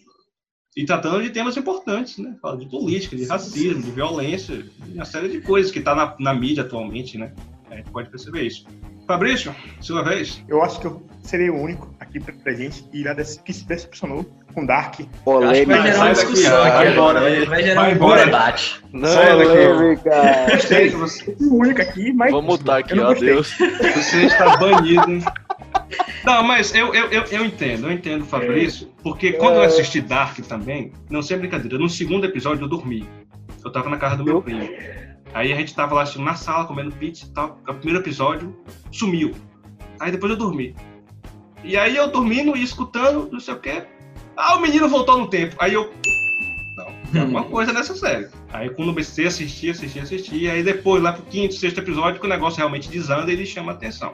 E 0.75 0.85
tratando 0.85 1.23
de 1.23 1.31
temas 1.31 1.57
importantes, 1.57 2.17
né? 2.19 2.37
Fala 2.41 2.57
de 2.57 2.69
política, 2.69 3.15
de 3.15 3.25
racismo, 3.25 3.81
de 3.81 3.91
violência, 3.91 4.61
de 4.61 4.93
uma 4.93 5.03
série 5.05 5.27
de 5.27 5.41
coisas 5.41 5.71
que 5.71 5.79
está 5.79 5.95
na, 5.95 6.15
na 6.19 6.33
mídia 6.33 6.63
atualmente, 6.63 7.17
né? 7.17 7.33
A 7.71 7.75
gente 7.75 7.89
pode 7.91 8.09
perceber 8.09 8.43
isso. 8.43 8.65
Fabrício, 9.07 9.55
sua 9.79 10.03
vez. 10.03 10.43
Eu 10.47 10.61
acho 10.61 10.79
que 10.79 10.85
eu 10.85 11.01
serei 11.23 11.49
o 11.49 11.55
único 11.55 11.93
aqui 11.99 12.19
presente 12.19 12.83
que, 12.83 12.99
irá 12.99 13.15
que 13.15 13.53
se 13.53 13.65
decepcionou 13.65 14.23
com 14.53 14.65
Dark. 14.65 14.99
Polêmica. 15.23 15.65
vai 15.77 15.91
gerar 15.91 16.03
uma 16.05 16.13
discussão 16.13 16.63
aqui 16.63 16.87
embora, 16.89 17.19
agora. 17.19 17.21
vai. 17.21 17.45
Vai 17.45 17.63
gerar 17.63 17.81
Vai 17.81 17.91
um 17.91 17.95
embora. 17.95 18.25
debate. 18.25 18.81
Não, 18.93 19.09
Sai 19.09 19.37
daqui. 19.37 19.49
Polêmica. 19.49 20.11
Gostei 20.51 20.89
que 20.89 20.95
você, 20.95 21.35
O 21.39 21.55
único 21.55 21.81
aqui, 21.81 22.13
mas. 22.13 22.31
vamos 22.31 22.59
mutar 22.59 22.79
aqui, 22.79 22.91
eu 22.91 22.97
não 22.97 23.05
ó, 23.05 23.07
gostei. 23.09 23.29
Deus. 23.29 23.57
você 23.95 24.25
está 24.25 24.57
banido. 24.57 25.23
Não, 26.23 26.43
mas 26.43 26.73
eu, 26.75 26.93
eu, 26.93 27.05
eu, 27.09 27.23
eu 27.23 27.45
entendo, 27.45 27.87
eu 27.87 27.91
entendo, 27.91 28.25
Fabrício, 28.25 28.89
porque 29.01 29.33
quando 29.33 29.55
eu 29.55 29.63
assisti 29.63 30.01
Dark 30.01 30.37
também, 30.41 30.91
não 31.09 31.21
sei 31.21 31.37
brincadeira, 31.37 31.77
no 31.77 31.89
segundo 31.89 32.25
episódio 32.25 32.63
eu 32.65 32.69
dormi. 32.69 33.07
Eu 33.63 33.71
tava 33.71 33.89
na 33.89 33.97
casa 33.97 34.17
do 34.17 34.23
meu 34.23 34.41
primo. 34.41 34.69
Aí 35.33 35.53
a 35.53 35.55
gente 35.55 35.75
tava 35.75 35.95
lá 35.95 36.01
assistindo 36.01 36.25
na 36.25 36.35
sala, 36.35 36.65
comendo 36.65 36.91
pizza 36.95 37.25
e 37.25 37.29
tal. 37.29 37.59
O 37.67 37.73
primeiro 37.75 38.01
episódio 38.01 38.55
sumiu. 38.91 39.35
Aí 39.99 40.11
depois 40.11 40.31
eu 40.31 40.37
dormi. 40.37 40.75
E 41.63 41.77
aí 41.77 41.95
eu 41.95 42.09
dormindo 42.09 42.55
e 42.55 42.63
escutando, 42.63 43.29
não 43.31 43.39
sei 43.39 43.53
o 43.53 43.59
quê. 43.59 43.83
Ah, 44.35 44.55
o 44.55 44.61
menino 44.61 44.87
voltou 44.87 45.19
no 45.19 45.27
tempo. 45.27 45.55
Aí 45.59 45.73
eu. 45.73 45.93
Não, 46.77 47.11
tem 47.11 47.21
alguma 47.21 47.43
coisa 47.43 47.73
nessa 47.73 47.93
série. 47.95 48.29
Aí 48.53 48.69
quando 48.69 48.89
eu 48.89 48.93
comecei 48.93 49.25
a 49.25 49.27
assistir, 49.27 49.71
assistir, 49.71 49.99
assistir, 49.99 50.49
aí 50.49 50.63
depois, 50.63 51.03
lá 51.03 51.13
pro 51.13 51.23
quinto, 51.23 51.53
sexto 51.53 51.79
episódio, 51.79 52.19
que 52.19 52.25
o 52.25 52.29
negócio 52.29 52.57
realmente 52.57 52.89
desanda, 52.89 53.31
ele 53.31 53.45
chama 53.45 53.73
atenção. 53.73 54.13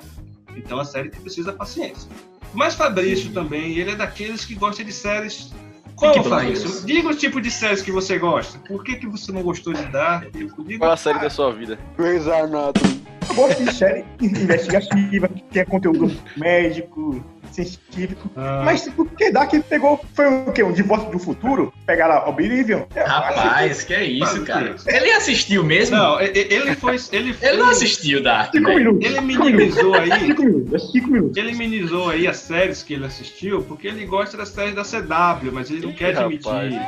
Então 0.56 0.80
a 0.80 0.86
série 0.86 1.10
precisa 1.10 1.52
da 1.52 1.58
paciência. 1.58 2.10
Mas 2.54 2.74
Fabrício 2.74 3.32
também, 3.32 3.78
ele 3.78 3.92
é 3.92 3.96
daqueles 3.96 4.46
que 4.46 4.56
gosta 4.56 4.84
de 4.84 4.92
séries. 4.92 5.54
Como, 5.96 6.24
Fabrício? 6.24 6.64
Blinders. 6.64 6.86
Diga 6.86 7.10
o 7.10 7.16
tipo 7.16 7.42
de 7.42 7.50
séries 7.50 7.82
que 7.82 7.92
você 7.92 8.18
gosta. 8.18 8.60
Por 8.60 8.84
que, 8.84 8.96
que 8.96 9.08
você 9.08 9.32
não 9.32 9.42
gostou 9.42 9.74
de 9.74 9.86
dar? 9.86 10.26
Diga 10.32 10.80
Qual 10.80 10.92
a 10.92 10.98
série 10.98 11.20
da 11.20 11.30
sua 11.30 11.52
vida? 11.52 11.80
Grey's 11.98 12.28
Anatomy. 12.28 13.06
Eu 13.30 13.36
gosto 13.36 13.64
de 13.64 13.74
série 13.74 14.06
investigativa, 14.22 15.28
que 15.28 15.44
tenha 15.44 15.66
conteúdo 15.66 16.16
médico, 16.38 17.24
científico. 17.52 18.30
Ah, 18.36 18.62
Mas 18.66 18.88
o 18.98 19.06
que 19.06 19.32
Dark 19.32 19.52
pegou 19.70 20.04
foi 20.14 20.26
o 20.28 20.52
quê? 20.52 20.64
Um 20.64 20.72
divórcio 20.74 21.10
do 21.12 21.20
futuro? 21.20 21.74
Pegaram 21.86 22.16
a 22.16 22.30
Oblivion? 22.30 22.84
Rapaz, 22.96 23.84
que 23.84 23.94
é 23.94 24.04
isso, 24.04 24.44
cara. 24.44 24.74
que 24.74 24.90
Ele 24.96 25.12
assistiu 25.12 25.64
mesmo? 25.64 25.96
Não, 25.96 26.22
e- 26.22 26.32
e- 26.34 26.54
ele 26.54 26.76
foi. 26.76 26.98
Ele, 27.12 27.36
Ele 27.42 27.58
não 27.58 27.70
assistiu 27.70 28.22
Dark, 28.24 28.52
que- 28.52 28.58
Cinco 28.58 28.70
minutos. 28.74 29.06
Ele 29.10 29.22
minimizou 29.22 29.94
aí. 29.96 30.12
Cinco 30.20 30.44
minutos. 30.44 30.92
Cinco 30.92 31.12
minutos. 31.12 31.38
Ele 31.38 31.54
minimizou 31.54 32.10
aí 32.10 32.28
as 32.28 32.38
séries 32.38 32.84
que 32.84 32.94
ele 32.94 33.06
assistiu 33.06 33.62
porque 33.64 33.88
ele 33.88 34.06
gosta 34.06 34.36
das 34.38 34.50
séries 34.50 34.76
da 34.76 34.84
CW, 34.84 35.52
mas 35.52 35.70
ele 35.70 35.86
não 35.86 35.94
quer 35.94 36.18
admitir. 36.18 36.80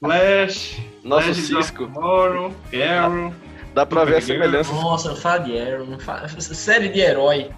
Flash, 0.00 0.78
Nosso 1.02 1.30
of 1.30 1.40
Cisco. 1.40 1.86
Tomorrow, 1.86 2.52
Arrow. 2.72 3.32
Dá 3.74 3.84
pra 3.86 4.04
ver 4.04 4.16
a 4.16 4.20
semelhança. 4.20 4.72
Nossa, 4.72 5.14
fala 5.16 5.38
de 5.38 5.58
Arrow, 5.58 5.86
não 5.86 5.98
fala- 5.98 6.28
série 6.28 6.88
de 6.88 7.00
herói. 7.00 7.50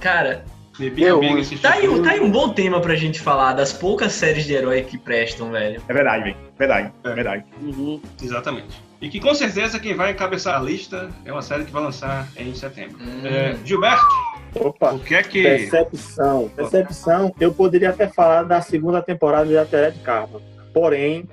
Cara, 0.00 0.44
The 0.78 0.90
Big 0.90 1.02
Eu- 1.02 1.20
Bang 1.20 1.40
assistiu 1.40 1.58
tá 1.58 1.74
aí, 1.74 2.02
tá 2.02 2.10
aí 2.12 2.20
um 2.20 2.30
bom 2.30 2.52
tema 2.54 2.80
pra 2.80 2.94
gente 2.94 3.20
falar 3.20 3.52
das 3.52 3.72
poucas 3.72 4.12
séries 4.12 4.44
de 4.44 4.54
herói 4.54 4.82
que 4.82 4.96
prestam, 4.96 5.50
velho. 5.50 5.82
É 5.88 5.92
verdade, 5.92 6.24
velho. 6.24 6.36
Verdade. 6.56 6.92
É. 7.04 7.14
Verdade. 7.14 7.44
Uhum. 7.60 8.00
Exatamente. 8.22 8.82
E 9.00 9.08
que 9.08 9.20
com 9.20 9.34
certeza 9.34 9.78
quem 9.78 9.94
vai 9.94 10.12
encabeçar 10.12 10.56
a 10.58 10.62
lista 10.62 11.10
é 11.24 11.32
uma 11.32 11.42
série 11.42 11.64
que 11.64 11.72
vai 11.72 11.82
lançar 11.82 12.28
em 12.36 12.54
setembro. 12.54 12.96
Hum. 13.00 13.26
É, 13.26 13.56
Gilberto, 13.64 14.06
Opa, 14.54 14.92
O 14.92 15.00
que 15.00 15.14
é 15.14 15.22
que. 15.22 15.42
Decepção. 15.42 16.50
Decepção, 16.56 17.34
eu 17.38 17.52
poderia 17.52 17.90
até 17.90 18.08
falar 18.08 18.44
da 18.44 18.60
segunda 18.60 19.02
temporada 19.02 19.46
de 19.46 19.56
Altered 19.58 19.98
Carbon. 20.00 20.40
Porém, 20.72 21.28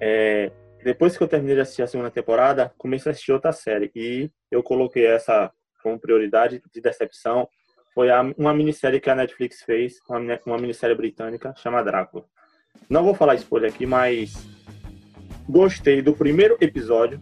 é, 0.00 0.50
depois 0.84 1.16
que 1.16 1.22
eu 1.22 1.28
terminei 1.28 1.54
de 1.54 1.62
assistir 1.62 1.82
a 1.82 1.86
segunda 1.86 2.10
temporada, 2.10 2.72
comecei 2.76 3.10
a 3.10 3.12
assistir 3.12 3.32
outra 3.32 3.52
série. 3.52 3.90
E 3.96 4.30
eu 4.50 4.62
coloquei 4.62 5.06
essa 5.06 5.50
como 5.82 5.98
prioridade 5.98 6.62
de 6.72 6.80
decepção. 6.80 7.48
Foi 7.94 8.08
uma 8.38 8.54
minissérie 8.54 9.00
que 9.00 9.10
a 9.10 9.14
Netflix 9.14 9.62
fez, 9.62 10.00
uma, 10.08 10.18
mini- 10.18 10.40
uma 10.46 10.56
minissérie 10.56 10.96
britânica, 10.96 11.54
chama 11.56 11.82
Drácula. 11.82 12.24
Não 12.88 13.04
vou 13.04 13.14
falar 13.14 13.34
spoiler 13.34 13.70
aqui, 13.70 13.84
mas 13.84 14.46
gostei 15.48 16.00
do 16.00 16.14
primeiro 16.14 16.56
episódio. 16.60 17.20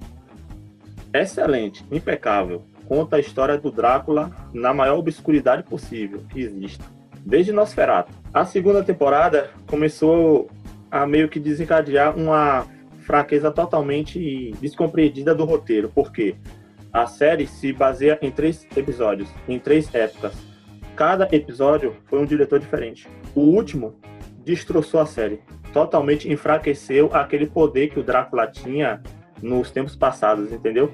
Excelente, 1.12 1.84
impecável. 1.90 2.62
Conta 2.86 3.16
a 3.16 3.20
história 3.20 3.58
do 3.58 3.70
Drácula 3.70 4.30
na 4.52 4.72
maior 4.72 4.98
obscuridade 4.98 5.64
possível 5.64 6.24
que 6.30 6.40
existe, 6.40 6.82
desde 7.26 7.52
Nosferatu. 7.52 8.12
A 8.32 8.44
segunda 8.44 8.82
temporada 8.82 9.50
começou 9.66 10.48
a 10.90 11.06
meio 11.06 11.28
que 11.28 11.40
desencadear 11.40 12.16
uma 12.16 12.66
fraqueza 13.00 13.50
totalmente 13.50 14.52
descompreendida 14.60 15.34
do 15.34 15.44
roteiro, 15.44 15.90
porque 15.92 16.36
a 16.92 17.06
série 17.06 17.46
se 17.46 17.72
baseia 17.72 18.18
em 18.22 18.30
três 18.30 18.66
episódios, 18.76 19.28
em 19.48 19.58
três 19.58 19.92
épocas. 19.92 20.49
Cada 21.00 21.26
episódio 21.34 21.96
foi 22.04 22.18
um 22.18 22.26
diretor 22.26 22.60
diferente. 22.60 23.08
O 23.34 23.40
último 23.40 23.98
destroçou 24.44 25.00
a 25.00 25.06
série, 25.06 25.40
totalmente 25.72 26.30
enfraqueceu 26.30 27.08
aquele 27.14 27.46
poder 27.46 27.88
que 27.88 27.98
o 27.98 28.02
Drácula 28.02 28.46
tinha 28.46 29.02
nos 29.42 29.70
tempos 29.70 29.96
passados, 29.96 30.52
entendeu? 30.52 30.92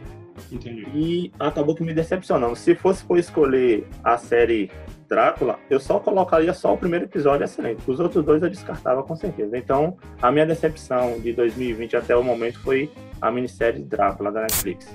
Entendi. 0.53 0.87
E 0.95 1.33
acabou 1.41 1.75
que 1.75 1.83
me 1.83 1.93
decepcionando. 1.93 2.55
Se 2.55 2.77
fosse 2.77 3.05
por 3.05 3.19
escolher 3.19 3.85
a 4.05 4.17
série 4.17 4.71
Drácula, 5.09 5.59
eu 5.69 5.81
só 5.81 5.99
colocaria 5.99 6.55
só 6.55 6.73
o 6.73 6.79
primeiro 6.79 7.07
episódio 7.07 7.43
excelente. 7.43 7.83
Os 7.91 7.99
outros 7.99 8.25
dois 8.25 8.41
eu 8.45 8.49
descartava 8.49 9.03
com 9.03 9.17
certeza. 9.17 9.59
Então, 9.59 9.97
a 10.23 10.31
minha 10.31 10.47
decepção 10.47 11.19
de 11.19 11.33
2020 11.33 11.97
até 11.97 12.15
o 12.15 12.23
momento 12.23 12.61
foi 12.61 12.89
a 13.21 13.29
minissérie 13.33 13.83
Drácula 13.83 14.31
da 14.31 14.43
Netflix. 14.43 14.87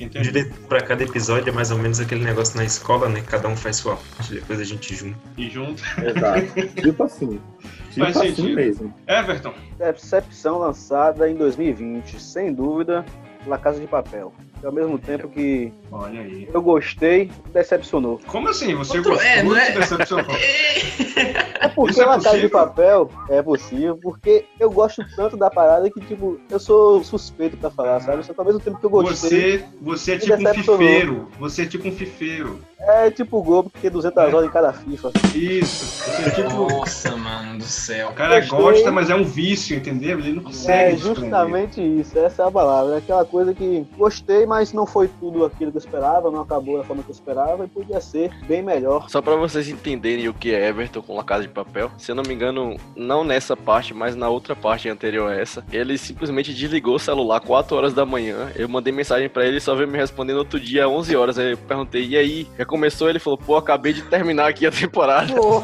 O 0.00 0.04
Entendi. 0.04 0.24
direito 0.30 0.54
pra 0.68 0.80
cada 0.80 1.02
episódio 1.02 1.48
é 1.50 1.52
mais 1.52 1.70
ou 1.70 1.78
menos 1.78 1.98
aquele 1.98 2.24
negócio 2.24 2.56
na 2.56 2.64
escola, 2.64 3.08
né? 3.08 3.22
Cada 3.26 3.48
um 3.48 3.56
faz 3.56 3.76
sua 3.76 3.96
parte, 3.96 4.34
depois 4.34 4.60
a 4.60 4.64
gente 4.64 4.94
junta. 4.94 5.18
E 5.36 5.50
junto. 5.50 5.82
Exato. 6.00 6.70
tipo 6.80 7.02
assim. 7.02 7.40
Tipo 7.90 8.04
Faz 8.04 8.16
assim 8.16 8.34
sentido. 8.34 8.54
mesmo. 8.54 8.94
Everton. 9.08 9.52
Decepção 9.78 10.58
lançada 10.58 11.28
em 11.28 11.34
2020, 11.34 12.20
sem 12.20 12.52
dúvida, 12.52 13.04
La 13.46 13.58
Casa 13.58 13.80
de 13.80 13.86
Papel. 13.86 14.32
E 14.62 14.66
ao 14.66 14.72
mesmo 14.72 14.98
tempo 14.98 15.28
que 15.28 15.72
Olha 15.90 16.20
aí. 16.20 16.48
eu 16.52 16.60
gostei, 16.62 17.30
decepcionou. 17.52 18.20
Como 18.26 18.48
assim? 18.48 18.74
Você 18.74 18.98
Outro- 18.98 19.12
gostou 19.14 19.28
é, 19.30 19.42
não 19.42 19.56
é? 19.56 19.64
se 19.66 19.72
decepcionou? 19.72 20.26
É 21.60 21.66
porque 21.66 21.90
Isso 21.90 22.02
é 22.02 22.04
La 22.06 22.12
Casa 22.14 22.22
de 22.22 22.48
possível? 22.48 22.50
Papel 22.50 23.10
é 23.28 23.42
possível, 23.42 23.98
porque 24.00 24.44
eu 24.60 24.70
gosto 24.70 25.04
tanto 25.16 25.36
da 25.36 25.50
parada 25.50 25.90
que, 25.90 26.00
tipo, 26.00 26.38
eu 26.48 26.58
sou 26.60 27.02
suspeito 27.02 27.56
pra 27.56 27.68
falar, 27.68 27.98
sabe? 28.00 28.24
Só 28.24 28.32
que 28.32 28.38
ao 28.38 28.46
mesmo 28.46 28.60
tempo 28.60 28.78
que 28.78 28.86
eu 28.86 28.90
gostei, 28.90 29.58
Você, 29.58 29.64
você 29.82 30.12
é 30.12 30.18
tipo 30.18 30.34
um 30.36 30.54
fifeiro. 30.54 31.28
Você 31.40 31.62
é 31.62 31.66
tipo 31.66 31.88
um 31.88 31.92
fifeiro. 31.92 32.60
é 32.78 33.10
tipo 33.10 33.38
o 33.38 33.42
Globo 33.42 33.70
que 33.70 33.80
tem 33.80 33.90
200 33.90 34.32
horas 34.34 34.48
em 34.48 34.52
cada 34.52 34.72
FIFA. 34.72 35.10
Isso. 35.34 35.84
Você 36.04 36.22
é 36.22 36.30
tipo. 36.30 36.48
Nossa, 36.70 37.16
mano 37.16 37.58
do 37.58 37.64
céu. 37.64 38.10
O 38.10 38.12
cara 38.12 38.38
Gostei. 38.40 38.58
gosta, 38.58 38.92
mas 38.92 39.10
é 39.10 39.16
um 39.16 39.24
vício, 39.24 39.76
entendeu? 39.76 40.18
Ele 40.20 40.34
não 40.34 40.44
consegue. 40.44 40.92
É 40.92 40.92
desprender. 40.92 41.16
justamente 41.24 41.80
isso, 42.00 42.16
essa 42.20 42.44
é 42.44 42.46
a 42.46 42.50
palavra. 42.52 42.94
É 42.94 42.98
aquela 42.98 43.24
coisa 43.24 43.52
que 43.52 43.84
gostei, 43.96 44.46
mas 44.46 44.72
não 44.72 44.86
foi 44.86 45.08
tudo 45.18 45.44
aquilo 45.44 45.72
que 45.72 45.77
eu 45.78 45.84
esperava, 45.84 46.30
não 46.30 46.40
acabou 46.40 46.78
da 46.78 46.84
forma 46.84 47.02
que 47.02 47.10
eu 47.10 47.14
esperava 47.14 47.64
e 47.64 47.68
podia 47.68 48.00
ser 48.00 48.30
bem 48.46 48.62
melhor. 48.62 49.08
Só 49.08 49.22
pra 49.22 49.36
vocês 49.36 49.68
entenderem 49.68 50.28
o 50.28 50.34
que 50.34 50.52
é 50.52 50.68
Everton 50.68 51.02
com 51.02 51.16
La 51.16 51.24
Casa 51.24 51.42
de 51.42 51.48
Papel, 51.48 51.90
se 51.96 52.10
eu 52.10 52.16
não 52.16 52.22
me 52.24 52.34
engano, 52.34 52.76
não 52.96 53.24
nessa 53.24 53.56
parte, 53.56 53.94
mas 53.94 54.16
na 54.16 54.28
outra 54.28 54.56
parte 54.56 54.88
anterior 54.88 55.30
a 55.30 55.34
essa, 55.34 55.64
ele 55.72 55.96
simplesmente 55.96 56.52
desligou 56.52 56.96
o 56.96 56.98
celular 56.98 57.40
4 57.40 57.76
horas 57.76 57.94
da 57.94 58.04
manhã. 58.04 58.50
Eu 58.56 58.68
mandei 58.68 58.92
mensagem 58.92 59.28
pra 59.28 59.46
ele 59.46 59.58
e 59.58 59.60
só 59.60 59.74
veio 59.74 59.88
me 59.88 59.96
responder 59.96 60.32
no 60.32 60.40
outro 60.40 60.58
dia, 60.58 60.88
11 60.88 61.16
horas. 61.16 61.38
Aí 61.38 61.52
eu 61.52 61.58
perguntei, 61.58 62.06
e 62.06 62.16
aí? 62.16 62.48
Já 62.58 62.64
começou? 62.64 63.08
Ele 63.08 63.18
falou, 63.18 63.38
pô, 63.38 63.56
acabei 63.56 63.92
de 63.92 64.02
terminar 64.02 64.48
aqui 64.48 64.66
a 64.66 64.70
temporada. 64.70 65.32
O 65.40 65.62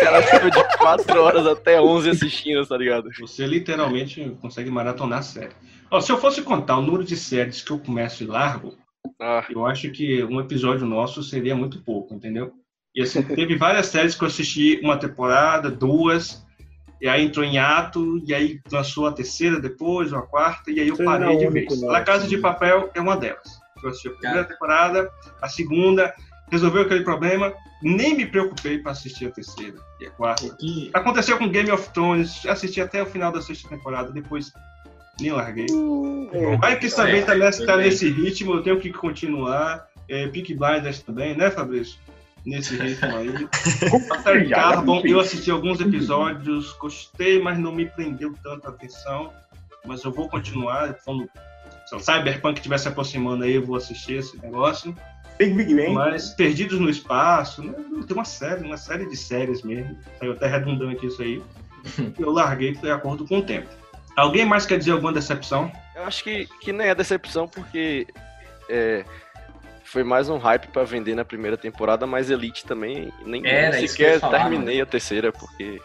cara 0.00 0.22
ficou 0.22 0.50
de 0.50 0.78
4 0.78 1.22
horas 1.22 1.46
até 1.46 1.80
11 1.80 2.10
assistindo, 2.10 2.66
tá 2.66 2.76
ligado? 2.76 3.08
Você 3.20 3.46
literalmente 3.46 4.36
consegue 4.40 4.70
maratonar 4.70 5.20
a 5.20 5.22
série. 5.22 5.52
Ó, 5.90 6.00
se 6.00 6.12
eu 6.12 6.18
fosse 6.18 6.42
contar 6.42 6.78
o 6.78 6.82
número 6.82 7.04
de 7.04 7.16
séries 7.16 7.62
que 7.62 7.72
eu 7.72 7.78
começo 7.78 8.22
e 8.22 8.26
largo, 8.26 8.74
Ah, 9.20 9.44
eu 9.50 9.64
acho 9.66 9.90
que 9.90 10.22
um 10.24 10.40
episódio 10.40 10.86
nosso 10.86 11.22
seria 11.22 11.54
muito 11.56 11.82
pouco, 11.82 12.14
entendeu? 12.14 12.52
E 12.94 13.02
assim, 13.02 13.22
teve 13.22 13.56
várias 13.56 13.86
séries 13.86 14.14
que 14.14 14.22
eu 14.24 14.28
assisti 14.28 14.80
uma 14.82 14.96
temporada, 14.96 15.70
duas, 15.70 16.44
e 17.00 17.08
aí 17.08 17.24
entrou 17.24 17.44
em 17.44 17.56
ato, 17.58 18.22
e 18.26 18.34
aí 18.34 18.60
lançou 18.70 19.06
a 19.06 19.12
terceira 19.12 19.60
depois, 19.60 20.12
ou 20.12 20.18
a 20.18 20.26
quarta, 20.26 20.70
e 20.70 20.80
aí 20.80 20.88
eu 20.88 20.96
Você 20.96 21.04
parei 21.04 21.34
é 21.34 21.36
de 21.38 21.48
vez. 21.48 21.80
La 21.82 22.02
Casa 22.02 22.26
de 22.26 22.36
Papel 22.38 22.90
é 22.94 23.00
uma 23.00 23.16
delas. 23.16 23.58
Eu 23.82 23.88
assisti 23.90 24.08
a 24.08 24.12
primeira 24.12 24.44
temporada, 24.44 25.10
a 25.40 25.48
segunda, 25.48 26.12
resolveu 26.50 26.82
aquele 26.82 27.04
problema, 27.04 27.54
nem 27.82 28.14
me 28.16 28.26
preocupei 28.26 28.78
para 28.78 28.92
assistir 28.92 29.26
a 29.26 29.30
terceira 29.30 29.76
e 30.00 30.06
a 30.06 30.10
quarta. 30.10 30.46
O 30.46 30.56
que- 30.56 30.90
Aconteceu 30.92 31.38
com 31.38 31.48
Game 31.48 31.70
of 31.70 31.88
Thrones, 31.90 32.44
assisti 32.46 32.80
até 32.80 33.02
o 33.02 33.06
final 33.06 33.30
da 33.32 33.40
sexta 33.40 33.68
temporada, 33.68 34.10
depois 34.12 34.52
nem 35.20 35.32
larguei. 35.32 35.66
É, 36.32 36.56
Vai 36.56 36.78
que 36.78 36.88
também 36.88 37.22
tá, 37.22 37.34
nessa, 37.34 37.66
tá 37.66 37.76
nesse 37.76 38.10
ritmo, 38.10 38.54
eu 38.54 38.62
tenho 38.62 38.80
que 38.80 38.92
continuar. 38.92 39.88
É, 40.08 40.26
Peak 40.26 40.54
Blinders 40.54 41.02
também, 41.02 41.36
né, 41.36 41.50
Fabrício? 41.50 41.98
Nesse 42.44 42.76
ritmo 42.76 43.16
aí. 43.16 43.48
Altered 44.10 44.50
Carbon, 44.50 45.02
eu 45.04 45.20
assisti 45.20 45.50
alguns 45.50 45.80
episódios, 45.80 46.72
gostei, 46.72 47.40
mas 47.40 47.58
não 47.58 47.72
me 47.72 47.86
prendeu 47.86 48.34
tanta 48.42 48.68
atenção. 48.68 49.32
Mas 49.86 50.02
eu 50.04 50.10
vou 50.10 50.28
continuar. 50.28 50.94
Quando 51.04 51.28
se 51.86 51.94
o 51.94 52.00
Cyberpunk 52.00 52.58
estiver 52.58 52.78
se 52.78 52.88
aproximando 52.88 53.44
aí, 53.44 53.54
eu 53.54 53.66
vou 53.66 53.76
assistir 53.76 54.14
esse 54.14 54.40
negócio. 54.40 54.94
Big 55.38 55.54
Big 55.54 55.74
Bang. 55.74 55.92
Mas 55.92 56.30
Perdidos 56.30 56.78
no 56.78 56.90
Espaço, 56.90 57.62
né? 57.62 57.72
tem 58.06 58.16
uma 58.16 58.24
série, 58.24 58.64
uma 58.64 58.76
série 58.76 59.08
de 59.08 59.16
séries 59.16 59.62
mesmo. 59.62 59.98
Saiu 60.18 60.32
até 60.32 60.46
redundante 60.46 61.06
isso 61.06 61.22
aí. 61.22 61.42
Eu 62.18 62.30
larguei 62.30 62.72
de 62.72 62.90
acordo 62.90 63.26
com 63.26 63.38
o 63.38 63.42
tempo. 63.42 63.68
Alguém 64.16 64.44
mais 64.44 64.66
quer 64.66 64.78
dizer 64.78 64.92
alguma 64.92 65.12
decepção? 65.12 65.70
eu 65.94 66.04
acho 66.04 66.24
que, 66.24 66.48
que 66.60 66.72
nem 66.72 66.88
é 66.88 66.94
decepção, 66.94 67.46
porque 67.46 68.06
é, 68.68 69.04
foi 69.84 70.02
mais 70.02 70.28
um 70.28 70.38
hype 70.38 70.68
pra 70.68 70.84
vender 70.84 71.14
na 71.14 71.24
primeira 71.24 71.56
temporada, 71.56 72.06
mas 72.06 72.30
Elite 72.30 72.64
também 72.64 73.12
nem, 73.24 73.46
Era 73.46 73.76
nem 73.76 73.86
sequer 73.86 74.20
falar, 74.20 74.40
terminei 74.40 74.80
a 74.80 74.86
terceira, 74.86 75.32
porque 75.32 75.80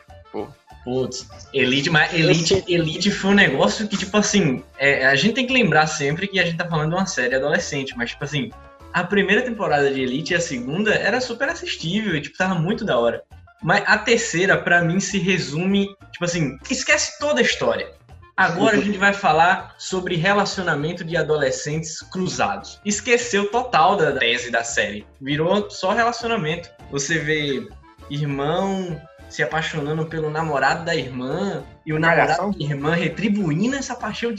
Putz, 0.86 1.28
Elite, 1.52 1.90
mas 1.90 2.14
Elite, 2.14 2.64
Elite 2.68 3.10
foi 3.10 3.32
um 3.32 3.34
negócio 3.36 3.88
que, 3.88 3.98
tipo 3.98 4.16
assim, 4.18 4.64
é, 4.78 5.08
a 5.08 5.16
gente 5.16 5.34
tem 5.34 5.48
que 5.48 5.54
lembrar 5.54 5.88
sempre 5.88 6.28
que 6.28 6.40
a 6.40 6.46
gente 6.46 6.58
tá 6.58 6.70
falando 6.70 6.90
de 6.90 6.96
uma 6.96 7.08
série 7.08 7.34
adolescente, 7.34 7.98
mas, 7.98 8.12
tipo 8.12 8.24
assim, 8.24 8.52
a 8.94 9.04
primeira 9.04 9.42
temporada 9.42 9.92
de 9.92 10.02
Elite 10.02 10.34
e 10.34 10.36
a 10.36 10.40
segunda 10.40 10.94
era 10.94 11.20
super 11.20 11.50
assistível 11.50 12.16
e, 12.16 12.22
tipo, 12.22 12.38
tava 12.38 12.54
muito 12.54 12.86
da 12.86 13.00
hora. 13.00 13.24
Mas 13.64 13.84
a 13.88 13.98
terceira, 13.98 14.58
pra 14.58 14.84
mim, 14.84 15.00
se 15.00 15.18
resume, 15.18 15.88
tipo 16.12 16.24
assim, 16.24 16.56
esquece 16.70 17.18
toda 17.18 17.40
a 17.40 17.44
história. 17.44 17.92
Agora 18.38 18.78
a 18.78 18.82
gente 18.82 18.98
vai 18.98 19.14
falar 19.14 19.76
sobre 19.78 20.16
relacionamento 20.16 21.06
de 21.06 21.16
adolescentes 21.16 22.02
cruzados. 22.02 22.82
Esqueceu 22.84 23.50
total 23.50 23.96
da 23.96 24.12
tese 24.12 24.52
da 24.52 24.62
série. 24.62 25.08
Virou 25.22 25.70
só 25.70 25.94
relacionamento. 25.94 26.70
Você 26.92 27.18
vê 27.18 27.68
irmão 28.10 29.02
se 29.30 29.42
apaixonando 29.42 30.06
pelo 30.06 30.30
namorado 30.30 30.84
da 30.84 30.94
irmã 30.94 31.64
e 31.86 31.94
o 31.94 32.00
namorado 32.00 32.52
da 32.52 32.64
irmã 32.64 32.94
retribuindo 32.94 33.78
essa 33.78 33.96
paixão. 33.96 34.32
O 34.32 34.36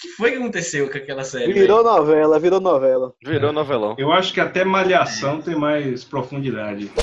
que 0.00 0.08
foi 0.08 0.30
que 0.30 0.36
aconteceu 0.36 0.90
com 0.90 0.96
aquela 0.96 1.24
série? 1.24 1.52
Virou 1.52 1.84
novela, 1.84 2.38
virou 2.38 2.60
novela. 2.60 3.12
virou 3.22 3.52
novelão. 3.52 3.94
Eu 3.98 4.12
acho 4.12 4.32
que 4.32 4.40
até 4.40 4.64
Malhação 4.64 5.40
tem 5.40 5.54
mais 5.54 6.04
profundidade. 6.04 6.90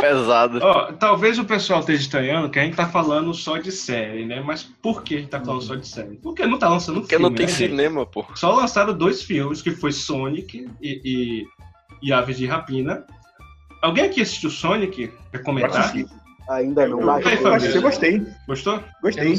Pesado. 0.00 0.60
Ó, 0.62 0.92
talvez 0.92 1.38
o 1.38 1.44
pessoal 1.44 1.80
esteja 1.80 2.02
estranhando 2.02 2.48
que 2.50 2.58
a 2.58 2.62
gente 2.62 2.76
tá 2.76 2.86
falando 2.86 3.32
só 3.34 3.58
de 3.58 3.72
série, 3.72 4.24
né? 4.24 4.40
Mas 4.40 4.62
por 4.62 5.02
que 5.02 5.16
a 5.16 5.18
gente 5.18 5.30
tá 5.30 5.40
falando 5.40 5.62
só 5.62 5.74
de 5.74 5.86
série? 5.86 6.16
Porque 6.16 6.46
não 6.46 6.58
tá 6.58 6.68
lançando 6.68 7.00
Porque 7.00 7.16
filme, 7.16 7.28
não 7.28 7.34
tem 7.34 7.46
né, 7.46 7.52
gente? 7.52 7.70
cinema, 7.70 8.06
pô. 8.06 8.24
Só 8.34 8.54
lançaram 8.54 8.96
dois 8.96 9.22
filmes, 9.22 9.60
que 9.62 9.70
foi 9.70 9.92
Sonic 9.92 10.68
e, 10.80 11.00
e, 11.04 11.44
e 12.02 12.12
Aves 12.12 12.36
de 12.36 12.46
Rapina. 12.46 13.04
Alguém 13.82 14.04
aqui 14.04 14.20
assistiu 14.20 14.50
Sonic? 14.50 15.12
Quer 15.30 15.42
comentar? 15.42 15.80
assisti. 15.80 16.06
Ainda 16.48 16.86
não, 16.88 17.00
Eu, 17.00 17.54
assisti, 17.54 17.76
eu 17.76 17.82
gostei. 17.82 18.26
Gostou? 18.46 18.82
Gostei. 19.02 19.36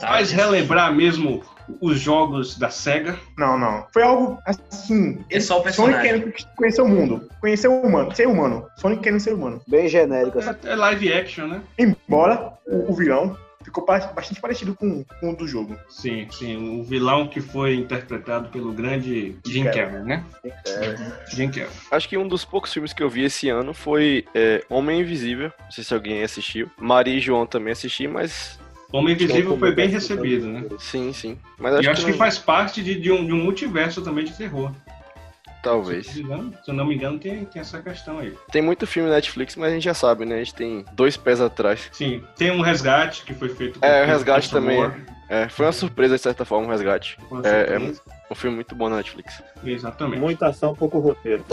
Faz 0.00 0.30
relembrar 0.30 0.94
mesmo 0.94 1.42
os 1.80 2.00
jogos 2.00 2.58
da 2.58 2.70
SEGA. 2.70 3.18
Não, 3.38 3.58
não. 3.58 3.86
Foi 3.92 4.02
algo 4.02 4.38
assim. 4.44 5.24
É 5.30 5.40
só 5.40 5.54
o 5.54 5.56
Sonic 5.58 5.76
personagem. 5.76 6.02
querendo 6.02 6.34
conhecer 6.56 6.82
o 6.82 6.88
mundo. 6.88 7.28
Conhecer 7.40 7.68
o 7.68 7.80
humano. 7.80 8.14
Ser 8.14 8.26
humano. 8.26 8.66
Sonic 8.76 9.02
querendo 9.02 9.20
ser 9.20 9.34
humano. 9.34 9.60
bem 9.66 9.88
genérico. 9.88 10.38
assim. 10.38 10.50
É, 10.64 10.72
é 10.72 10.76
live 10.76 11.12
action, 11.12 11.46
né? 11.46 11.62
Embora 11.78 12.52
o, 12.66 12.90
o 12.90 12.94
vilão 12.94 13.36
ficou 13.62 13.84
bastante 13.84 14.40
parecido 14.40 14.74
com, 14.74 15.04
com 15.04 15.30
o 15.30 15.36
do 15.36 15.46
jogo. 15.46 15.76
Sim, 15.88 16.26
sim. 16.30 16.80
O 16.80 16.82
vilão 16.82 17.28
que 17.28 17.40
foi 17.40 17.74
interpretado 17.74 18.48
pelo 18.48 18.72
grande 18.72 19.36
Jim 19.46 19.64
Carrey, 19.64 20.02
né? 20.02 20.24
Jim 21.32 21.50
Carrey. 21.50 21.68
Acho 21.90 22.08
que 22.08 22.16
um 22.16 22.26
dos 22.26 22.44
poucos 22.44 22.72
filmes 22.72 22.92
que 22.92 23.02
eu 23.02 23.10
vi 23.10 23.24
esse 23.24 23.48
ano 23.48 23.74
foi 23.74 24.24
é, 24.34 24.64
Homem 24.68 25.00
Invisível. 25.00 25.52
Não 25.64 25.70
sei 25.70 25.84
se 25.84 25.92
alguém 25.94 26.22
assistiu. 26.22 26.70
Maria 26.78 27.14
e 27.14 27.20
João 27.20 27.46
também 27.46 27.72
assisti, 27.72 28.08
mas 28.08 28.58
Homem 28.92 29.14
Invisível 29.14 29.56
foi 29.58 29.72
bem 29.74 29.88
recebido, 29.88 30.46
né? 30.48 30.64
sim, 30.78 31.12
sim. 31.12 31.38
Mas 31.58 31.74
E 31.74 31.78
acho, 31.78 31.86
eu 31.88 31.92
acho 31.92 32.04
que 32.06 32.10
não- 32.12 32.18
faz 32.18 32.38
parte 32.38 32.82
de, 32.82 32.98
de 32.98 33.12
um, 33.12 33.24
de 33.24 33.32
um 33.32 33.42
multiverso 33.44 34.02
também 34.02 34.24
de 34.24 34.32
terror. 34.36 34.72
Talvez. 35.62 36.06
Se 36.06 36.20
eu 36.20 36.26
não 36.26 36.36
me 36.38 36.42
engano- 36.44 36.54
se 36.64 36.70
eu 36.70 36.74
não 36.74 36.84
me 36.86 36.94
engano, 36.94 37.18
tem, 37.18 37.44
tem 37.44 37.60
essa 37.62 37.80
questão 37.82 38.18
aí. 38.18 38.34
Tem 38.50 38.62
muito 38.62 38.86
filme 38.86 39.08
na 39.08 39.16
Netflix, 39.16 39.56
mas 39.56 39.70
a 39.70 39.74
gente 39.74 39.84
já 39.84 39.94
sabe, 39.94 40.24
né? 40.24 40.36
A 40.36 40.38
gente 40.38 40.54
tem 40.54 40.84
dois 40.92 41.16
pés 41.16 41.40
atrás. 41.40 41.88
Sim, 41.92 42.22
tem 42.36 42.50
um 42.50 42.60
resgate 42.60 43.24
que 43.24 43.34
foi 43.34 43.48
feito 43.50 43.78
É, 43.82 44.02
o 44.02 44.06
Resgate 44.06 44.50
também. 44.50 44.76
Moore. 44.78 44.94
É, 45.28 45.48
foi 45.48 45.64
uma 45.66 45.72
surpresa, 45.72 46.16
de 46.16 46.22
certa 46.22 46.44
forma, 46.44 46.66
o 46.66 46.70
Resgate. 46.70 47.16
Uma 47.30 47.46
É, 47.46 47.74
é 47.74 47.78
um 48.30 48.34
filme 48.34 48.56
muito 48.56 48.74
bom 48.74 48.88
na 48.88 48.96
Netflix. 48.96 49.40
Exatamente. 49.64 50.18
Muita 50.20 50.48
ação, 50.48 50.74
pouco 50.74 50.98
roteiro. 50.98 51.44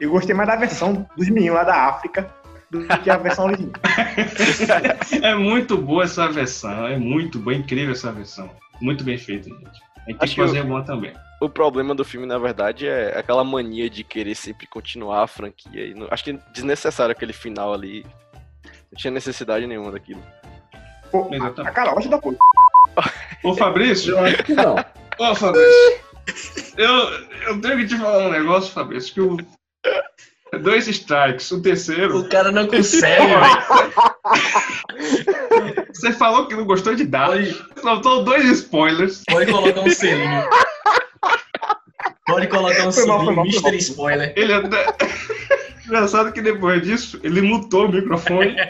Eu 0.00 0.10
gostei 0.10 0.34
mais 0.34 0.48
da 0.48 0.56
versão 0.56 1.06
dos 1.16 1.28
meninos 1.28 1.56
lá 1.56 1.64
da 1.64 1.74
África 1.86 2.30
do 2.70 2.86
que 2.86 3.10
a 3.10 3.16
versão 3.18 3.44
original. 3.46 3.72
É 5.22 5.34
muito 5.34 5.76
boa 5.76 6.04
essa 6.04 6.26
versão, 6.28 6.86
é 6.86 6.98
muito 6.98 7.38
boa, 7.38 7.54
é 7.54 7.58
incrível 7.58 7.92
essa 7.92 8.10
versão. 8.12 8.50
Muito 8.80 9.04
bem 9.04 9.16
feita, 9.18 9.48
gente. 9.48 9.64
A 9.64 9.68
gente 9.70 9.80
tem 10.06 10.16
Acho 10.20 10.34
que 10.34 10.40
que 10.40 10.46
fazer 10.46 10.60
uma 10.62 10.82
também. 10.82 11.12
O 11.40 11.48
problema 11.50 11.94
do 11.94 12.04
filme, 12.04 12.26
na 12.26 12.38
verdade, 12.38 12.86
é 12.88 13.18
aquela 13.18 13.44
mania 13.44 13.90
de 13.90 14.02
querer 14.02 14.34
sempre 14.34 14.66
continuar 14.66 15.22
a 15.22 15.26
franquia. 15.26 15.84
E 15.86 15.94
não- 15.94 16.08
acho 16.10 16.24
que 16.24 16.30
é 16.30 16.38
desnecessário 16.52 17.12
aquele 17.12 17.32
final 17.34 17.74
ali. 17.74 18.06
Não 18.90 18.96
tinha 18.96 19.10
necessidade 19.10 19.66
nenhuma 19.66 19.92
daquilo. 19.92 20.22
Pô, 21.10 21.28
a, 21.30 21.36
Exatamente. 21.36 21.78
a 21.78 22.00
te 22.00 22.08
dá 22.08 22.16
apoio. 22.16 22.38
Ô 23.44 23.54
Fabrício, 23.54 24.12
Eu 24.14 24.24
acho 24.24 24.42
que 24.44 24.54
não. 24.54 24.76
ô 25.18 25.34
Fabrício, 25.34 26.00
eu, 26.78 26.92
eu 27.48 27.60
tenho 27.60 27.76
que 27.78 27.86
te 27.86 27.98
falar 27.98 28.26
um 28.26 28.30
negócio, 28.30 28.72
Fabrício, 28.72 29.12
que 29.12 29.20
o. 29.20 29.36
Dois 30.62 30.86
strikes, 30.88 31.50
o 31.50 31.60
terceiro. 31.60 32.18
O 32.18 32.28
cara 32.30 32.50
não 32.50 32.66
consegue, 32.66 33.26
velho. 33.26 33.62
Você 35.92 36.12
falou 36.12 36.46
que 36.46 36.54
não 36.54 36.64
gostou 36.64 36.94
de 36.94 37.04
dados. 37.04 37.62
Faltou 37.82 38.24
dois 38.24 38.44
spoilers. 38.46 39.22
Pode 39.28 39.50
colocar 39.52 39.80
um 39.80 39.90
selinho. 39.90 40.48
Pode 42.36 42.48
colocar 42.48 42.86
um 42.86 42.92
foi 42.92 43.06
Mr. 43.46 43.76
Spoiler. 43.78 44.34
Ele 44.36 44.52
até. 44.52 44.94
Engraçado 45.86 46.30
que 46.34 46.42
depois 46.42 46.82
disso, 46.82 47.18
ele 47.22 47.40
mutou 47.40 47.86
o 47.86 47.88
microfone. 47.90 48.54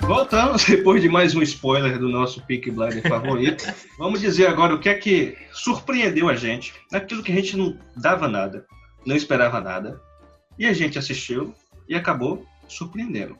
Voltamos, 0.00 0.64
depois 0.64 1.02
de 1.02 1.10
mais 1.10 1.34
um 1.34 1.42
spoiler 1.42 1.98
do 1.98 2.08
nosso 2.08 2.40
Peak 2.46 2.70
Blinder 2.70 3.06
favorito, 3.06 3.70
vamos 3.98 4.22
dizer 4.22 4.46
agora 4.46 4.74
o 4.74 4.78
que 4.78 4.88
é 4.88 4.94
que 4.94 5.36
surpreendeu 5.52 6.30
a 6.30 6.34
gente, 6.34 6.72
naquilo 6.90 7.22
que 7.22 7.30
a 7.30 7.34
gente 7.34 7.58
não 7.58 7.76
dava 7.94 8.26
nada, 8.26 8.64
não 9.04 9.14
esperava 9.14 9.60
nada, 9.60 10.00
e 10.58 10.66
a 10.66 10.72
gente 10.72 10.98
assistiu 10.98 11.54
e 11.86 11.94
acabou 11.94 12.46
surpreendendo. 12.66 13.36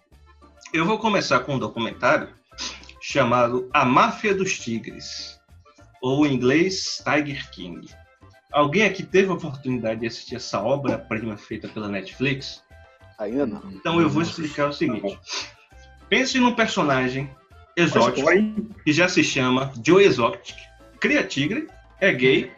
Eu 0.75 0.85
vou 0.85 0.99
começar 0.99 1.41
com 1.41 1.55
um 1.55 1.59
documentário 1.59 2.29
chamado 3.01 3.69
A 3.73 3.85
Máfia 3.85 4.35
dos 4.35 4.59
Tigres, 4.59 5.41
ou 6.03 6.27
em 6.27 6.35
inglês 6.35 7.03
Tiger 7.05 7.51
King. 7.51 7.89
Alguém 8.53 8.85
aqui 8.85 9.03
teve 9.03 9.31
a 9.31 9.35
oportunidade 9.35 10.01
de 10.01 10.07
assistir 10.07 10.37
essa 10.37 10.61
obra-prima 10.61 11.37
feita 11.37 11.69
pela 11.69 11.89
Netflix? 11.89 12.63
Ainda 13.19 13.47
não. 13.47 13.63
Então 13.71 14.01
eu 14.01 14.09
vou 14.09 14.23
explicar 14.23 14.69
o 14.69 14.73
seguinte. 14.73 15.19
Pense 16.09 16.39
num 16.41 16.55
personagem 16.55 17.31
exótico 17.77 18.29
que 18.85 18.93
já 18.93 19.09
se 19.09 19.23
chama 19.23 19.73
Joe 19.85 20.05
Exotic, 20.05 20.57
cria 20.99 21.23
tigre, 21.23 21.69
é 22.01 22.13
gay, 22.13 22.53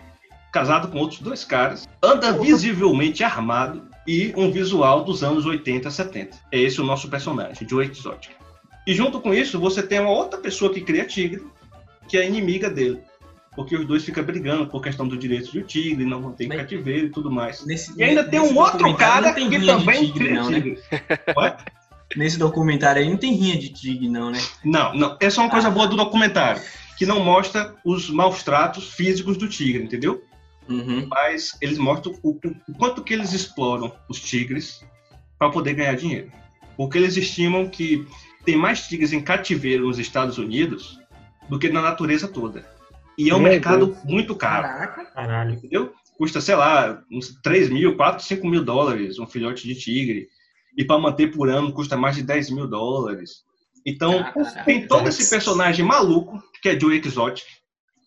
casado 0.53 0.89
com 0.89 0.99
outros 0.99 1.21
dois 1.21 1.45
caras, 1.45 1.89
anda 2.03 2.33
visivelmente 2.33 3.23
armado 3.23 3.89
e 4.07 4.33
um 4.37 4.51
visual 4.51 5.05
dos 5.05 5.23
anos 5.23 5.45
80 5.45 5.91
70. 5.91 6.39
É 6.51 6.59
esse 6.59 6.81
o 6.81 6.85
nosso 6.85 7.09
personagem, 7.09 7.69
Joe 7.69 7.87
Exotic. 7.87 8.42
E 8.87 8.95
junto 8.95 9.21
com 9.21 9.33
isso, 9.33 9.59
você 9.61 9.83
tem 9.83 10.01
uma 10.01 10.11
outra 10.11 10.39
pessoa 10.41 10.73
que 10.73 10.81
cria 10.81 11.05
tigre, 11.05 11.45
que 12.09 12.17
é 12.17 12.27
inimiga 12.27 12.69
dele. 12.69 13.01
Porque 13.55 13.77
os 13.77 13.87
dois 13.87 14.03
ficam 14.05 14.25
brigando 14.25 14.67
por 14.67 14.83
questão 14.83 15.07
do 15.07 15.17
direito 15.17 15.53
do 15.53 15.63
tigre, 15.63 16.05
não 16.07 16.23
vão 16.23 16.33
ter 16.33 16.47
Mas- 16.47 16.59
cativeiro 16.59 17.07
e 17.07 17.11
tudo 17.11 17.31
mais. 17.31 17.65
Nesse, 17.67 17.93
E 17.99 18.03
ainda 18.03 18.25
tem 18.25 18.41
um 18.41 18.57
outro 18.57 18.95
cara 18.97 19.33
que 19.35 19.61
também 19.61 20.07
tigre, 20.07 20.25
cria 20.25 20.35
não, 20.35 20.51
né? 20.51 20.61
tigre. 20.61 20.79
Ué? 21.37 21.57
Nesse 22.17 22.39
documentário 22.39 23.01
aí 23.03 23.09
não 23.09 23.17
tem 23.17 23.33
rinha 23.35 23.57
de 23.59 23.71
tigre, 23.71 24.09
não, 24.09 24.31
né? 24.31 24.39
Não, 24.63 24.95
não. 24.95 25.17
Essa 25.19 25.41
é 25.41 25.45
uma 25.45 25.51
coisa 25.51 25.71
boa 25.71 25.87
do 25.87 25.97
documentário, 25.97 26.61
que 26.99 27.07
não 27.07 27.21
mostra 27.21 27.75
os 27.85 28.11
maus 28.11 28.43
tratos 28.43 28.93
físicos 28.93 29.39
do 29.39 29.49
tigre, 29.49 29.83
entendeu? 29.83 30.23
Uhum. 30.69 31.07
Mas 31.09 31.57
eles 31.61 31.79
mostram 31.79 32.15
o, 32.23 32.39
o 32.69 32.75
quanto 32.77 33.03
que 33.03 33.15
eles 33.15 33.33
exploram 33.33 33.93
os 34.11 34.21
tigres 34.21 34.85
para 35.39 35.51
poder 35.51 35.73
ganhar 35.75 35.95
dinheiro. 35.97 36.31
Porque 36.77 36.99
eles 36.99 37.17
estimam 37.17 37.67
que 37.69 38.07
tem 38.45 38.57
mais 38.57 38.87
tigres 38.87 39.13
em 39.13 39.21
cativeiro 39.21 39.87
nos 39.87 39.99
Estados 39.99 40.39
Unidos 40.39 41.01
do 41.49 41.59
que 41.59 41.69
na 41.69 41.83
natureza 41.83 42.29
toda. 42.29 42.67
E 43.17 43.31
é 43.31 43.35
um 43.35 43.39
Meu 43.41 43.51
mercado 43.51 43.87
Deus. 43.87 44.05
muito 44.05 44.35
caro, 44.35 44.63
Caraca. 44.63 45.05
Caralho. 45.07 45.55
entendeu? 45.55 45.93
Custa, 46.17 46.41
sei 46.41 46.55
lá, 46.55 47.03
uns 47.11 47.41
3 47.43 47.69
mil, 47.69 47.97
4, 47.97 48.25
5 48.25 48.47
mil 48.47 48.65
dólares 48.65 49.19
um 49.19 49.27
filhote 49.27 49.67
de 49.67 49.75
tigre. 49.75 50.29
E 50.77 50.85
para 50.85 50.99
manter 50.99 51.29
por 51.29 51.49
ano 51.51 51.73
custa 51.73 51.97
mais 51.97 52.17
de 52.17 52.23
10 52.23 52.51
mil 52.51 52.67
dólares. 52.67 53.45
Então, 53.85 54.23
Caraca. 54.23 54.65
tem 54.65 54.87
todo 54.87 55.09
esse 55.09 55.29
personagem 55.29 55.85
maluco, 55.85 56.43
que 56.63 56.69
é 56.69 56.79
Joe 56.79 57.01
Exotic, 57.05 57.45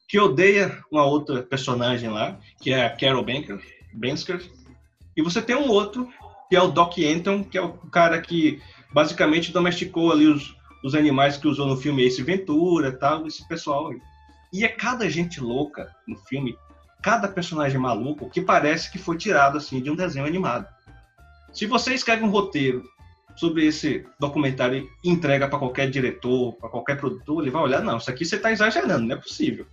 que 0.08 0.20
odeia 0.20 0.82
uma 0.92 1.06
outra 1.06 1.44
personagem 1.44 2.10
lá, 2.10 2.40
que 2.62 2.72
é 2.72 2.86
a 2.86 2.90
Carol 2.90 3.24
Banker, 3.24 3.60
Bansker. 3.94 4.42
E 5.16 5.22
você 5.22 5.42
tem 5.42 5.56
um 5.56 5.70
outro, 5.70 6.08
que 6.50 6.56
é 6.56 6.62
o 6.62 6.70
Doc 6.70 6.98
Anton, 7.00 7.44
que 7.44 7.58
é 7.58 7.62
o 7.62 7.74
cara 7.74 8.22
que 8.22 8.62
basicamente 8.96 9.52
domesticou 9.52 10.10
ali 10.10 10.26
os, 10.26 10.56
os 10.82 10.96
animais 10.96 11.36
que 11.36 11.50
usou 11.50 11.68
no 11.68 11.76
filme 11.76 12.06
Ace 12.06 12.24
Ventura 12.24 12.94
tal, 12.94 13.28
esse 13.28 13.46
pessoal. 13.46 13.92
E 14.54 14.64
é 14.64 14.70
cada 14.70 15.10
gente 15.10 15.42
louca 15.42 15.94
no 16.08 16.16
filme, 16.16 16.58
cada 17.04 17.28
personagem 17.28 17.78
maluco, 17.78 18.30
que 18.30 18.40
parece 18.40 18.90
que 18.90 18.98
foi 18.98 19.18
tirado 19.18 19.58
assim 19.58 19.82
de 19.82 19.92
um 19.92 19.98
desenho 19.98 20.26
animado. 20.26 20.66
Se 21.52 21.66
você 21.66 21.94
escreve 21.94 22.24
um 22.24 22.30
roteiro 22.30 22.90
sobre 23.36 23.66
esse 23.66 24.08
documentário 24.18 24.90
e 25.04 25.10
entrega 25.10 25.50
para 25.50 25.60
qualquer 25.60 25.90
diretor, 25.90 26.54
para 26.54 26.70
qualquer 26.70 26.98
produtor, 26.98 27.42
ele 27.42 27.52
vai 27.52 27.64
olhar, 27.64 27.82
não, 27.82 27.98
isso 27.98 28.10
aqui 28.10 28.24
você 28.24 28.38
está 28.38 28.50
exagerando, 28.50 29.06
não 29.06 29.18
é 29.18 29.20
possível. 29.20 29.68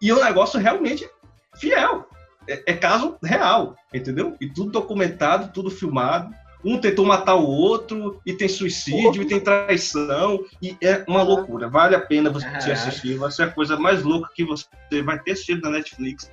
E 0.00 0.10
o 0.10 0.24
negócio 0.24 0.58
realmente 0.58 1.06
fiel. 1.54 2.08
É, 2.48 2.72
é 2.72 2.74
caso 2.74 3.18
real, 3.22 3.76
entendeu? 3.92 4.38
E 4.40 4.48
tudo 4.48 4.70
documentado, 4.70 5.52
tudo 5.52 5.70
filmado. 5.70 6.34
Um 6.64 6.78
tentou 6.78 7.06
matar 7.06 7.36
o 7.36 7.46
outro, 7.46 8.20
e 8.26 8.32
tem 8.32 8.48
suicídio, 8.48 9.22
e 9.22 9.26
tem 9.26 9.38
traição, 9.40 10.44
e 10.60 10.76
é 10.82 11.04
uma 11.06 11.22
loucura. 11.22 11.68
Vale 11.68 11.94
a 11.94 12.00
pena 12.00 12.30
você 12.30 12.46
assistir. 12.72 13.16
Vai 13.16 13.30
ser 13.30 13.44
a 13.44 13.50
coisa 13.50 13.76
mais 13.78 14.02
louca 14.02 14.28
que 14.34 14.44
você 14.44 14.66
vai 15.04 15.18
ter 15.20 15.32
assistido 15.32 15.62
na 15.62 15.70
Netflix. 15.70 16.30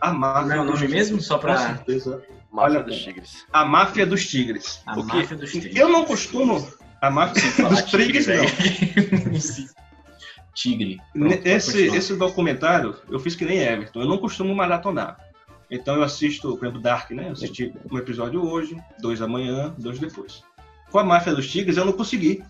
A 0.00 0.12
máfia. 0.12 0.42
Como 0.42 0.52
é 0.52 0.60
o 0.60 0.64
dos 0.64 0.74
nome 0.74 0.86
Tigres. 0.86 1.10
mesmo? 1.10 1.20
Só 1.22 1.34
Com 1.34 1.40
pra. 1.40 1.56
certeza. 1.58 2.22
Máfia 2.52 2.78
Olha, 2.78 2.82
dos 2.84 2.96
Tigres. 2.96 3.46
A 3.52 3.64
máfia 3.64 4.06
dos 4.06 4.26
tigres. 4.28 4.82
A 4.86 4.94
Porque 4.94 5.16
máfia 5.16 5.36
dos 5.36 5.50
tigres. 5.50 5.76
Eu 5.76 5.88
não 5.88 6.04
costumo. 6.04 6.66
A 7.02 7.10
máfia 7.10 7.42
dos 7.68 7.82
tigres, 7.82 8.26
não. 8.26 8.44
Tigre. 10.54 10.98
Pronto, 11.12 11.46
Esse, 11.46 11.86
esse 11.88 12.16
documentário, 12.16 12.96
eu 13.10 13.18
fiz 13.20 13.34
que 13.36 13.44
nem 13.44 13.58
Everton. 13.58 14.00
Eu 14.00 14.06
não 14.08 14.16
costumo 14.16 14.54
maratonar. 14.54 15.18
Então 15.70 15.96
eu 15.96 16.02
assisto, 16.02 16.56
por 16.56 16.64
exemplo, 16.64 16.80
Dark, 16.82 17.10
né? 17.10 17.28
Eu 17.28 17.32
assisti 17.32 17.72
um 17.90 17.98
episódio 17.98 18.44
hoje, 18.48 18.76
dois 19.00 19.20
amanhã, 19.20 19.74
dois 19.78 19.98
depois. 19.98 20.42
Com 20.90 20.98
a 20.98 21.04
Máfia 21.04 21.34
dos 21.34 21.50
Tigres 21.50 21.76
eu 21.76 21.84
não 21.84 21.92
consegui. 21.92 22.42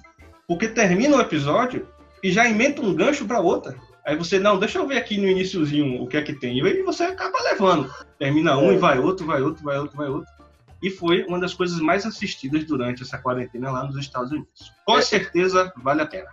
Porque 0.47 0.69
termina 0.69 1.17
o 1.17 1.21
episódio 1.21 1.89
e 2.23 2.31
já 2.31 2.47
inventa 2.49 2.83
um 2.83 2.95
gancho 2.95 3.25
para 3.25 3.41
outra. 3.41 3.75
Aí 4.05 4.14
você, 4.14 4.39
não, 4.39 4.59
deixa 4.59 4.79
eu 4.79 4.87
ver 4.87 4.99
aqui 4.99 5.19
no 5.19 5.27
iníciozinho 5.27 6.01
o 6.01 6.07
que 6.07 6.17
é 6.17 6.23
que 6.23 6.33
tem. 6.33 6.59
E 6.59 6.64
aí 6.64 6.83
você 6.83 7.05
acaba 7.05 7.43
levando. 7.43 7.91
Termina 8.19 8.57
um 8.57 8.73
e 8.73 8.77
vai 8.77 8.99
outro, 8.99 9.27
vai 9.27 9.43
outro, 9.43 9.64
vai 9.64 9.79
outro, 9.79 9.97
vai 9.97 10.09
outro. 10.09 10.31
E 10.81 10.91
foi 10.91 11.25
uma 11.25 11.41
das 11.41 11.55
coisas 11.55 11.81
mais 11.81 12.07
assistidas 12.07 12.64
durante 12.64 13.03
essa 13.03 13.19
quarentena 13.19 13.73
lá 13.73 13.85
nos 13.85 13.97
Estados 13.97 14.31
Unidos. 14.31 14.73
Com 14.85 14.99
É. 14.99 15.03
certeza 15.03 15.73
vale 15.79 16.03
a 16.03 16.07
pena. 16.07 16.29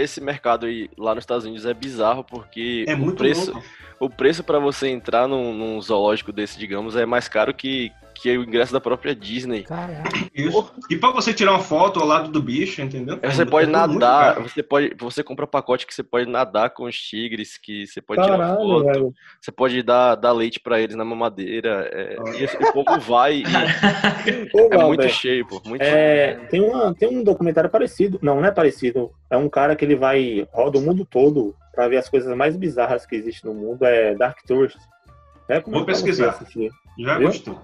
Esse 0.00 0.20
mercado 0.20 0.66
aí, 0.66 0.88
lá 0.96 1.14
nos 1.14 1.22
Estados 1.22 1.44
Unidos 1.44 1.66
é 1.66 1.74
bizarro 1.74 2.22
porque 2.22 2.84
É 2.86 2.94
o 2.94 3.12
preço, 3.16 3.52
louco. 3.52 3.66
o 3.98 4.08
preço 4.08 4.44
para 4.44 4.58
você 4.60 4.86
entrar 4.88 5.26
num, 5.26 5.52
num 5.52 5.80
zoológico 5.80 6.32
desse, 6.32 6.56
digamos, 6.56 6.94
é 6.94 7.04
mais 7.04 7.26
caro 7.28 7.52
que, 7.52 7.90
que 8.20 8.30
é 8.30 8.36
o 8.36 8.42
ingresso 8.42 8.72
da 8.72 8.80
própria 8.80 9.14
Disney. 9.14 9.62
Caraca. 9.62 10.10
Isso. 10.34 10.72
E 10.90 10.96
pra 10.96 11.10
você 11.12 11.32
tirar 11.32 11.52
uma 11.52 11.60
foto 11.60 12.00
ao 12.00 12.06
lado 12.06 12.30
do 12.30 12.42
bicho, 12.42 12.82
entendeu? 12.82 13.18
Você 13.22 13.42
É 13.42 13.44
pode 13.44 13.70
muito 13.70 13.98
nadar, 13.98 14.40
você 14.42 14.62
pode, 14.62 14.94
você 14.98 15.22
compra 15.22 15.46
pacote 15.46 15.86
que 15.86 15.94
você 15.94 16.02
pode 16.02 16.28
nadar 16.28 16.70
com 16.70 16.84
os 16.84 16.96
tigres, 16.96 17.56
que 17.56 17.86
você 17.86 18.00
pode 18.02 18.22
tirar 18.22 18.36
Caralho, 18.36 18.56
foto, 18.58 18.84
velho. 18.84 19.14
você 19.40 19.52
pode 19.52 19.82
dar, 19.82 20.16
dar 20.16 20.32
leite 20.32 20.58
pra 20.58 20.80
eles 20.80 20.96
na 20.96 21.04
mamadeira, 21.04 21.88
é, 21.92 22.16
e 22.40 22.44
o 22.44 22.72
povo 22.72 22.98
vai 23.00 23.36
e 23.38 23.44
Ô, 24.52 24.74
é 24.74 24.84
muito 24.84 25.08
cheio, 25.08 25.46
pô, 25.46 25.62
muito 25.64 25.82
É, 25.82 26.34
tem, 26.50 26.60
uma, 26.60 26.94
tem 26.94 27.08
um 27.08 27.22
documentário 27.22 27.70
parecido. 27.70 28.18
Não, 28.20 28.36
não 28.40 28.44
é 28.44 28.50
parecido. 28.50 29.10
É 29.30 29.36
um 29.36 29.48
cara 29.48 29.76
que 29.76 29.84
ele 29.84 29.94
vai, 29.94 30.46
roda 30.52 30.78
o 30.78 30.82
mundo 30.82 31.04
todo 31.04 31.54
pra 31.72 31.86
ver 31.88 31.98
as 31.98 32.08
coisas 32.08 32.34
mais 32.36 32.56
bizarras 32.56 33.06
que 33.06 33.14
existem 33.14 33.50
no 33.52 33.58
mundo. 33.58 33.84
É 33.84 34.14
Dark 34.14 34.38
Tourist. 34.46 34.76
É, 35.48 35.60
Vou 35.60 35.76
é 35.76 35.78
você 35.78 35.84
pesquisar. 35.86 36.38
Já 36.98 37.18
gostou. 37.18 37.60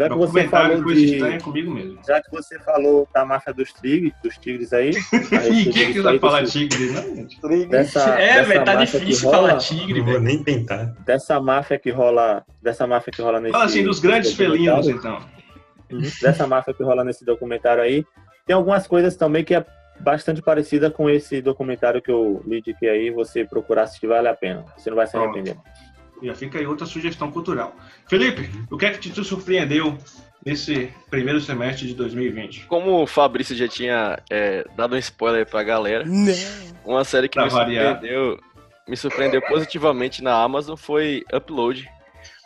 Já 0.00 0.08
que 0.08 0.14
você 0.16 0.48
falou 0.48 0.84
de, 0.94 1.38
comigo 1.42 1.70
mesmo. 1.72 1.98
já 2.06 2.22
que 2.22 2.30
você 2.30 2.58
falou 2.60 3.08
da 3.12 3.24
máfia 3.24 3.52
dos 3.52 3.72
tigres, 3.72 4.12
dos 4.22 4.38
tigres 4.38 4.72
aí, 4.72 4.90
Ninguém 5.12 5.62
respeito 5.64 5.92
quiser 5.92 6.08
aí 6.08 6.18
falar 6.18 6.40
desse- 6.40 6.68
tigre, 6.68 6.90
não, 6.92 7.02
gente. 7.16 7.68
dessa, 7.68 8.00
É, 8.20 8.42
velho, 8.42 8.64
tá 8.64 8.76
que 8.76 8.84
difícil 8.86 9.28
rola, 9.30 9.48
falar 9.48 9.58
tigre, 9.58 9.98
Não 9.98 10.04
vou 10.04 10.14
velho. 10.14 10.24
nem 10.24 10.42
tentar. 10.42 10.84
dessa 11.04 11.40
máfia 11.40 11.78
que 11.78 11.90
rola, 11.90 12.44
dessa 12.62 12.86
máfia 12.86 13.12
que 13.12 13.20
rola 13.22 13.40
nesse 13.40 13.52
Fala 13.52 13.64
assim, 13.64 13.84
dos 13.84 14.00
grandes 14.00 14.32
felinos, 14.34 14.88
então. 14.88 15.18
Uhum. 15.92 16.00
dessa 16.22 16.46
máfia 16.46 16.72
que 16.72 16.82
rola 16.82 17.02
nesse 17.04 17.24
documentário 17.24 17.82
aí. 17.82 18.04
Tem 18.46 18.54
algumas 18.54 18.86
coisas 18.86 19.16
também 19.16 19.44
que 19.44 19.54
é 19.54 19.64
bastante 20.00 20.40
parecida 20.40 20.90
com 20.90 21.10
esse 21.10 21.42
documentário 21.42 22.00
que 22.00 22.10
eu 22.10 22.42
li 22.46 22.62
de 22.62 22.72
que 22.74 22.88
aí 22.88 23.10
você 23.10 23.44
procurar 23.44 23.82
assistir 23.82 24.06
vale 24.06 24.28
a 24.28 24.34
pena. 24.34 24.64
Você 24.76 24.88
não 24.88 24.96
vai 24.96 25.06
se 25.06 25.12
Pronto. 25.12 25.32
Já 26.22 26.34
fica 26.34 26.58
aí 26.58 26.66
outra 26.66 26.86
sugestão 26.86 27.30
cultural. 27.30 27.74
Felipe, 28.08 28.50
o 28.70 28.76
que 28.76 28.86
é 28.86 28.90
que 28.90 29.10
te 29.10 29.24
surpreendeu 29.24 29.96
nesse 30.44 30.92
primeiro 31.10 31.40
semestre 31.40 31.86
de 31.86 31.94
2020? 31.94 32.66
Como 32.66 33.02
o 33.02 33.06
Fabrício 33.06 33.54
já 33.56 33.68
tinha 33.68 34.18
é, 34.30 34.64
dado 34.76 34.94
um 34.94 34.98
spoiler 34.98 35.46
pra 35.46 35.62
galera, 35.62 36.04
Não. 36.04 36.32
uma 36.84 37.04
série 37.04 37.28
que 37.28 37.34
Pra 37.34 37.44
me 37.44 37.50
variar. 37.50 37.92
surpreendeu, 37.94 38.40
me 38.88 38.96
surpreendeu 38.96 39.42
positivamente 39.42 40.22
na 40.22 40.34
Amazon 40.42 40.76
foi 40.76 41.24
Upload, 41.32 41.88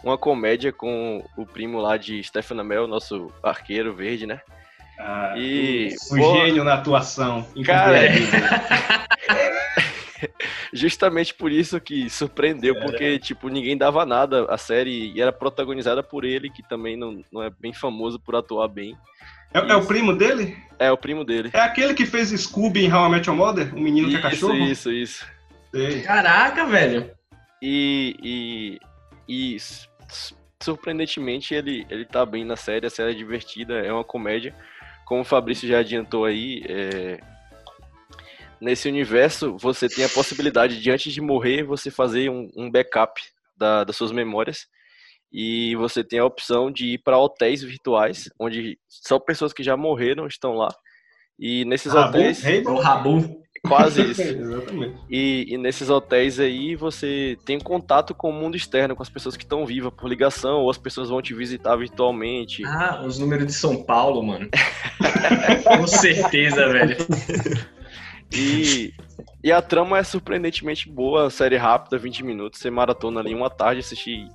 uma 0.03 0.19
comédia 0.19 0.73
com 0.73 1.25
o 1.37 1.47
primo 1.47 1.81
lá 1.81 1.97
de 1.97 2.23
Stefan 2.23 2.61
Amell, 2.61 2.87
nosso 2.87 3.33
arqueiro 3.43 3.95
verde, 3.95 4.27
né? 4.27 4.41
Ah, 4.99 5.35
E, 5.37 5.95
o 6.11 6.17
pô, 6.17 6.37
gênio 6.37 6.63
na 6.63 6.75
atuação. 6.75 7.45
Cara. 7.65 7.99
Justamente 10.73 11.35
por 11.35 11.51
isso 11.51 11.81
que 11.81 12.09
surpreendeu, 12.09 12.75
porque, 12.81 13.19
tipo, 13.19 13.49
ninguém 13.49 13.77
dava 13.77 14.05
nada. 14.05 14.47
A 14.49 14.59
série 14.59 15.13
e 15.13 15.21
era 15.21 15.33
protagonizada 15.33 16.03
por 16.03 16.25
ele, 16.25 16.51
que 16.51 16.63
também 16.63 16.97
não, 16.97 17.23
não 17.33 17.43
é 17.43 17.51
bem 17.51 17.73
famoso 17.73 18.19
por 18.19 18.37
atuar 18.37 18.69
bem. 18.69 18.97
É, 19.53 19.59
é 19.59 19.77
o 19.77 19.87
primo 19.87 20.13
dele? 20.13 20.57
É 20.79 20.91
o 20.91 20.97
primo 20.97 21.25
dele. 21.25 21.51
É 21.53 21.61
aquele 21.61 21.95
que 21.95 22.05
fez 22.05 22.31
Scooby 22.31 22.87
em 22.87 22.93
How 22.93 23.07
I 23.07 23.11
Met 23.11 23.29
Your 23.29 23.37
Mother? 23.37 23.75
O 23.75 23.81
menino 23.81 24.09
que 24.09 24.17
é 24.17 24.19
Isso, 24.19 24.23
cachorro? 24.23 24.55
isso, 24.55 24.91
isso. 24.91 25.27
Sei. 25.73 26.03
Caraca, 26.03 26.67
velho. 26.67 27.11
E, 27.63 28.17
e, 29.29 29.55
e 29.55 29.57
surpreendentemente 30.61 31.55
ele, 31.55 31.87
ele 31.89 32.05
tá 32.05 32.27
bem 32.27 32.45
na 32.45 32.57
série, 32.57 32.87
a 32.87 32.91
série 32.91 33.13
é 33.13 33.15
divertida, 33.15 33.75
é 33.75 33.93
uma 33.93 34.05
comédia. 34.05 34.55
Como 35.05 35.21
o 35.21 35.25
Fabrício 35.25 35.69
já 35.69 35.79
adiantou 35.79 36.25
aí, 36.25 36.65
é, 36.69 37.21
nesse 38.65 38.89
universo 38.89 39.57
você 39.59 39.89
tem 39.89 40.05
a 40.05 40.09
possibilidade 40.09 40.81
de 40.81 40.91
antes 40.91 41.13
de 41.13 41.21
morrer 41.21 41.63
você 41.63 41.91
fazer 41.91 42.31
um, 42.31 42.51
um 42.57 42.71
backup 42.71 43.21
da- 43.57 43.85
das 43.85 43.95
suas 43.97 44.11
memórias 44.11 44.67
e 45.33 45.75
você 45.77 46.03
tem 46.03 46.19
a 46.19 46.25
opção 46.25 46.71
de 46.71 46.95
ir 46.95 46.99
para 46.99 47.19
hotéis 47.19 47.63
virtuais 47.63 48.31
onde 48.39 48.79
só 48.89 49.19
pessoas 49.19 49.53
que 49.53 49.63
já 49.63 49.77
morreram 49.77 50.27
estão 50.27 50.55
lá 50.55 50.75
e 51.39 51.65
nesses 51.65 51.93
Rabu, 51.93 52.19
hotéis 52.19 52.43
O 52.67 52.75
Rabu. 52.77 53.43
quase 53.67 54.03
isso 54.03 54.23
Exatamente. 54.45 54.97
e, 55.11 55.47
e 55.49 55.59
nesses 55.59 55.91
hotéis 55.91 56.39
aí 56.39 56.77
você 56.77 57.37
tem 57.45 57.59
contato 57.59 58.15
com 58.15 58.31
o 58.31 58.33
mundo 58.33 58.57
externo, 58.57 58.95
com 58.95 59.03
as 59.03 59.11
pessoas 59.11 59.37
que 59.37 59.43
estão 59.45 59.67
vivas 59.67 59.93
por 59.93 60.09
ligação, 60.09 60.61
ou 60.61 60.71
as 60.71 60.79
pessoas 60.79 61.09
vão 61.09 61.21
te 61.23 61.35
visitar 61.35 61.75
virtualmente. 61.77 62.65
Ah, 62.65 63.03
os 63.05 63.19
números 63.19 63.47
de 63.47 63.53
São 63.53 63.83
Paulo, 63.85 64.23
mano. 64.23 64.49
Com 65.67 65.87
certeza, 65.89 66.69
velho. 66.69 66.97
E, 68.35 68.93
e 69.43 69.53
a 69.53 69.63
trama 69.63 69.99
é 69.99 70.03
surpreendentemente 70.03 70.89
boa, 70.89 71.31
série 71.31 71.57
rápida, 71.57 71.99
20 71.99 72.25
minutos, 72.25 72.61
você 72.61 72.71
maratona 72.71 73.21
ali 73.21 73.33
em 73.33 73.35
uma 73.35 73.51
tarde, 73.51 73.81
assistir 73.81 74.27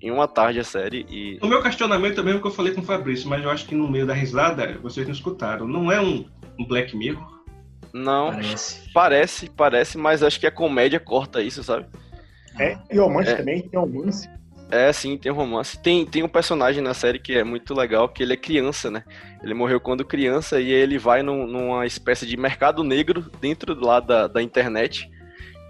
em 0.00 0.10
uma 0.10 0.28
tarde 0.28 0.60
a 0.60 0.64
série 0.64 1.06
e. 1.08 1.38
O 1.42 1.46
meu 1.46 1.62
questionamento 1.62 2.18
é 2.18 2.22
o 2.22 2.24
mesmo 2.24 2.40
que 2.40 2.46
eu 2.46 2.50
falei 2.52 2.72
com 2.72 2.80
o 2.80 2.84
Fabrício, 2.84 3.28
mas 3.28 3.42
eu 3.42 3.50
acho 3.50 3.66
que 3.66 3.74
no 3.74 3.90
meio 3.90 4.06
da 4.06 4.14
risada 4.14 4.78
vocês 4.82 5.06
não 5.06 5.14
escutaram. 5.14 5.66
Não 5.66 5.90
é 5.90 6.00
um, 6.00 6.24
um 6.58 6.64
Black 6.66 6.96
Mirror? 6.96 7.36
Não, 7.92 8.30
Parece. 8.30 8.92
parece, 8.92 9.50
parece, 9.50 9.96
mas 9.98 10.22
acho 10.22 10.38
que 10.38 10.46
a 10.46 10.50
comédia 10.50 11.00
corta 11.00 11.40
isso, 11.42 11.62
sabe? 11.64 11.86
É, 12.58 12.76
e 12.90 12.98
romance 12.98 13.30
É. 13.30 13.36
também, 13.36 13.62
tem 13.62 13.78
romance. 13.80 14.28
É, 14.70 14.92
sim, 14.92 15.16
tem 15.16 15.30
romance. 15.30 15.80
Tem, 15.80 16.04
tem 16.04 16.24
um 16.24 16.28
personagem 16.28 16.82
na 16.82 16.92
série 16.92 17.20
que 17.20 17.34
é 17.34 17.44
muito 17.44 17.72
legal, 17.72 18.08
que 18.08 18.22
ele 18.22 18.32
é 18.32 18.36
criança, 18.36 18.90
né? 18.90 19.04
Ele 19.42 19.54
morreu 19.54 19.80
quando 19.80 20.04
criança 20.04 20.60
e 20.60 20.70
ele 20.72 20.98
vai 20.98 21.22
num- 21.22 21.46
numa 21.46 21.86
espécie 21.86 22.26
de 22.26 22.36
mercado 22.36 22.82
negro 22.82 23.30
dentro 23.40 23.78
lá 23.78 24.00
da, 24.00 24.26
da 24.26 24.42
internet, 24.42 25.08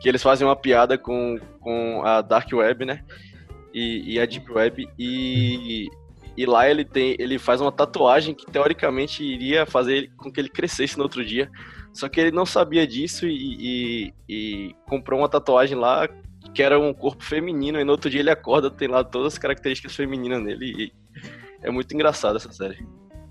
que 0.01 0.09
eles 0.09 0.23
fazem 0.23 0.47
uma 0.47 0.57
piada 0.57 0.97
com, 0.97 1.39
com 1.61 2.03
a 2.07 2.23
Dark 2.23 2.51
Web, 2.53 2.87
né? 2.87 3.05
E, 3.75 4.15
e 4.15 4.21
a 4.21 4.25
Deep 4.25 4.51
Web. 4.51 4.89
E, 4.99 5.89
e 6.35 6.47
lá 6.47 6.69
ele 6.69 6.85
tem 6.85 7.15
ele 7.19 7.39
faz 7.39 7.61
uma 7.61 7.73
tatuagem 7.73 8.35
que 8.35 8.47
teoricamente 8.47 9.23
iria 9.23 9.67
fazer 9.67 10.11
com 10.17 10.33
que 10.33 10.41
ele 10.41 10.49
crescesse 10.49 10.97
no 10.97 11.03
outro 11.05 11.23
dia. 11.23 11.51
Só 11.93 12.09
que 12.09 12.19
ele 12.19 12.31
não 12.31 12.47
sabia 12.47 12.87
disso 12.87 13.27
e, 13.27 14.07
e- 14.09 14.15
e 14.29 14.75
comprou 14.87 15.21
uma 15.21 15.29
tatuagem 15.29 15.77
lá 15.77 16.09
que 16.57 16.63
era 16.63 16.81
um 16.81 16.95
corpo 16.95 17.23
feminino, 17.23 17.79
e 17.79 17.85
no 17.85 17.93
outro 17.93 18.09
dia 18.09 18.21
ele 18.21 18.31
acorda, 18.31 18.71
tem 18.71 18.89
lá 18.89 19.05
todas 19.05 19.35
as 19.35 19.39
características 19.39 19.95
femininas 19.95 20.43
nele, 20.43 20.65
e 20.79 20.93
é 21.63 21.71
muito 21.71 21.95
engraçado 21.95 22.37
essa 22.37 22.51
série. 22.51 22.79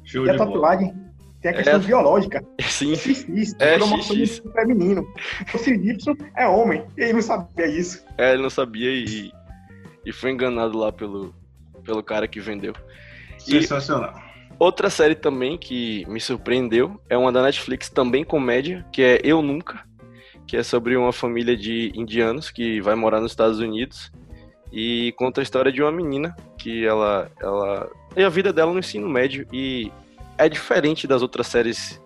Show 0.03 0.27
E 0.27 0.29
a 0.29 0.37
tatuagem 0.37 0.93
tem 1.41 1.49
a 1.49 1.53
questão 1.55 1.73
É. 1.79 1.79
biológica. 1.79 2.45
Sim, 2.61 2.95
XX, 2.95 3.55
É, 3.59 3.77
cromossomo 3.77 4.23
XX. 4.25 4.43
feminino. 4.53 5.01
O 5.53 5.57
Y 5.69 6.15
é 6.37 6.47
homem. 6.47 6.83
E 6.95 7.01
ele 7.01 7.13
não 7.13 7.21
sabia 7.23 7.65
isso. 7.65 8.05
é, 8.15 8.33
ele 8.33 8.43
não 8.43 8.49
sabia 8.51 8.91
e, 8.91 9.31
e 10.05 10.11
foi 10.13 10.29
enganado 10.29 10.77
lá 10.77 10.91
pelo, 10.91 11.33
pelo 11.83 12.03
cara 12.03 12.27
que 12.27 12.39
vendeu. 12.39 12.73
E 13.47 13.59
Sensacional. 13.61 14.13
outra 14.59 14.87
série 14.91 15.15
também 15.15 15.57
que 15.57 16.05
me 16.07 16.21
surpreendeu 16.21 17.01
é 17.09 17.17
uma 17.17 17.31
da 17.31 17.41
Netflix, 17.41 17.89
também 17.89 18.23
comédia, 18.23 18.85
que 18.91 19.01
é 19.01 19.19
Eu 19.23 19.41
Nunca, 19.41 19.83
que 20.47 20.57
é 20.57 20.63
sobre 20.63 20.95
uma 20.95 21.11
família 21.11 21.55
de 21.55 21.91
indianos 21.95 22.49
que 22.51 22.79
vai 22.81 22.95
morar 22.95 23.21
nos 23.21 23.31
Estados 23.31 23.59
Unidos 23.59 24.11
e 24.71 25.13
conta 25.17 25.41
a 25.41 25.43
história 25.43 25.71
de 25.71 25.81
uma 25.81 25.91
menina 25.91 26.35
que 26.57 26.85
ela 26.85 27.31
ela 27.41 27.89
e 28.15 28.23
a 28.23 28.29
vida 28.29 28.51
dela 28.51 28.73
no 28.73 28.79
ensino 28.79 29.07
médio 29.07 29.47
e 29.51 29.91
é 30.37 30.49
diferente 30.49 31.07
das 31.07 31.21
outras 31.21 31.47
séries 31.47 32.01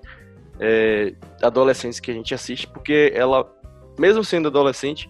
é, 0.59 1.13
adolescentes 1.41 1.99
que 1.99 2.11
a 2.11 2.13
gente 2.13 2.33
assiste 2.33 2.67
porque 2.67 3.11
ela 3.15 3.49
mesmo 3.97 4.23
sendo 4.23 4.47
adolescente 4.47 5.09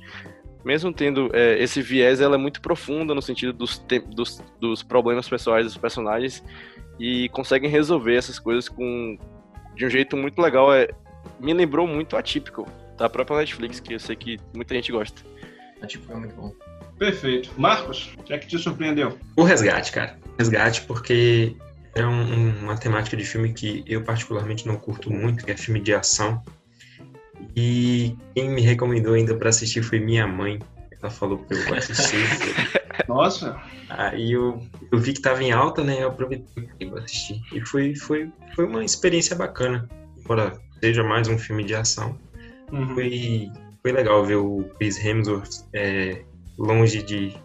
mesmo 0.64 0.92
tendo 0.92 1.30
é, 1.34 1.62
esse 1.62 1.82
viés 1.82 2.22
ela 2.22 2.36
é 2.36 2.38
muito 2.38 2.62
profunda 2.62 3.14
no 3.16 3.22
sentido 3.22 3.54
dos, 3.54 3.84
dos, 4.14 4.44
dos 4.60 4.84
problemas 4.84 5.28
pessoais 5.28 5.66
dos 5.66 5.78
personagens 5.78 6.44
e 7.00 7.30
conseguem 7.30 7.70
resolver 7.70 8.16
essas 8.16 8.38
coisas 8.38 8.68
com 8.68 9.18
de 9.76 9.86
um 9.86 9.90
jeito 9.90 10.18
muito 10.18 10.42
legal. 10.42 10.74
É 10.74 10.90
me 11.40 11.54
lembrou 11.54 11.88
muito 11.88 12.18
atípico 12.18 12.68
da 13.00 13.10
própria 13.10 13.38
Netflix 13.38 13.80
que 13.80 13.94
eu 13.94 14.00
sei 14.00 14.16
que 14.16 14.38
muita 14.54 14.76
gente 14.76 14.92
gosta 14.92 15.22
É, 15.82 15.86
tipo, 15.88 16.12
é 16.12 16.16
muito 16.16 16.36
bom. 16.36 16.54
Perfeito. 16.98 17.50
Marcos, 17.58 18.12
o 18.18 18.24
que 18.24 18.34
é 18.34 18.38
que 18.38 18.46
te 18.48 18.60
surpreendeu? 18.60 19.18
O 19.38 19.44
Resgate, 19.44 19.92
cara. 19.94 20.18
Resgate, 20.38 20.82
porque 20.82 21.56
é 21.96 22.06
um- 22.06 22.34
um- 22.34 22.60
uma 22.66 22.78
temática 22.78 23.16
de 23.16 23.24
filme 23.24 23.54
que 23.54 23.84
eu 23.88 24.04
particularmente 24.04 24.68
não 24.68 24.76
curto 24.76 25.10
muito, 25.10 25.46
que 25.46 25.52
é 25.52 25.56
filme 25.56 25.80
de 25.80 25.94
ação. 25.94 26.44
E 27.56 28.16
quem 28.36 28.50
me 28.50 28.62
recomendou 28.62 29.14
ainda 29.14 29.34
pra 29.36 29.48
assistir 29.50 29.82
foi 29.82 30.00
minha 30.00 30.28
mãe. 30.28 30.60
Ela 31.02 31.10
falou 31.10 31.38
pra 31.38 31.58
eu 31.58 31.76
assistir. 31.76 32.18
Nossa, 33.08 33.58
Aí 33.90 34.34
eu, 34.34 34.62
eu 34.92 35.00
vi 35.00 35.14
que 35.14 35.22
tava 35.22 35.42
em 35.42 35.52
alta, 35.52 35.84
né? 35.84 36.04
Eu 36.04 36.10
aproveitei 36.10 36.70
e 36.80 36.86
assistir. 37.00 37.42
E 37.54 37.62
foi, 37.66 37.96
foi, 37.96 38.30
foi 38.56 38.66
uma 38.66 38.84
experiência 38.84 39.36
bacana. 39.36 39.88
Embora 40.18 40.60
seja 40.84 41.04
mais 41.04 41.28
um 41.28 41.38
filme 41.38 41.64
de 41.64 41.74
ação. 41.74 42.18
Uhum. 42.72 42.94
Foi, 42.94 43.52
foi 43.82 43.92
legal 43.92 44.26
ver 44.26 44.36
o 44.36 44.64
Chris 44.78 45.04
Hemsworth 45.04 45.66
é, 45.74 46.24
longe 46.58 47.04
de 47.04 47.36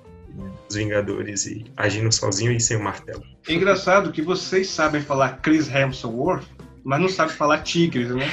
dos 0.66 0.76
Vingadores 0.76 1.46
e 1.46 1.64
agindo 1.76 2.12
sozinho 2.12 2.52
e 2.52 2.60
sem 2.60 2.76
o 2.76 2.82
martelo. 2.82 3.22
É 3.48 3.52
engraçado 3.52 4.12
que 4.12 4.22
vocês 4.22 4.68
sabem 4.68 5.00
falar 5.00 5.40
Chris 5.40 5.72
Hemsworth, 5.72 6.44
mas 6.84 7.00
não 7.00 7.08
sabem 7.08 7.34
falar 7.34 7.62
tigres, 7.62 8.10
né? 8.10 8.26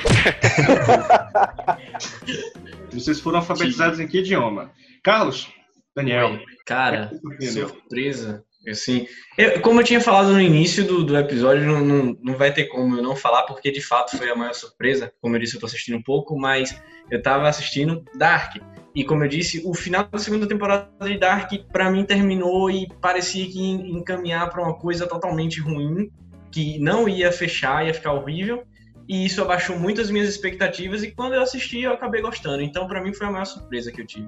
vocês 2.92 3.20
foram 3.20 3.40
alfabetizados 3.40 4.00
em 4.00 4.08
que 4.08 4.20
idioma? 4.20 4.72
Carlos, 5.04 5.52
Daniel, 5.96 6.32
Oi. 6.32 6.44
Cara, 6.66 7.12
surpresa. 7.42 8.44
Assim, 8.68 9.08
eu- 9.38 9.60
como 9.62 9.80
eu 9.82 9.84
tinha 9.84 10.00
falado 10.00 10.32
no 10.32 10.40
início 10.40 10.86
do, 10.86 11.04
do 11.04 11.18
episódio, 11.18 11.66
não, 11.66 11.84
não, 11.84 12.18
não 12.22 12.36
vai 12.36 12.54
ter 12.54 12.66
como 12.66 12.96
eu 12.96 13.02
não 13.02 13.16
falar, 13.16 13.44
porque 13.44 13.72
de 13.72 13.82
fato 13.82 14.16
foi 14.18 14.30
a 14.30 14.36
maior 14.36 14.54
surpresa. 14.54 15.12
Como 15.20 15.36
eu 15.36 15.40
disse, 15.40 15.56
eu 15.56 15.60
tô 15.60 15.66
assistindo 15.66 15.98
um 15.98 16.04
pouco, 16.04 16.38
mas 16.38 16.80
eu 17.10 17.22
tava 17.22 17.48
assistindo 17.50 18.04
Dark. 18.16 18.58
E 18.94 19.04
como 19.04 19.24
eu 19.24 19.28
disse, 19.30 19.62
o 19.66 19.74
final 19.74 20.08
da 20.12 20.20
segunda 20.20 20.48
temporada 20.48 20.90
de 21.04 21.18
Dark, 21.18 21.52
pra 21.72 21.90
mim, 21.90 22.04
terminou 22.06 22.70
e 22.70 22.88
parecia 23.02 23.46
que 23.48 23.60
encaminhar 23.60 24.50
pra 24.50 24.62
uma 24.62 24.78
coisa 24.78 25.08
totalmente 25.08 25.60
ruim, 25.60 26.12
que 26.52 26.78
não 26.78 27.08
ia 27.10 27.32
fechar, 27.32 27.86
ia 27.86 27.94
ficar 27.94 28.14
horrível. 28.14 28.64
E 29.08 29.26
isso 29.26 29.42
abaixou 29.42 29.78
muito 29.80 30.00
as 30.00 30.12
minhas 30.12 30.30
expectativas. 30.30 31.04
E 31.04 31.12
quando 31.12 31.34
eu 31.34 31.42
assisti, 31.42 31.82
eu 31.82 31.94
acabei 31.94 32.22
gostando. 32.22 32.62
Então, 32.62 32.88
pra 32.88 33.02
mim, 33.02 33.14
foi 33.14 33.28
a 33.28 33.32
maior 33.32 33.46
surpresa 33.46 33.92
que 33.92 34.02
eu 34.02 34.06
tive. 34.06 34.28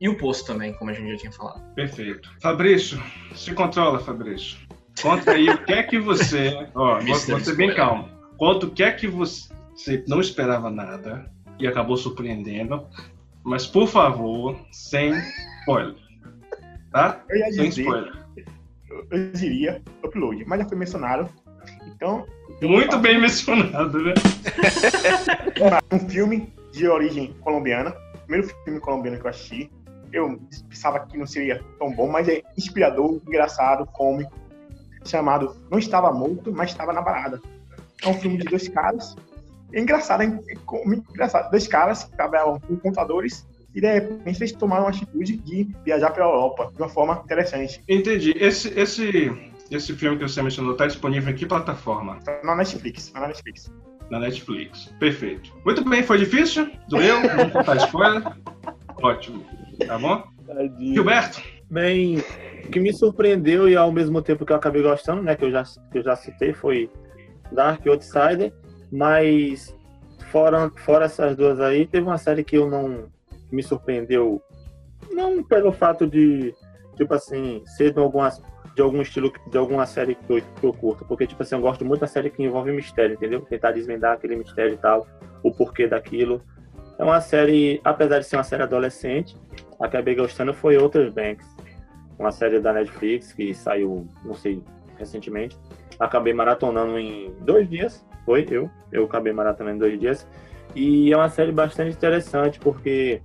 E 0.00 0.08
o 0.08 0.16
Poço 0.16 0.44
também, 0.46 0.72
como 0.74 0.90
a 0.90 0.94
gente 0.94 1.12
já 1.12 1.16
tinha 1.18 1.32
falado. 1.32 1.62
Perfeito. 1.74 2.30
Fabrício, 2.40 3.02
se 3.34 3.52
controla, 3.54 3.98
Fabrício. 4.00 4.58
Conta 5.00 5.32
aí 5.32 5.48
o 5.48 5.64
que 5.64 5.72
é 5.72 5.82
que 5.82 5.98
você. 5.98 6.68
Ó, 6.74 7.00
ser 7.00 7.56
bem 7.56 7.74
calmo. 7.74 8.08
Conta 8.36 8.66
o 8.66 8.70
que 8.70 8.82
é 8.82 8.92
que 8.92 9.06
você 9.06 9.50
não 10.06 10.20
esperava 10.20 10.70
nada 10.70 11.30
e 11.58 11.66
acabou 11.66 11.96
surpreendendo. 11.96 12.86
Mas, 13.42 13.66
por 13.66 13.86
favor, 13.86 14.58
sem 14.72 15.12
spoiler. 15.60 15.94
Tá? 16.90 17.22
Eu 17.28 17.36
ia 17.36 17.52
Sem 17.52 17.68
dizer, 17.68 17.82
spoiler. 17.82 18.12
eu, 18.88 19.06
eu 19.10 19.32
diria 19.32 19.82
upload, 20.02 20.44
mas 20.46 20.60
já 20.60 20.68
foi 20.68 20.78
mencionado. 20.78 21.28
Então, 21.86 22.26
Muito 22.62 22.98
bem 22.98 23.20
mencionado, 23.20 24.02
né? 24.02 24.14
um 25.92 25.98
filme 26.08 26.52
de 26.72 26.86
origem 26.88 27.32
colombiana, 27.40 27.90
primeiro 28.26 28.48
filme 28.64 28.80
colombiano 28.80 29.18
que 29.18 29.26
eu 29.26 29.30
assisti. 29.30 29.70
Eu 30.14 30.40
pensava 30.68 31.00
que 31.00 31.18
não 31.18 31.26
seria 31.26 31.60
tão 31.76 31.90
bom, 31.90 32.08
mas 32.08 32.28
é 32.28 32.40
inspirador, 32.56 33.20
engraçado, 33.26 33.84
cômico, 33.84 34.32
chamado 35.04 35.56
Não 35.68 35.76
Estava 35.76 36.12
Morto, 36.12 36.52
mas 36.52 36.70
Estava 36.70 36.92
na 36.92 37.02
Balada. 37.02 37.42
É 38.00 38.08
um 38.08 38.14
filme 38.14 38.38
de 38.38 38.44
dois 38.44 38.68
caras. 38.68 39.16
É 39.72 39.80
engraçado, 39.80 40.22
é 40.22 40.54
cômico, 40.64 41.10
engraçado. 41.10 41.50
Dois 41.50 41.66
caras 41.66 42.04
que 42.04 42.12
trabalhavam 42.12 42.60
com 42.60 42.76
contadores 42.76 43.44
e 43.74 43.80
de 43.80 43.92
repente 43.92 44.38
eles 44.38 44.52
tomaram 44.52 44.86
a 44.86 44.90
atitude 44.90 45.36
de 45.38 45.68
viajar 45.84 46.10
pela 46.10 46.26
Europa 46.26 46.70
de 46.72 46.80
uma 46.80 46.88
forma 46.88 47.20
interessante. 47.24 47.82
Entendi. 47.88 48.34
Esse, 48.38 48.68
esse, 48.78 49.52
esse 49.68 49.94
filme 49.94 50.16
que 50.16 50.22
você 50.22 50.40
mencionou 50.42 50.74
está 50.74 50.86
disponível 50.86 51.32
em 51.32 51.36
que 51.36 51.44
plataforma? 51.44 52.20
Tá 52.24 52.38
na 52.44 52.54
Netflix, 52.54 53.08
tá 53.08 53.18
na 53.18 53.26
Netflix. 53.26 53.72
Na 54.10 54.20
Netflix. 54.20 54.94
Perfeito. 55.00 55.52
Muito 55.64 55.84
bem, 55.88 56.04
foi 56.04 56.18
difícil? 56.18 56.70
Doeu? 56.88 57.20
Não 57.36 57.50
contar 57.50 57.76
spoiler? 57.78 58.22
Ótimo. 59.02 59.44
Tá 59.86 59.98
bom? 59.98 60.24
Tadinho. 60.46 60.94
Gilberto, 60.94 61.42
Bem, 61.70 62.18
o 62.64 62.68
que 62.70 62.78
me 62.78 62.92
surpreendeu 62.92 63.68
e 63.68 63.76
ao 63.76 63.90
mesmo 63.90 64.20
tempo 64.22 64.44
que 64.44 64.52
eu 64.52 64.56
acabei 64.56 64.82
gostando, 64.82 65.22
né, 65.22 65.34
que 65.34 65.44
eu 65.44 65.50
já, 65.50 65.64
que 65.90 65.98
eu 65.98 66.02
já 66.02 66.14
citei, 66.14 66.52
foi 66.52 66.90
Dark 67.50 67.84
Outsider, 67.86 68.52
mas 68.92 69.74
fora, 70.30 70.70
fora 70.76 71.06
essas 71.06 71.36
duas 71.36 71.60
aí, 71.60 71.86
teve 71.86 72.06
uma 72.06 72.18
série 72.18 72.44
que 72.44 72.56
eu 72.56 72.68
não 72.68 73.08
me 73.50 73.62
surpreendeu, 73.62 74.42
não 75.10 75.42
pelo 75.42 75.72
fato 75.72 76.06
de, 76.06 76.54
tipo 76.96 77.14
assim, 77.14 77.62
ser 77.76 77.92
de, 77.92 77.98
algumas, 77.98 78.42
de 78.74 78.82
algum 78.82 79.00
estilo, 79.00 79.32
de 79.50 79.58
alguma 79.58 79.86
série 79.86 80.14
que 80.14 80.30
eu, 80.30 80.42
que 80.60 80.64
eu 80.64 80.72
curto, 80.72 81.04
porque, 81.06 81.26
tipo 81.26 81.42
assim, 81.42 81.54
eu 81.54 81.60
gosto 81.60 81.84
muito 81.84 82.02
da 82.02 82.06
série 82.06 82.30
que 82.30 82.42
envolve 82.42 82.72
mistério, 82.72 83.14
entendeu? 83.14 83.40
Tentar 83.40 83.72
desvendar 83.72 84.12
aquele 84.12 84.36
mistério 84.36 84.74
e 84.74 84.78
tal, 84.78 85.06
o 85.42 85.50
porquê 85.50 85.88
daquilo. 85.88 86.42
É 86.98 87.02
uma 87.02 87.20
série, 87.20 87.80
apesar 87.82 88.20
de 88.20 88.26
ser 88.26 88.36
uma 88.36 88.44
série 88.44 88.62
adolescente, 88.62 89.36
acabei 89.80 90.14
gostando 90.14 90.52
foi 90.54 90.76
Outer 90.76 91.12
Banks, 91.12 91.46
uma 92.18 92.30
série 92.30 92.60
da 92.60 92.72
Netflix 92.72 93.32
que 93.32 93.52
saiu, 93.54 94.06
não 94.24 94.34
sei, 94.34 94.62
recentemente. 94.98 95.58
Acabei 95.98 96.32
maratonando 96.32 96.98
em 96.98 97.34
dois 97.40 97.68
dias, 97.68 98.04
foi 98.24 98.46
eu, 98.50 98.70
eu 98.90 99.04
acabei 99.04 99.32
maratonando 99.32 99.76
em 99.76 99.78
dois 99.78 100.00
dias. 100.00 100.26
E 100.74 101.12
é 101.12 101.16
uma 101.16 101.28
série 101.28 101.52
bastante 101.52 101.94
interessante 101.94 102.58
porque 102.58 103.20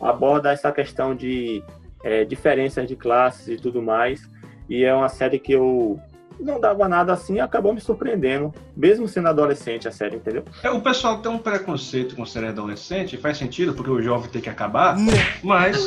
aborda 0.00 0.52
essa 0.52 0.72
questão 0.72 1.14
de 1.14 1.62
é, 2.02 2.24
diferenças 2.24 2.86
de 2.86 2.96
classes 2.96 3.48
e 3.48 3.60
tudo 3.60 3.82
mais. 3.82 4.30
E 4.68 4.84
é 4.84 4.94
uma 4.94 5.08
série 5.08 5.38
que 5.38 5.52
eu 5.52 6.00
não 6.38 6.60
dava 6.60 6.88
nada 6.88 7.12
assim 7.12 7.34
e 7.34 7.40
acabou 7.40 7.72
me 7.72 7.80
surpreendendo, 7.80 8.52
mesmo 8.76 9.06
sendo 9.08 9.28
adolescente 9.28 9.88
a 9.88 9.92
série, 9.92 10.16
entendeu? 10.16 10.44
é, 10.62 10.70
o 10.70 10.80
pessoal 10.80 11.18
tem 11.18 11.30
um 11.30 11.38
preconceito 11.38 12.16
com 12.16 12.24
série 12.24 12.46
adolescente, 12.48 13.16
faz 13.16 13.38
sentido, 13.38 13.74
porque 13.74 13.90
o 13.90 14.02
jovem 14.02 14.30
tem 14.30 14.40
que 14.40 14.48
acabar, 14.48 14.96
mas 15.42 15.78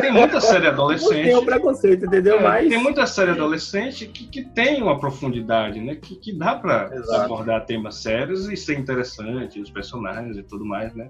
tem 0.00 0.12
muita 0.12 0.40
série 0.40 0.66
adolescente. 0.66 1.24
tem 1.24 1.36
o 1.36 1.44
preconceito, 1.44 2.06
entendeu? 2.06 2.38
É, 2.38 2.42
Mas 2.42 2.68
Tem 2.68 2.82
muita 2.82 3.06
série 3.06 3.30
adolescente 3.32 4.06
que, 4.06 4.26
que 4.26 4.42
tem 4.42 4.82
uma 4.82 4.98
profundidade, 4.98 5.80
né? 5.80 5.96
Que, 5.96 6.16
que 6.16 6.32
dá 6.32 6.54
pra 6.54 6.90
Exato. 6.92 7.22
abordar 7.22 7.64
temas 7.64 7.96
sérios 7.96 8.48
e 8.48 8.56
ser 8.56 8.78
interessante, 8.78 9.60
os 9.60 9.70
personagens 9.70 10.36
e 10.36 10.42
tudo 10.42 10.64
mais, 10.64 10.94
né? 10.94 11.08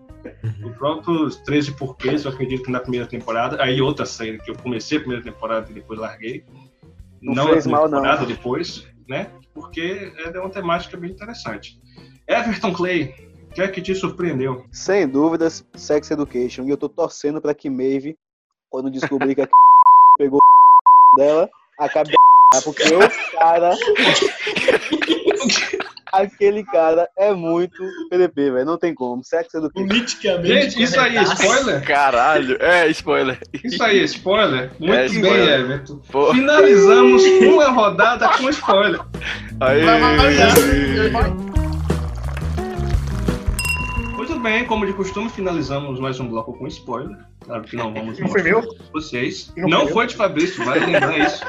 O 0.65 0.71
próprio 0.71 1.29
13 1.45 1.73
Porquês, 1.73 2.25
eu 2.25 2.31
acredito 2.31 2.65
que 2.65 2.71
na 2.71 2.81
primeira 2.81 3.07
temporada, 3.07 3.63
aí 3.63 3.81
outra 3.81 4.07
série 4.07 4.39
que 4.39 4.51
eu 4.51 4.57
comecei 4.57 4.99
a 4.99 5.01
primeira 5.01 5.23
temporada 5.23 5.71
e 5.71 5.75
depois 5.75 5.99
larguei. 5.99 6.45
Não 7.21 7.35
Não, 7.35 7.49
fez 7.49 7.67
mal, 7.67 7.89
não. 7.89 8.27
depois, 8.27 8.87
né? 9.09 9.31
Porque 9.55 10.13
é 10.25 10.39
uma 10.39 10.51
temática 10.51 10.97
bem 10.97 11.11
interessante. 11.11 11.81
Everton 12.27 12.73
Clay, 12.73 13.15
o 13.51 13.55
que 13.55 13.63
é 13.63 13.69
que 13.69 13.81
te 13.83 13.95
surpreendeu? 13.95 14.65
Sem 14.71 15.09
dúvidas, 15.09 15.67
Sex 15.75 16.11
Education. 16.11 16.65
E 16.65 16.71
eu 16.71 16.77
tô 16.77 16.89
torcendo 16.89 17.41
pra 17.41 17.55
que 17.55 17.69
Maeve, 17.71 18.17
quando 18.71 18.91
descobrir 18.91 19.35
que 19.35 19.43
a 19.43 19.49
pegou 20.19 20.39
dela, 21.17 21.49
acabe 21.79 22.13
porque 22.65 22.83
o 22.83 23.39
cara. 23.39 23.77
Aquele 26.11 26.65
cara 26.65 27.07
é 27.19 27.35
muito 27.35 27.85
PDP, 28.09 28.51
velho. 28.51 28.65
Não 28.65 28.79
tem 28.79 28.95
como. 28.95 29.23
Sex 29.23 29.53
Education. 29.53 29.87
Politicamente. 29.87 30.49
Gente, 30.71 30.83
isso 30.83 30.99
aí 30.99 31.19
é 31.19 31.23
spoiler? 31.23 31.85
Caralho, 31.85 32.57
é 32.63 32.89
spoiler. 32.89 33.39
Isso 33.63 33.83
aí 33.83 33.99
é 34.01 34.05
spoiler? 34.05 34.71
Muito 34.79 34.95
É 34.95 35.07
bem, 35.09 35.17
spoiler. 35.21 35.61
Everton. 35.61 36.01
Pô, 36.11 36.33
Finalizamos 36.33 37.23
uma 37.43 37.69
rodada 37.69 38.27
com 38.39 38.49
spoiler. 38.49 39.01
aí. 39.61 39.83
Muito 44.17 44.41
bem, 44.41 44.65
como 44.65 44.87
de 44.87 44.95
costume, 44.95 45.29
finalizamos 45.29 46.01
mais 46.01 46.19
um 46.19 46.29
bloco 46.29 46.55
com 46.57 46.67
spoiler. 46.69 47.19
Claro 47.45 47.63
que 47.65 47.77
não 47.77 47.93
vamos 47.93 48.19
Não 48.19 48.29
foi 48.29 48.43
meu? 48.43 48.63
vocês. 48.95 49.53
Não 49.57 49.69
Não, 49.69 49.81
foi 49.85 49.93
foi 49.93 50.07
de 50.07 50.17
Fabrício, 50.17 50.65
vale 50.65 50.87
lembrar 50.87 51.19
isso. 51.19 51.45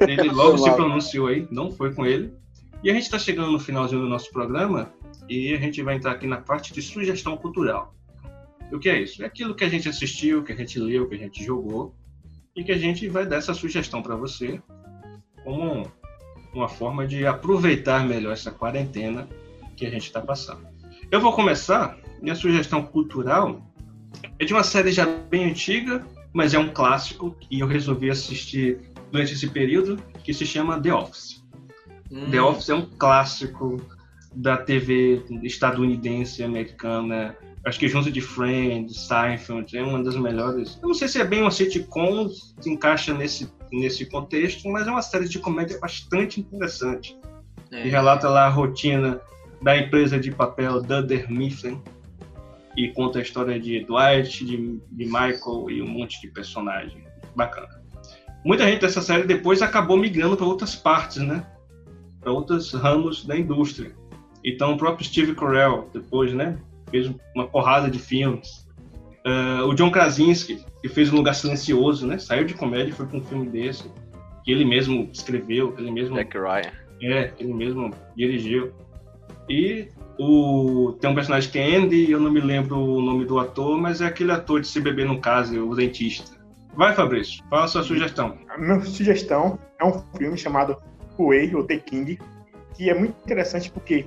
Ele 0.00 0.30
logo 0.30 0.58
se 0.58 0.70
pronunciou 0.72 1.26
aí, 1.28 1.46
não 1.50 1.70
foi 1.70 1.94
com 1.94 2.04
ele. 2.06 2.32
E 2.82 2.90
a 2.90 2.94
gente 2.94 3.04
está 3.04 3.18
chegando 3.18 3.52
no 3.52 3.60
finalzinho 3.60 4.00
do 4.00 4.08
nosso 4.08 4.30
programa 4.30 4.92
e 5.28 5.54
a 5.54 5.58
gente 5.58 5.80
vai 5.82 5.94
entrar 5.94 6.12
aqui 6.12 6.26
na 6.26 6.38
parte 6.38 6.72
de 6.72 6.82
sugestão 6.82 7.36
cultural. 7.36 7.94
O 8.72 8.78
que 8.78 8.88
é 8.88 9.00
isso? 9.00 9.22
É 9.22 9.26
aquilo 9.26 9.54
que 9.54 9.64
a 9.64 9.68
gente 9.68 9.88
assistiu, 9.88 10.42
que 10.42 10.52
a 10.52 10.56
gente 10.56 10.78
leu, 10.80 11.08
que 11.08 11.14
a 11.14 11.18
gente 11.18 11.44
jogou 11.44 11.94
e 12.56 12.64
que 12.64 12.72
a 12.72 12.78
gente 12.78 13.08
vai 13.08 13.26
dar 13.26 13.36
essa 13.36 13.54
sugestão 13.54 14.02
para 14.02 14.16
você 14.16 14.60
como 15.44 15.86
uma 16.54 16.68
forma 16.68 17.06
de 17.06 17.26
aproveitar 17.26 18.04
melhor 18.06 18.32
essa 18.32 18.50
quarentena 18.50 19.28
que 19.76 19.86
a 19.86 19.90
gente 19.90 20.04
está 20.04 20.20
passando. 20.20 20.66
Eu 21.10 21.20
vou 21.20 21.32
começar. 21.32 21.98
Minha 22.20 22.34
sugestão 22.34 22.82
cultural 22.82 23.62
é 24.38 24.44
de 24.44 24.52
uma 24.52 24.62
série 24.62 24.92
já 24.92 25.06
bem 25.06 25.44
antiga, 25.44 26.06
mas 26.32 26.54
é 26.54 26.58
um 26.58 26.72
clássico 26.72 27.36
e 27.50 27.60
eu 27.60 27.66
resolvi 27.66 28.10
assistir 28.10 28.80
durante 29.12 29.34
esse 29.34 29.46
período 29.46 30.02
que 30.24 30.32
se 30.32 30.46
chama 30.46 30.80
The 30.80 30.92
Office. 30.92 31.44
Hum, 32.10 32.30
The 32.30 32.40
Office 32.40 32.70
é 32.70 32.74
um 32.74 32.86
clássico 32.86 33.80
da 34.34 34.56
TV 34.56 35.22
estadunidense, 35.42 36.42
americana. 36.42 37.36
Acho 37.64 37.78
que 37.78 37.88
junto 37.88 38.10
de 38.10 38.20
Friends, 38.20 39.06
Seinfeld, 39.06 39.76
é 39.76 39.82
uma 39.82 40.02
das 40.02 40.16
melhores. 40.16 40.78
Eu 40.82 40.88
não 40.88 40.94
sei 40.94 41.06
se 41.06 41.20
é 41.20 41.24
bem 41.24 41.42
uma 41.42 41.50
sitcom, 41.50 42.28
se 42.28 42.70
encaixa 42.70 43.12
nesse, 43.14 43.52
nesse 43.70 44.06
contexto, 44.06 44.68
mas 44.68 44.86
é 44.86 44.90
uma 44.90 45.02
série 45.02 45.28
de 45.28 45.38
comédia 45.38 45.78
bastante 45.78 46.40
interessante. 46.40 47.16
é. 47.70 47.86
E 47.86 47.90
relata 47.90 48.28
lá 48.28 48.46
a 48.46 48.48
rotina 48.48 49.20
da 49.60 49.76
empresa 49.76 50.18
de 50.18 50.32
papel 50.32 50.82
Dunder 50.82 51.30
Mifflin 51.30 51.80
e 52.76 52.88
conta 52.88 53.18
a 53.18 53.22
história 53.22 53.60
de 53.60 53.84
Dwight, 53.84 54.44
de, 54.44 54.80
de 54.90 55.04
Michael 55.04 55.70
e 55.70 55.82
um 55.82 55.86
monte 55.86 56.20
de 56.20 56.28
personagem. 56.28 57.04
Bacana. 57.36 57.81
Muita 58.44 58.64
gente 58.64 58.80
dessa 58.80 59.00
série 59.00 59.24
depois 59.24 59.62
acabou 59.62 59.96
migrando 59.96 60.36
para 60.36 60.46
outras 60.46 60.74
partes, 60.74 61.18
né? 61.18 61.46
Para 62.20 62.32
outros 62.32 62.72
ramos 62.72 63.24
da 63.24 63.36
indústria. 63.36 63.92
Então 64.44 64.72
o 64.72 64.76
próprio 64.76 65.06
Steve 65.06 65.34
Carell 65.34 65.88
depois, 65.92 66.32
né? 66.32 66.58
Fez 66.90 67.10
uma 67.34 67.46
porrada 67.46 67.90
de 67.90 67.98
filmes. 67.98 68.66
Ah, 69.24 69.64
o 69.64 69.74
John 69.74 69.90
Krasinski, 69.90 70.64
que 70.80 70.88
fez 70.88 71.12
Um 71.12 71.16
Lugar 71.16 71.34
Silencioso, 71.34 72.06
né? 72.06 72.18
Saiu 72.18 72.44
de 72.44 72.54
comédia 72.54 72.90
e 72.90 72.92
foi 72.92 73.06
para 73.06 73.18
um 73.18 73.22
filme 73.22 73.48
desse. 73.48 73.90
Que 74.44 74.50
ele 74.50 74.64
mesmo 74.64 75.08
escreveu, 75.12 75.72
que 75.72 75.80
ele 75.80 75.90
mesmo 75.90 76.16
Jack 76.16 76.36
Ryan. 76.36 76.72
é, 77.02 77.32
ele 77.38 77.54
mesmo 77.54 77.94
dirigiu. 78.16 78.72
E 79.48 79.88
o, 80.18 80.96
tem 81.00 81.08
um 81.08 81.14
personagem 81.14 81.50
que 81.50 81.58
é 81.58 81.76
Andy, 81.76 82.10
eu 82.10 82.20
não 82.20 82.30
me 82.30 82.40
lembro 82.40 82.76
o 82.76 83.00
nome 83.00 83.24
do 83.24 83.38
ator, 83.38 83.78
mas 83.78 84.00
é 84.00 84.06
aquele 84.06 84.32
ator 84.32 84.60
de 84.60 84.66
Se 84.66 84.80
Beber 84.80 85.06
no 85.06 85.20
Caso, 85.20 85.68
o 85.68 85.74
dentista. 85.76 86.41
Vai, 86.74 86.94
Fabrício, 86.94 87.44
fala 87.50 87.64
a 87.64 87.68
sua 87.68 87.82
sugestão. 87.82 88.38
A 88.48 88.58
minha 88.58 88.80
sugestão 88.84 89.58
é 89.78 89.84
um 89.84 89.92
filme 90.16 90.38
chamado 90.38 90.80
Way, 91.18 91.54
ou 91.54 91.64
The 91.64 91.76
King, 91.78 92.18
que 92.74 92.88
é 92.88 92.94
muito 92.94 93.14
interessante 93.24 93.70
porque 93.70 94.06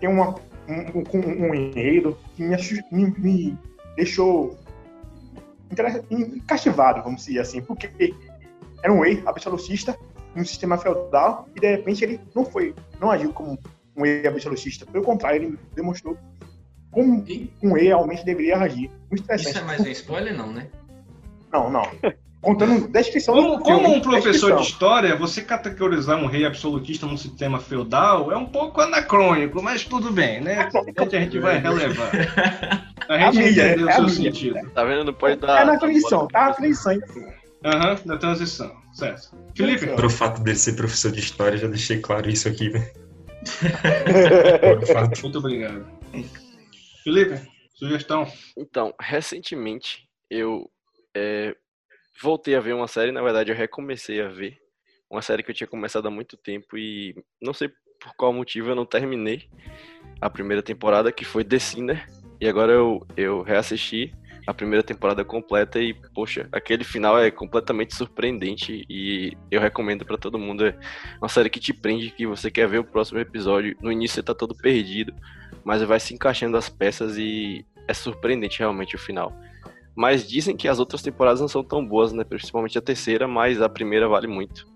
tem 0.00 0.08
uma, 0.08 0.34
um, 0.68 0.98
um, 0.98 1.48
um 1.48 1.54
enredo 1.54 2.18
que 2.34 2.42
me, 2.42 2.56
me, 2.90 3.14
me 3.18 3.58
deixou 3.96 4.58
castivado, 6.46 7.02
vamos 7.02 7.24
dizer 7.24 7.40
assim, 7.40 7.62
porque 7.62 8.14
era 8.82 8.92
um 8.92 9.00
rei 9.00 9.22
absolutista 9.24 9.96
um 10.34 10.44
sistema 10.44 10.78
feudal 10.78 11.48
e 11.56 11.60
de 11.60 11.70
repente 11.70 12.04
ele 12.04 12.20
não 12.34 12.44
foi, 12.44 12.74
não 13.00 13.10
agiu 13.10 13.32
como 13.32 13.58
um 13.96 14.02
rei 14.02 14.26
absolutista, 14.26 14.86
pelo 14.86 15.04
contrário, 15.04 15.42
ele 15.42 15.58
demonstrou 15.74 16.16
como 16.90 17.24
um 17.62 17.72
rei 17.72 17.86
realmente 17.86 18.24
deveria 18.24 18.58
agir. 18.58 18.90
Muito 19.10 19.22
interessante. 19.22 19.54
Isso 19.54 19.58
é 19.58 19.64
mais 19.64 19.80
um 19.80 19.88
spoiler, 19.88 20.36
não, 20.36 20.52
né? 20.52 20.68
Não, 21.52 21.70
não. 21.70 21.82
Contando 22.40 22.88
descrição 22.92 23.34
como, 23.34 23.58
do 23.58 23.64
filme, 23.64 23.82
Como 23.82 23.96
um 23.96 24.00
professor 24.00 24.56
de 24.56 24.62
história, 24.62 25.16
você 25.16 25.42
categorizar 25.42 26.18
um 26.18 26.26
rei 26.26 26.44
absolutista 26.44 27.06
num 27.06 27.16
sistema 27.16 27.58
feudal 27.58 28.32
é 28.32 28.36
um 28.36 28.46
pouco 28.46 28.80
anacrônico, 28.80 29.62
mas 29.62 29.84
tudo 29.84 30.10
bem, 30.10 30.40
né? 30.40 30.68
A 30.96 31.08
gente 31.08 31.38
vai 31.38 31.58
relevar. 31.58 32.10
A 33.08 33.32
gente 33.32 33.60
a 33.60 33.70
entendeu 33.72 33.88
é 33.88 33.92
o 33.92 33.94
seu 33.94 34.04
mídia, 34.04 34.32
sentido. 34.32 34.70
Tá 34.70 34.84
vendo? 34.84 35.02
Não 35.02 35.12
pode 35.12 35.34
dar. 35.40 35.62
É 35.62 35.64
na 35.64 35.76
transição, 35.76 36.28
tá 36.28 36.46
na 36.46 36.52
transição. 36.52 37.00
Aham, 37.64 37.90
uhum, 37.90 37.98
na 38.04 38.16
transição, 38.16 38.72
certo. 38.92 39.36
Felipe? 39.56 39.88
Por 39.88 40.04
o 40.04 40.10
fato 40.10 40.40
dele 40.40 40.56
ser 40.56 40.76
professor 40.76 41.10
de 41.10 41.18
história, 41.18 41.58
já 41.58 41.66
deixei 41.66 41.98
claro 41.98 42.30
isso 42.30 42.46
aqui, 42.46 42.70
né? 42.70 42.88
Muito 45.22 45.38
obrigado. 45.38 45.84
Felipe, 47.02 47.40
sugestão? 47.74 48.30
Então, 48.56 48.94
recentemente 49.00 50.06
eu 50.30 50.70
é, 51.14 51.54
voltei 52.22 52.54
a 52.54 52.60
ver 52.60 52.74
uma 52.74 52.88
série, 52.88 53.12
na 53.12 53.22
verdade 53.22 53.50
eu 53.50 53.56
recomecei 53.56 54.20
a 54.20 54.28
ver. 54.28 54.58
Uma 55.10 55.22
série 55.22 55.42
que 55.42 55.50
eu 55.50 55.54
tinha 55.54 55.66
começado 55.66 56.06
há 56.06 56.10
muito 56.10 56.36
tempo 56.36 56.78
e 56.78 57.14
não 57.42 57.52
sei 57.52 57.68
por 58.00 58.14
qual 58.16 58.32
motivo 58.32 58.70
eu 58.70 58.74
não 58.74 58.86
terminei 58.86 59.48
a 60.20 60.30
primeira 60.30 60.62
temporada, 60.62 61.12
que 61.12 61.24
foi 61.24 61.44
The 61.44 61.58
Sinner. 61.58 62.06
E 62.40 62.48
agora 62.48 62.72
eu, 62.72 63.06
eu 63.16 63.42
reassisti 63.42 64.14
a 64.46 64.54
primeira 64.54 64.82
temporada 64.82 65.24
completa 65.24 65.78
e, 65.78 65.94
poxa, 66.14 66.48
aquele 66.52 66.84
final 66.84 67.18
é 67.18 67.30
completamente 67.30 67.94
surpreendente 67.94 68.84
e 68.88 69.36
eu 69.50 69.60
recomendo 69.60 70.04
para 70.04 70.16
todo 70.16 70.38
mundo. 70.38 70.66
É 70.66 70.76
uma 71.20 71.28
série 71.28 71.50
que 71.50 71.60
te 71.60 71.72
prende, 71.72 72.10
que 72.10 72.26
você 72.26 72.50
quer 72.50 72.68
ver 72.68 72.78
o 72.78 72.84
próximo 72.84 73.18
episódio. 73.18 73.76
No 73.80 73.92
início 73.92 74.16
você 74.16 74.22
tá 74.22 74.34
todo 74.34 74.54
perdido, 74.54 75.14
mas 75.64 75.82
vai 75.82 76.00
se 76.00 76.14
encaixando 76.14 76.56
as 76.56 76.68
peças 76.68 77.18
e 77.18 77.64
é 77.86 77.94
surpreendente 77.94 78.58
realmente 78.58 78.96
o 78.96 78.98
final. 78.98 79.32
Mas 79.94 80.26
dizem 80.26 80.56
que 80.56 80.68
as 80.68 80.78
outras 80.78 81.02
temporadas 81.02 81.40
não 81.40 81.48
são 81.48 81.62
tão 81.62 81.84
boas, 81.84 82.12
né? 82.12 82.24
Principalmente 82.24 82.78
a 82.78 82.82
terceira, 82.82 83.26
mas 83.26 83.60
a 83.60 83.68
primeira 83.68 84.08
vale 84.08 84.26
muito. 84.26 84.66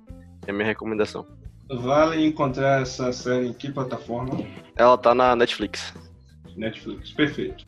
É 0.47 0.51
a 0.51 0.55
minha 0.55 0.67
recomendação. 0.67 1.27
Vale 1.71 2.25
encontrar 2.25 2.83
essa 2.83 3.13
série 3.13 3.49
em 3.49 3.53
que 3.53 3.73
plataforma? 3.73 4.39
Ela 4.77 4.99
tá 4.99 5.15
na 5.15 5.35
Netflix. 5.35 5.95
Netflix, 6.57 7.13
perfeito. 7.13 7.65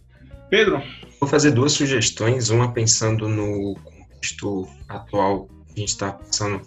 Pedro? 0.50 0.82
Vou 1.20 1.28
fazer 1.28 1.50
duas 1.52 1.72
sugestões, 1.72 2.50
uma 2.50 2.72
pensando 2.72 3.28
no 3.28 3.74
contexto 3.82 4.68
atual 4.88 5.46
que 5.46 5.72
a 5.76 5.80
gente 5.80 5.88
está 5.88 6.12
passando 6.12 6.60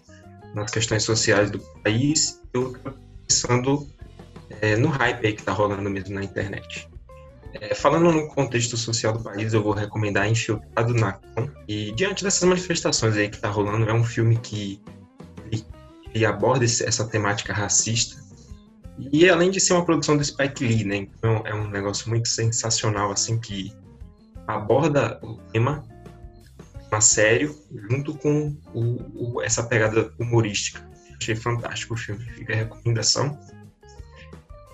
nas 0.53 0.71
questões 0.71 1.03
sociais 1.03 1.51
do 1.51 1.59
país, 1.83 2.41
e 2.53 2.57
outra 2.57 2.95
pensando 3.27 3.87
é, 4.61 4.75
no 4.75 4.89
hype 4.89 5.27
aí 5.27 5.33
que 5.33 5.41
está 5.41 5.53
rolando 5.53 5.89
mesmo 5.89 6.15
na 6.15 6.23
internet. 6.23 6.88
É, 7.53 7.73
falando 7.73 8.11
no 8.11 8.27
contexto 8.27 8.77
social 8.77 9.13
do 9.13 9.23
país, 9.23 9.53
eu 9.53 9.63
vou 9.63 9.73
recomendar 9.73 10.29
Infiltrado 10.29 10.93
na 10.93 11.13
Clã. 11.13 11.51
E 11.67 11.91
diante 11.93 12.23
dessas 12.23 12.47
manifestações 12.47 13.15
aí 13.17 13.29
que 13.29 13.37
está 13.37 13.49
rolando, 13.49 13.89
é 13.89 13.93
um 13.93 14.03
filme 14.03 14.37
que 14.37 14.81
aborda 16.25 16.65
essa 16.65 17.07
temática 17.07 17.53
racista 17.53 18.19
e 19.11 19.29
além 19.29 19.49
de 19.49 19.59
ser 19.61 19.73
uma 19.73 19.85
produção 19.85 20.17
do 20.17 20.23
Spike 20.23 20.65
Lee, 20.65 20.83
né? 20.83 20.97
Então 20.97 21.41
é 21.45 21.53
um 21.53 21.69
negócio 21.69 22.09
muito 22.09 22.27
sensacional, 22.27 23.11
assim, 23.11 23.39
que 23.39 23.73
aborda 24.45 25.17
o 25.23 25.35
tema 25.53 25.85
a 26.91 26.99
sério, 26.99 27.55
junto 27.89 28.13
com 28.15 28.57
o, 28.73 29.35
o, 29.35 29.41
essa 29.41 29.63
pegada 29.63 30.11
humorística. 30.19 30.85
Achei 31.17 31.35
fantástico 31.35 31.93
o 31.93 31.97
filme, 31.97 32.25
fica 32.31 32.53
a 32.53 32.57
recomendação. 32.57 33.39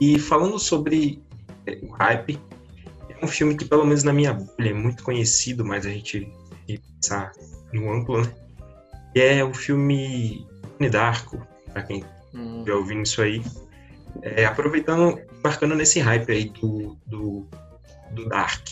E 0.01 0.17
falando 0.17 0.57
sobre 0.57 1.21
é, 1.67 1.77
o 1.83 1.91
hype, 1.91 2.35
é 2.35 2.54
um 3.25 3.27
filme 3.27 3.55
que, 3.55 3.65
pelo 3.65 3.85
menos 3.85 4.03
na 4.03 4.13
minha 4.13 4.33
bolha, 4.33 4.69
é 4.69 4.73
muito 4.73 5.03
conhecido, 5.03 5.65
mas 5.65 5.85
a 5.85 5.89
gente 5.89 6.31
tem 6.65 6.77
que 6.77 6.83
pensar 7.01 7.31
no 7.73 7.91
amplo, 7.91 8.21
né? 8.21 8.33
E 9.13 9.19
é 9.19 9.43
o 9.43 9.53
filme 9.53 10.45
Darko, 10.91 11.45
para 11.71 11.83
quem 11.83 12.03
hum. 12.33 12.63
já 12.65 12.75
ouvindo 12.75 13.03
isso 13.03 13.21
aí. 13.21 13.43
É, 14.21 14.45
aproveitando, 14.45 15.19
embarcando 15.37 15.75
nesse 15.75 15.99
hype 15.99 16.31
aí 16.31 16.49
do, 16.49 16.97
do, 17.05 17.47
do 18.11 18.29
Dark. 18.29 18.65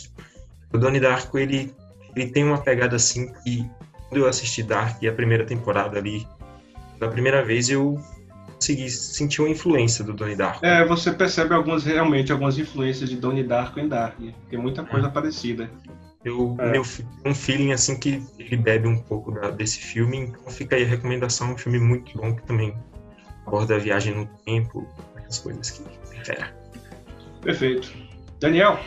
O 0.71 0.77
Donnie 0.77 1.01
Darko, 1.01 1.37
ele, 1.37 1.73
ele 2.15 2.31
tem 2.31 2.43
uma 2.43 2.57
pegada 2.57 2.95
assim 2.95 3.31
que 3.43 3.69
quando 4.09 4.21
eu 4.21 4.27
assisti 4.27 4.63
Dark 4.63 5.01
e 5.01 5.07
a 5.07 5.13
primeira 5.13 5.45
temporada 5.45 5.97
ali, 5.97 6.27
da 6.99 7.07
primeira 7.07 7.43
vez 7.43 7.69
eu 7.69 8.01
consegui 8.63 8.89
sentir 8.89 9.41
uma 9.41 9.49
influência 9.49 10.03
do 10.03 10.13
Donnie 10.13 10.35
Darko. 10.35 10.65
É, 10.65 10.85
você 10.85 11.11
percebe 11.11 11.53
algumas, 11.53 11.83
realmente 11.83 12.31
algumas 12.31 12.57
influências 12.57 13.09
de 13.09 13.17
Donnie 13.17 13.43
Darko 13.43 13.79
em 13.79 13.87
Dark. 13.89 14.17
Tem 14.49 14.57
muita 14.57 14.83
coisa 14.83 15.07
é. 15.07 15.09
parecida. 15.09 15.69
Eu, 16.23 16.55
é. 16.59 16.71
meu, 16.71 16.83
um 17.25 17.35
feeling 17.35 17.73
assim 17.73 17.99
que 17.99 18.23
ele 18.39 18.55
bebe 18.55 18.87
um 18.87 18.97
pouco 18.97 19.31
da, 19.33 19.51
desse 19.51 19.79
filme, 19.79 20.19
então 20.19 20.49
fica 20.49 20.77
aí 20.77 20.83
a 20.83 20.87
recomendação, 20.87 21.51
um 21.51 21.57
filme 21.57 21.77
muito 21.77 22.17
bom 22.17 22.33
que 22.33 22.41
também 22.43 22.73
aborda 23.45 23.75
a 23.75 23.79
viagem 23.79 24.15
no 24.15 24.25
tempo, 24.45 24.87
as 25.27 25.39
coisas 25.39 25.69
que 25.71 25.83
é. 26.31 26.47
Perfeito. 27.41 27.91
Daniel? 28.39 28.79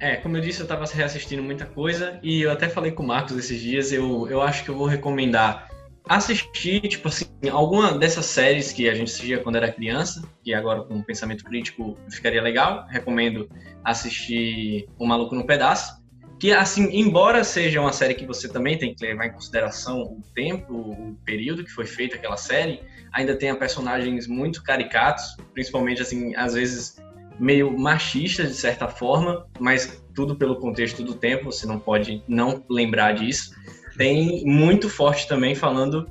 É, 0.00 0.16
como 0.16 0.36
eu 0.36 0.40
disse, 0.40 0.60
eu 0.60 0.64
estava 0.64 0.84
reassistindo 0.84 1.42
muita 1.42 1.64
coisa 1.64 2.18
e 2.22 2.42
eu 2.42 2.50
até 2.50 2.68
falei 2.68 2.90
com 2.90 3.04
o 3.04 3.06
Marcos 3.06 3.36
esses 3.36 3.60
dias, 3.60 3.92
eu, 3.92 4.28
eu 4.28 4.42
acho 4.42 4.64
que 4.64 4.68
eu 4.68 4.76
vou 4.76 4.86
recomendar 4.86 5.68
assistir, 6.08 6.80
tipo 6.82 7.08
assim, 7.08 7.26
alguma 7.50 7.98
dessas 7.98 8.26
séries 8.26 8.72
que 8.72 8.88
a 8.88 8.94
gente 8.94 9.08
assistia 9.08 9.40
quando 9.40 9.56
era 9.56 9.72
criança, 9.72 10.22
que 10.42 10.54
agora 10.54 10.82
com 10.82 11.02
pensamento 11.02 11.44
crítico 11.44 11.96
ficaria 12.08 12.40
legal. 12.40 12.86
Recomendo 12.88 13.48
assistir 13.84 14.86
O 14.98 15.06
Maluco 15.06 15.34
no 15.34 15.46
Pedaço, 15.46 16.00
que 16.38 16.52
assim, 16.52 16.88
embora 16.92 17.42
seja 17.42 17.80
uma 17.80 17.92
série 17.92 18.14
que 18.14 18.26
você 18.26 18.48
também 18.48 18.78
tem 18.78 18.94
que 18.94 19.04
levar 19.04 19.26
em 19.26 19.32
consideração 19.32 20.02
o 20.02 20.22
tempo, 20.34 20.74
o 20.74 21.16
período 21.24 21.64
que 21.64 21.70
foi 21.70 21.86
feita 21.86 22.16
aquela 22.16 22.36
série, 22.36 22.82
ainda 23.12 23.34
tem 23.34 23.54
personagens 23.56 24.26
muito 24.26 24.62
caricatos, 24.62 25.36
principalmente 25.54 26.02
assim, 26.02 26.36
às 26.36 26.54
vezes 26.54 26.96
meio 27.38 27.76
machistas 27.78 28.48
de 28.48 28.54
certa 28.54 28.88
forma, 28.88 29.46
mas 29.58 30.02
tudo 30.14 30.36
pelo 30.36 30.56
contexto 30.56 31.02
do 31.02 31.14
tempo, 31.14 31.46
você 31.46 31.66
não 31.66 31.78
pode 31.78 32.22
não 32.26 32.64
lembrar 32.68 33.12
disso. 33.12 33.54
Tem 33.96 34.44
muito 34.44 34.88
forte 34.88 35.26
também 35.26 35.54
falando 35.54 36.10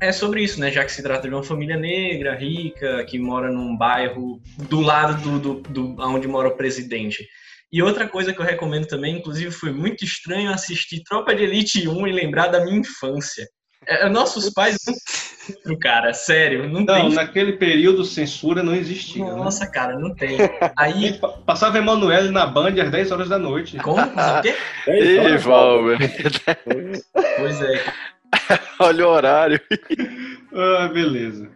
é 0.00 0.12
sobre 0.12 0.42
isso, 0.42 0.60
né? 0.60 0.70
Já 0.70 0.84
que 0.84 0.92
se 0.92 1.02
trata 1.02 1.28
de 1.28 1.34
uma 1.34 1.42
família 1.42 1.76
negra, 1.76 2.34
rica, 2.34 3.04
que 3.06 3.18
mora 3.18 3.50
num 3.50 3.76
bairro 3.76 4.40
do 4.68 4.80
lado 4.80 5.20
do, 5.22 5.38
do, 5.38 5.60
do 5.62 5.96
onde 6.02 6.28
mora 6.28 6.48
o 6.48 6.56
presidente. 6.56 7.26
E 7.72 7.82
outra 7.82 8.08
coisa 8.08 8.32
que 8.32 8.40
eu 8.40 8.44
recomendo 8.44 8.86
também, 8.86 9.16
inclusive 9.16 9.50
foi 9.50 9.72
muito 9.72 10.04
estranho 10.04 10.50
assistir 10.50 11.02
Tropa 11.02 11.34
de 11.34 11.42
Elite 11.42 11.88
1 11.88 12.06
e 12.06 12.12
lembrar 12.12 12.48
da 12.48 12.64
minha 12.64 12.78
infância. 12.78 13.46
É, 13.86 14.08
nossos 14.08 14.50
pais 14.50 14.76
não. 15.64 15.78
Cara, 15.78 16.12
sério, 16.14 16.68
não, 16.68 16.80
não 16.80 16.86
tem. 16.86 17.14
naquele 17.14 17.52
período 17.54 18.04
censura 18.04 18.62
não 18.62 18.74
existia. 18.74 19.24
Né? 19.24 19.32
Nossa, 19.32 19.64
né? 19.64 19.70
cara, 19.70 19.98
não 19.98 20.14
tem. 20.14 20.38
Aí. 20.76 21.20
Passava 21.44 21.78
Emanuele 21.78 22.30
na 22.30 22.46
Band 22.46 22.80
às 22.82 22.90
10 22.90 23.12
horas 23.12 23.28
da 23.28 23.38
noite. 23.38 23.76
Como? 23.78 24.00
O 24.04 24.42
quê? 24.42 24.54
Ih, 24.88 25.36
Valber. 25.38 25.98
Pois 27.36 27.60
é. 27.60 27.84
Olha 28.78 29.06
o 29.06 29.10
horário. 29.10 29.60
ah, 30.54 30.88
beleza. 30.88 31.48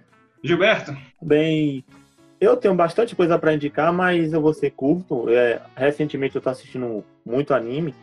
Gilberto? 0.42 0.96
Bem, 1.20 1.84
eu 2.40 2.56
tenho 2.56 2.74
bastante 2.74 3.16
coisa 3.16 3.38
para 3.38 3.54
indicar, 3.54 3.92
mas 3.92 4.32
eu 4.32 4.40
vou 4.40 4.54
ser 4.54 4.70
curto. 4.70 5.28
É, 5.28 5.60
recentemente 5.76 6.36
eu 6.36 6.42
tô 6.42 6.50
assistindo 6.50 7.04
muito 7.24 7.54
anime 7.54 7.94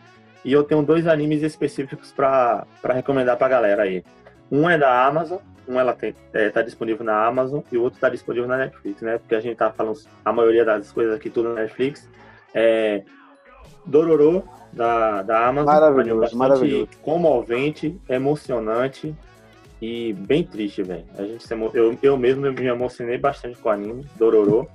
e 0.45 0.53
eu 0.53 0.63
tenho 0.63 0.83
dois 0.83 1.07
animes 1.07 1.41
específicos 1.41 2.11
para 2.11 2.67
recomendar 2.93 3.35
para 3.35 3.49
galera 3.49 3.81
aí. 3.81 4.03
Um 4.51 4.69
é 4.69 4.77
da 4.77 5.05
Amazon, 5.05 5.39
um 5.67 5.79
ela 5.79 5.91
tem, 5.91 6.13
é, 6.31 6.49
tá 6.49 6.61
disponível 6.61 7.03
na 7.03 7.25
Amazon 7.25 7.61
e 7.71 7.77
o 7.77 7.81
outro 7.81 7.99
tá 7.99 8.09
disponível 8.09 8.47
na 8.47 8.57
Netflix, 8.57 9.01
né? 9.01 9.17
Porque 9.17 9.33
a 9.33 9.39
gente 9.39 9.57
tá 9.57 9.71
falando 9.71 9.99
a 10.23 10.31
maioria 10.31 10.63
das 10.63 10.91
coisas 10.91 11.15
aqui 11.15 11.31
tudo 11.31 11.49
na 11.49 11.61
Netflix. 11.61 12.07
É 12.53 13.03
Dororo 13.83 14.43
da, 14.71 15.23
da 15.23 15.47
Amazon, 15.47 15.73
maravilhoso, 15.73 16.37
maravilhoso. 16.37 16.89
comovente, 17.01 17.99
emocionante 18.07 19.15
e 19.81 20.13
bem 20.13 20.43
triste, 20.43 20.83
velho. 20.83 21.05
A 21.17 21.23
gente 21.23 21.43
eu, 21.73 21.97
eu 22.03 22.17
mesmo 22.17 22.51
me 22.51 22.65
emocionei 22.67 23.17
bastante 23.17 23.57
com 23.57 23.69
o 23.69 23.71
anime, 23.71 24.05
Dororo. 24.15 24.67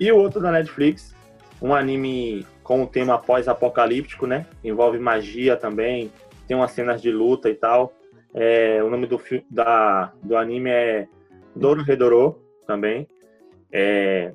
E 0.00 0.10
o 0.10 0.16
outro 0.16 0.40
da 0.40 0.50
Netflix, 0.50 1.14
um 1.60 1.74
anime 1.74 2.46
com 2.72 2.84
o 2.84 2.86
tema 2.86 3.18
pós-apocalíptico, 3.18 4.26
né? 4.26 4.46
Envolve 4.64 4.98
magia 4.98 5.58
também, 5.58 6.10
tem 6.48 6.56
umas 6.56 6.70
cenas 6.70 7.02
de 7.02 7.10
luta 7.10 7.50
e 7.50 7.54
tal. 7.54 7.92
É, 8.32 8.82
o 8.82 8.88
nome 8.88 9.06
do, 9.06 9.20
da, 9.50 10.10
do 10.22 10.38
anime 10.38 10.70
é 10.70 11.06
Doro 11.54 11.82
Redoro 11.82 12.42
também. 12.66 13.06
É, 13.70 14.32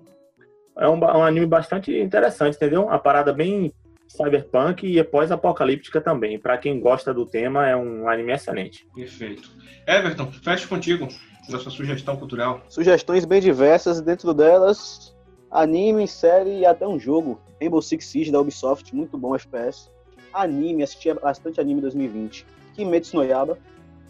é 0.78 0.88
um, 0.88 1.00
um 1.00 1.24
anime 1.24 1.48
bastante 1.48 1.92
interessante, 2.00 2.58
entendeu? 2.58 2.84
Uma 2.84 3.00
parada 3.00 3.34
bem 3.34 3.74
cyberpunk 4.08 4.86
e 4.86 5.00
é 5.00 5.04
pós-apocalíptica 5.04 6.00
também. 6.00 6.38
Pra 6.38 6.60
quem 6.60 6.80
gosta 6.80 7.12
do 7.12 7.26
tema, 7.26 7.68
é 7.68 7.76
um 7.76 8.08
anime 8.08 8.34
excelente. 8.34 8.88
Perfeito. 8.94 9.50
Everton, 9.88 10.32
fecha 10.32 10.68
contigo 10.68 11.08
da 11.50 11.58
sua 11.58 11.72
sugestão 11.72 12.16
cultural. 12.16 12.62
Sugestões 12.70 13.26
bem 13.26 13.42
diversas, 13.42 14.00
dentro 14.00 14.32
delas, 14.32 15.17
anime, 15.52 16.08
série 16.08 16.60
e 16.60 16.66
até 16.66 16.88
um 16.88 17.00
jogo. 17.00 17.40
Rainbow 17.60 17.82
Six 17.82 18.06
Siege 18.06 18.32
da 18.32 18.40
Ubisoft, 18.40 18.96
muito 18.96 19.18
bom 19.18 19.36
FPS. 19.36 19.90
Anime, 20.34 20.84
assisti 20.84 21.14
bastante 21.14 21.60
anime 21.60 21.80
em 21.80 21.82
2020. 21.82 22.46
Kimetsu 22.76 23.18
no 23.18 23.24
Yaiba. 23.24 23.58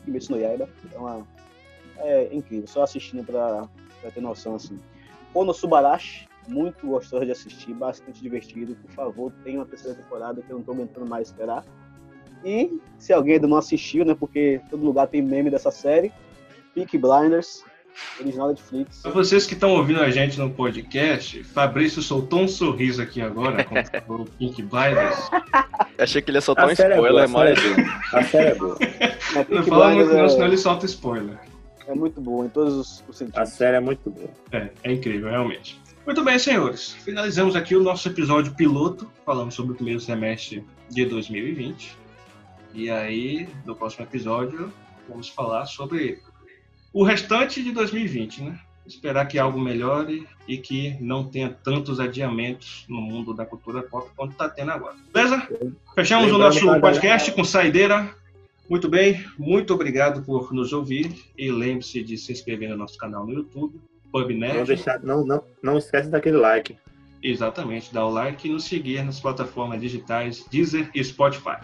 Kimetsu 0.04 0.32
no 0.32 0.40
Yaiba. 0.40 0.70
É, 0.94 0.98
uma, 0.98 1.28
é 2.00 2.30
incrível, 2.34 2.68
só 2.68 2.84
assistindo 2.84 3.24
pra, 3.24 3.68
pra 4.02 4.12
ter 4.12 4.22
noção, 4.22 4.56
assim. 4.56 4.78
Konosubarashi, 5.34 6.28
muito 6.48 6.88
gostoso 6.88 7.26
de 7.26 7.32
assistir, 7.32 7.74
bastante 7.74 8.22
divertido. 8.22 8.76
Por 8.76 8.92
favor, 8.92 9.34
tenha 9.44 9.60
uma 9.60 9.66
terceira 9.66 9.96
temporada 9.96 10.42
que 10.42 10.50
eu 10.50 10.58
não 10.58 10.64
tô 10.64 10.72
aguentando 10.72 11.08
mais 11.08 11.30
esperar. 11.30 11.64
E, 12.44 12.80
se 12.98 13.14
alguém 13.14 13.36
ainda 13.36 13.48
não 13.48 13.58
assistiu, 13.58 14.06
né, 14.06 14.16
porque 14.16 14.62
todo 14.70 14.84
lugar 14.84 15.08
tem 15.08 15.22
meme 15.22 15.50
dessa 15.50 15.72
série, 15.72 16.12
Peaky 16.74 16.98
Blinders, 16.98 17.64
original 18.20 18.50
Netflix. 18.50 19.02
Para 19.02 19.12
vocês 19.12 19.46
que 19.46 19.54
estão 19.54 19.72
ouvindo 19.72 20.02
a 20.02 20.10
gente 20.10 20.38
no 20.40 20.50
podcast, 20.50 21.44
Fabrício 21.44 22.02
soltou 22.02 22.42
um 22.42 22.48
sorriso 22.48 23.02
aqui 23.02 23.22
agora, 23.22 23.64
com 24.06 24.14
o 24.16 24.26
Pink 24.26 24.62
Blinders. 24.64 25.30
Achei 25.98 26.22
que 26.22 26.30
ele 26.30 26.38
ia 26.38 26.42
soltar 26.42 26.66
A 26.66 26.68
um 26.68 26.70
é 26.72 26.74
spoiler, 26.74 26.98
boa, 26.98 27.24
a 27.24 27.28
mas. 27.28 27.60
série 27.60 27.70
é 27.72 27.76
boa. 27.76 28.00
A 28.14 28.24
série 28.24 28.48
é 28.50 28.56
boa. 28.56 28.78
Mas 29.36 29.50
Não 29.50 29.64
fala 29.64 29.94
muito 29.94 30.14
não, 30.14 30.26
é- 30.26 30.30
senão 30.30 30.48
ele 30.48 30.58
solta 30.58 30.86
spoiler. 30.86 31.38
É 31.88 31.94
muito 31.96 32.20
bom 32.22 32.46
em 32.46 32.50
todos 32.50 32.74
os, 32.76 33.04
os 33.08 33.16
A 33.16 33.26
sentidos. 33.26 33.50
série 33.50 33.78
é 33.78 33.80
muito 33.80 34.10
boa. 34.10 34.30
É, 34.52 34.70
é 34.84 34.92
incrível, 34.92 35.30
realmente. 35.30 35.80
Muito 36.06 36.24
bem, 36.24 36.38
senhores. 36.40 36.94
Finalizamos 37.04 37.56
aqui 37.56 37.76
o 37.76 37.84
nosso 37.84 38.08
episódio 38.08 38.54
piloto, 38.56 39.10
falando 39.26 39.52
sobre 39.52 39.74
o 39.74 39.76
primeiro 39.76 40.00
semestre 40.00 40.64
de 40.90 41.06
2020. 41.06 41.98
E 42.74 42.90
aí, 42.90 43.48
no 43.66 43.76
próximo 43.76 44.06
episódio, 44.06 44.72
vamos 45.10 45.30
falar 45.30 45.66
sobre 45.66 46.20
o 46.94 47.04
restante 47.04 47.64
de 47.64 47.72
2020, 47.72 48.44
né? 48.44 48.60
Esperar 48.86 49.26
que 49.26 49.38
algo 49.38 49.60
melhore 49.60 50.26
e 50.48 50.58
que 50.58 50.96
não 51.02 51.26
tenha 51.26 51.50
tantos 51.50 52.00
adiamentos 52.00 52.86
no 52.88 53.02
mundo 53.02 53.34
da 53.34 53.46
cultura 53.46 53.84
pop 53.84 54.10
quanto 54.16 54.32
está 54.32 54.48
tendo 54.48 54.72
agora. 54.72 54.96
Beleza? 55.14 55.48
Fechamos 55.94 56.32
o 56.32 56.38
nosso 56.38 56.80
podcast 56.80 57.32
com 57.34 57.44
saideira. 57.44 58.10
Muito 58.70 58.90
bem, 58.90 59.26
muito 59.38 59.74
obrigado 59.74 60.24
por 60.24 60.54
nos 60.54 60.74
ouvir 60.74 61.14
e 61.38 61.52
lembre-se 61.52 62.02
de 62.04 62.18
se 62.18 62.32
inscrever 62.32 62.70
no 62.70 62.78
nosso 62.78 62.98
canal 62.98 63.26
no 63.26 63.34
YouTube, 63.34 63.80
PubNet. 64.12 64.58
Não, 64.58 64.64
deixar, 64.64 65.00
não, 65.02 65.26
não, 65.26 65.44
não 65.62 65.78
esquece 65.78 66.10
daquele 66.10 66.38
like. 66.38 66.78
Exatamente, 67.22 67.94
dá 67.94 68.06
o 68.06 68.10
like 68.10 68.48
e 68.48 68.52
nos 68.52 68.66
seguir 68.66 69.04
nas 69.04 69.20
plataformas 69.20 69.82
digitais 69.82 70.46
Deezer 70.50 70.90
e 70.94 71.04
Spotify. 71.04 71.58